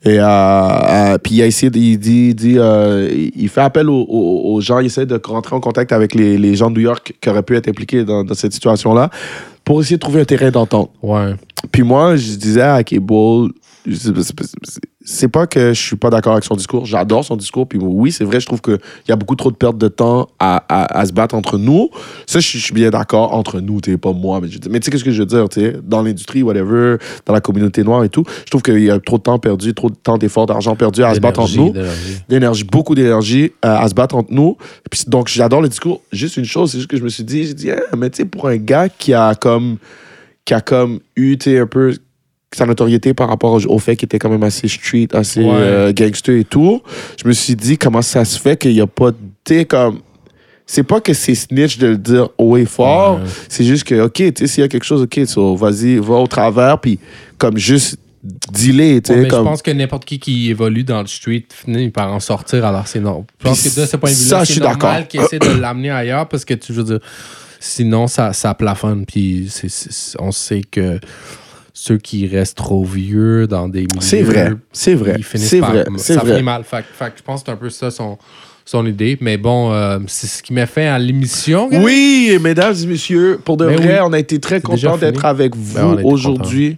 Et 0.05 0.18
euh, 0.20 1.16
puis 1.22 1.36
il 1.36 1.43
a 1.43 1.47
essayé, 1.47 1.72
il 1.74 1.97
dit, 1.99 2.28
il, 2.28 2.34
dit, 2.34 2.57
euh, 2.59 3.09
il 3.34 3.49
fait 3.49 3.62
appel 3.62 3.88
aux, 3.88 4.05
aux- 4.09 4.53
aux 4.55 4.61
gens, 4.61 4.80
il 4.80 4.86
essaie 4.86 5.07
de 5.07 5.18
rentrer 5.24 5.57
en 5.57 5.61
contact 5.61 5.93
avec 5.93 6.14
les, 6.14 6.36
les 6.36 6.55
gens 6.55 6.70
de 6.70 6.74
New 6.76 6.82
York 6.82 7.14
qui 7.18 7.30
auraient 7.30 7.43
pu 7.43 7.57
être 7.57 7.68
impliqués 7.68 8.05
dans, 8.05 8.24
dans 8.24 8.34
cette 8.34 8.53
situation-là 8.53 9.09
pour 9.64 9.80
essayer 9.80 9.97
de 9.97 10.01
trouver 10.01 10.20
un 10.20 10.24
terrain 10.24 10.51
d'entente. 10.51 10.91
Ouais. 11.03 11.34
Puis 11.72 11.82
moi, 11.82 12.16
je 12.16 12.32
disais 12.36 12.62
à 12.62 12.82
Cable, 12.82 13.51
c'est- 15.04 15.28
pas 15.28 15.46
que 15.46 15.72
je 15.72 15.80
suis 15.80 15.96
pas 15.96 16.10
d'accord 16.10 16.32
avec 16.34 16.44
son 16.44 16.54
discours, 16.54 16.84
j'adore 16.84 17.24
son 17.24 17.36
discours, 17.36 17.66
puis 17.66 17.78
oui, 17.80 18.12
c'est 18.12 18.24
vrai, 18.24 18.38
je 18.40 18.46
trouve 18.46 18.60
qu'il 18.60 18.78
y 19.08 19.12
a 19.12 19.16
beaucoup 19.16 19.36
trop 19.36 19.50
de 19.50 19.56
perte 19.56 19.78
de 19.78 19.88
temps 19.88 20.28
à, 20.38 20.62
à- 20.68 20.98
à 21.00 21.06
se 21.06 21.12
battre 21.12 21.34
entre 21.34 21.56
nous. 21.58 21.88
Ça, 22.26 22.40
je 22.40 22.46
suis- 22.58 22.74
bien 22.74 22.90
d'accord, 22.90 23.32
entre 23.34 23.60
nous, 23.60 23.80
tu 23.80 23.96
pas 23.98 24.12
moi, 24.12 24.40
mais, 24.42 24.48
je- 24.48 24.58
mais 24.68 24.78
tu 24.80 24.84
sais, 24.86 24.90
qu'est-ce 24.90 25.04
que 25.04 25.10
je 25.10 25.20
veux 25.20 25.26
dire, 25.26 25.48
tu 25.48 25.60
sais, 25.60 25.76
dans 25.82 26.02
l'industrie, 26.02 26.42
whatever, 26.42 26.96
dans 27.26 27.32
la 27.32 27.40
communauté 27.40 27.82
noire 27.82 28.04
et 28.04 28.08
tout, 28.08 28.24
je 28.44 28.50
trouve 28.50 28.62
qu'il 28.62 28.78
y 28.82 28.90
a 28.90 28.98
trop 29.00 29.16
de 29.18 29.22
temps 29.22 29.38
perdu, 29.38 29.72
trop 29.74 29.88
de 29.90 29.96
temps, 29.96 30.18
d'efforts, 30.18 30.46
d'argent 30.46 30.76
perdu 30.76 31.02
à 31.02 31.14
se 31.14 31.20
battre 31.20 31.40
entre 31.40 31.50
nous 31.56 31.72
d'énergie. 32.28 32.64
beaucoup 32.64 32.94
d'énergie 32.94 33.52
euh, 33.64 33.76
à 33.78 33.88
se 33.88 33.94
battre 33.94 34.14
entre 34.14 34.32
nous. 34.32 34.56
Puis, 34.90 35.04
donc, 35.06 35.28
j'adore 35.28 35.62
le 35.62 35.68
discours. 35.68 36.02
Juste 36.12 36.36
une 36.36 36.44
chose, 36.44 36.72
c'est 36.72 36.78
juste 36.78 36.90
que 36.90 36.96
je 36.96 37.02
me 37.02 37.08
suis 37.08 37.24
dit, 37.24 37.44
j'ai 37.44 37.54
dit, 37.54 37.70
Ah, 37.70 37.96
mais 37.96 38.10
tu 38.10 38.18
sais, 38.18 38.24
pour 38.24 38.46
un 38.48 38.56
gars 38.56 38.88
qui 38.88 39.14
a 39.14 39.34
comme, 39.34 39.78
qui 40.44 40.54
a 40.54 40.60
comme 40.60 41.00
eu, 41.16 41.36
tu 41.38 41.58
un 41.58 41.66
peu 41.66 41.94
sa 42.53 42.66
notoriété 42.66 43.14
par 43.14 43.28
rapport 43.28 43.53
au, 43.53 43.64
au 43.66 43.78
fait 43.78 43.96
qu'il 43.96 44.07
était 44.07 44.18
quand 44.18 44.28
même 44.30 44.42
assez 44.42 44.66
street, 44.68 45.09
assez 45.12 45.40
Ouais. 45.40 45.51
euh, 45.53 45.92
gangster 45.92 46.36
et 46.40 46.44
tout, 46.44 46.82
je 47.22 47.28
me 47.28 47.32
suis 47.32 47.55
dit, 47.57 47.78
comment 47.78 48.03
ça 48.03 48.24
se 48.24 48.38
fait 48.38 48.57
qu'il 48.57 48.72
n'y 48.72 48.80
a 48.80 48.86
pas, 48.86 49.12
tu 49.12 49.18
sais, 49.46 49.64
comme, 49.64 50.01
c'est 50.66 50.82
pas 50.82 51.01
que 51.01 51.12
c'est 51.14 51.34
snitch 51.34 51.78
de 51.78 51.88
le 51.88 51.96
dire 51.98 52.28
haut 52.38 52.57
et 52.57 52.64
fort, 52.66 53.16
Ouais. 53.20 53.26
c'est 53.48 53.64
juste 53.64 53.84
que, 53.84 54.03
OK, 54.03 54.14
tu 54.14 54.32
sais, 54.36 54.46
s'il 54.46 54.62
y 54.62 54.64
a 54.64 54.68
quelque 54.68 54.84
chose, 54.84 55.03
OK, 55.03 55.20
so, 55.26 55.55
vas-y, 55.57 55.96
va 55.98 56.14
au 56.14 56.26
travers, 56.26 56.80
puis 56.80 56.98
comme 57.38 57.57
juste 57.57 57.96
dealer, 58.53 59.01
tu 59.01 59.14
sais, 59.14 59.28
comme... 59.28 59.44
Je 59.44 59.44
pense 59.51 59.62
que 59.62 59.70
n'importe 59.70 60.05
qui 60.05 60.18
qui 60.18 60.51
évolue 60.51 60.84
dans 60.84 61.01
le 61.01 61.07
street 61.07 61.44
finit 61.51 61.90
par 61.90 62.12
en 62.12 62.20
sortir, 62.20 62.64
alors 62.66 62.86
c'est 62.86 63.01
non. 63.01 63.24
Je 63.40 63.44
pense 63.48 63.62
que 63.62 63.80
de 63.80 63.86
ce 63.86 63.96
point 63.96 64.11
de 64.11 64.14
vue-là, 64.16 64.44
c'est 64.44 64.61
normal 64.61 65.07
qu'il 65.09 65.20
essaie 65.20 65.38
de 65.38 65.59
l'amener 65.61 65.90
ailleurs 65.90 66.28
parce 66.28 66.44
que 66.44 66.55
tu 66.55 66.72
veux 66.72 66.84
dire, 66.84 66.98
sinon 67.61 68.07
ça, 68.09 68.32
ça 68.32 68.53
plafonne. 68.55 69.07
Puis 69.07 69.48
on 70.18 70.32
sait 70.32 70.61
que 70.70 70.98
ceux 71.72 71.98
qui 71.98 72.26
restent 72.26 72.56
trop 72.56 72.84
vieux 72.84 73.46
dans 73.46 73.68
des 73.68 73.80
milieux. 73.82 74.00
C'est 74.00 74.22
vrai, 74.22 74.52
c'est 74.72 74.94
vrai, 74.94 75.14
Ils 75.18 75.24
finissent 75.24 75.56
par. 75.60 75.72
vrai, 75.72 75.84
ça 75.98 76.16
vrai. 76.16 76.32
finit 76.32 76.42
mal. 76.42 76.64
Fait, 76.64 76.84
fait 76.92 77.12
je 77.16 77.22
pense 77.22 77.40
que 77.42 77.46
c'est 77.46 77.52
un 77.52 77.56
peu 77.56 77.70
ça 77.70 77.90
son, 77.90 78.18
son 78.70 78.86
idée. 78.86 79.18
Mais 79.20 79.36
bon, 79.36 79.72
euh, 79.72 79.98
c'est 80.06 80.28
ce 80.28 80.44
qui 80.44 80.52
m'a 80.52 80.66
fait 80.66 80.86
à 80.86 80.96
l'émission. 80.96 81.68
Oui, 81.72 82.38
mesdames 82.40 82.74
et 82.80 82.86
messieurs, 82.86 83.40
pour 83.44 83.56
de 83.56 83.66
Ben 83.66 83.74
vrai, 83.76 83.94
oui. 83.94 84.06
on 84.06 84.12
a 84.12 84.18
été 84.20 84.38
très 84.38 84.60
contents 84.60 84.96
d'être 84.96 85.24
avec 85.24 85.54
Ben, 85.56 85.96
vous 85.96 86.08
aujourd'hui. 86.08 86.76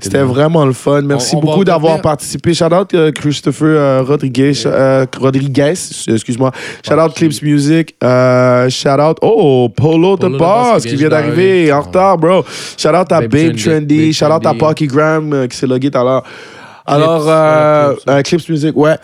C'était 0.00 0.22
vraiment 0.22 0.64
le 0.64 0.72
fun. 0.72 1.02
Merci 1.02 1.34
On- 1.36 1.38
on 1.38 1.40
va 1.42 1.46
beaucoup 1.46 1.64
d'avoir 1.64 2.00
participé. 2.00 2.54
Shout 2.54 2.72
out 2.72 2.94
euh, 2.94 3.12
Christopher 3.12 3.66
euh, 3.68 4.02
Rodriguez, 4.02 4.54
euh, 4.64 5.04
Rodriguez, 5.20 5.74
excuse-moi. 6.08 6.50
Shout 6.86 6.94
out 6.94 7.12
Clips 7.14 7.42
Music. 7.42 7.94
Shout 8.00 9.00
out 9.00 9.18
oh 9.20 9.68
Polo, 9.68 10.16
Polo 10.16 10.16
the 10.16 10.38
Boss 10.38 10.86
qui 10.86 10.96
vient 10.96 11.10
d'arriver 11.10 11.70
en 11.70 11.82
retard, 11.82 12.16
bro. 12.16 12.42
Shout 12.78 12.88
out 12.88 13.12
à 13.12 13.20
Babe 13.20 13.30
Babe 13.30 13.56
Trendy. 13.56 14.14
Shout 14.14 14.26
out 14.26 14.46
à. 14.46 14.54
Pocky 14.54 14.86
Graham 14.86 15.46
qui 15.48 15.56
s'est 15.58 15.66
logué 15.66 15.90
tout 15.90 15.98
à 15.98 16.04
l'heure. 16.04 16.22
Alors, 16.86 17.96
Clips 18.22 18.48
Music, 18.48 18.74
ouais. 18.76 18.96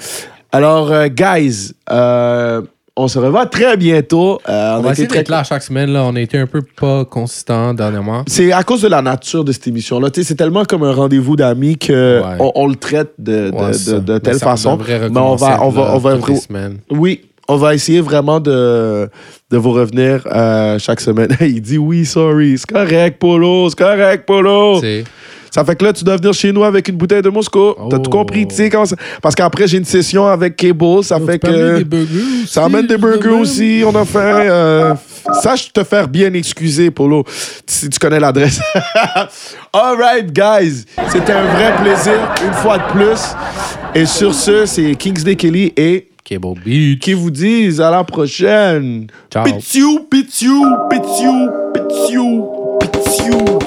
Alors, 0.53 0.91
euh, 0.93 1.09
guys, 1.09 1.73
euh, 1.91 2.63
On 2.97 3.09
se 3.09 3.19
revoit 3.19 3.47
très 3.47 3.77
bientôt. 3.79 4.41
Euh, 4.47 4.75
On 4.75 4.85
a 4.85 4.93
va 4.93 5.07
très- 5.07 5.25
là 5.29 5.43
chaque 5.43 5.63
semaine. 5.63 5.91
Là. 5.91 6.03
On 6.05 6.15
a 6.17 6.21
été 6.21 6.37
un 6.37 6.47
peu 6.47 6.61
pas 6.61 7.05
consistant 7.07 7.73
dernièrement. 7.73 8.25
C'est 8.27 8.53
à 8.53 8.63
cause 8.63 8.83
de 8.83 8.89
la 8.89 9.01
nature 9.01 9.43
de 9.45 9.53
cette 9.53 9.67
émission-là. 9.69 10.09
C'est 10.13 10.35
tellement 10.35 10.65
comme 10.65 10.83
un 10.83 10.93
rendez-vous 10.93 11.35
d'amis 11.37 11.79
que 11.79 12.21
Ouais. 12.21 12.37
on, 12.41 12.53
on 12.57 12.67
le 12.67 12.75
traite 12.77 13.13
de, 13.19 13.51
de- 13.51 13.57
Ouais, 14.13 14.21
telle 14.21 14.39
façon. 14.39 14.77
Mais 14.77 15.19
on 15.19 15.35
va, 15.37 15.65
on 15.65 15.71
va, 15.71 15.95
on 15.95 15.99
va, 15.99 16.17
oui, 16.91 17.23
on 17.49 17.57
va 17.57 17.75
essayer 17.75 18.01
vraiment 18.01 18.39
de, 18.39 19.09
de 19.51 19.57
vous 19.57 19.71
revenir 19.73 20.27
euh, 20.31 20.79
chaque 20.79 21.01
semaine. 21.01 21.35
Il 21.41 21.63
dit 21.63 21.79
oui, 21.79 22.05
sorry, 22.05 22.59
c'est 22.59 22.71
correct, 22.71 23.19
Polo, 23.19 23.71
c'est 23.71 23.79
correct, 23.79 24.27
Polo. 24.27 24.79
C'est- 24.81 25.05
Ça 25.51 25.65
fait 25.65 25.77
que 25.77 25.85
là, 25.85 25.93
tu 25.93 26.05
dois 26.05 26.17
venir 26.17 26.33
chez 26.33 26.53
nous 26.53 26.65
avec 26.65 26.89
une 26.89 26.97
bouteille 26.97 27.23
de 27.23 27.29
Moscou. 27.31 27.75
T'as 27.91 27.99
tout 27.99 28.11
Oh. 28.11 28.19
compris, 28.19 28.47
tu 28.47 28.55
sais 28.55 28.71
ça... 28.71 28.97
Parce 29.23 29.35
qu'après, 29.35 29.67
j'ai 29.67 29.79
une 29.79 29.85
session 29.85 30.27
avec 30.27 30.57
Cable, 30.57 31.03
ça 31.05 31.19
Oh, 31.21 31.27
fait 31.27 31.39
que... 31.39 31.79
des 31.79 31.85
burgers 31.85 32.07
aussi, 32.43 32.47
Ça 32.47 32.65
amène 32.65 32.87
des 32.87 32.95
de 32.97 33.01
burgers 33.01 33.29
même. 33.31 33.41
aussi, 33.41 33.83
on 33.87 33.95
a 33.95 34.05
fait... 34.05 34.19
Euh... 34.19 34.95
Sache 35.43 35.73
te 35.73 35.85
faire 35.85 36.09
bien 36.09 36.33
excuser, 36.33 36.91
Polo, 36.91 37.25
si 37.67 37.89
tu 37.91 37.99
connais 37.99 38.19
l'adresse. 38.19 38.61
All 39.73 39.97
right, 39.97 40.33
guys. 40.33 40.85
C'était 41.09 41.33
un 41.33 41.45
vrai 41.45 41.73
plaisir, 41.83 42.15
une 42.45 42.55
fois 42.55 42.79
de 42.79 42.85
plus. 42.93 43.21
Et 43.95 44.07
sur 44.07 44.35
ce, 44.35 44.67
c'est 44.67 44.95
Kingsley 44.95 45.37
Kelly 45.37 45.73
et 45.77 46.09
qui 46.25 47.13
vous 47.13 47.31
disent 47.31 47.81
à 47.81 47.91
la 47.91 48.03
prochaine. 48.05 49.07
Ciao. 49.33 49.45
Pitiou, 49.45 50.01
pitiou, 50.11 50.65
pitiou, 50.89 51.51
pitiou, 51.75 52.79
pitiou. 52.81 53.59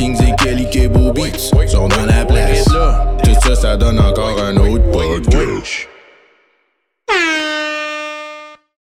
Kings 0.00 0.16
et 0.22 0.34
Kelly 0.42 0.66
Kebo 0.70 1.12
sont 1.68 1.86
dans 1.88 2.06
la 2.06 2.24
place. 2.24 2.64
Tout 3.22 3.34
ça, 3.42 3.54
ça 3.54 3.76
donne 3.76 4.00
encore 4.00 4.42
un 4.42 4.56
autre 4.56 4.79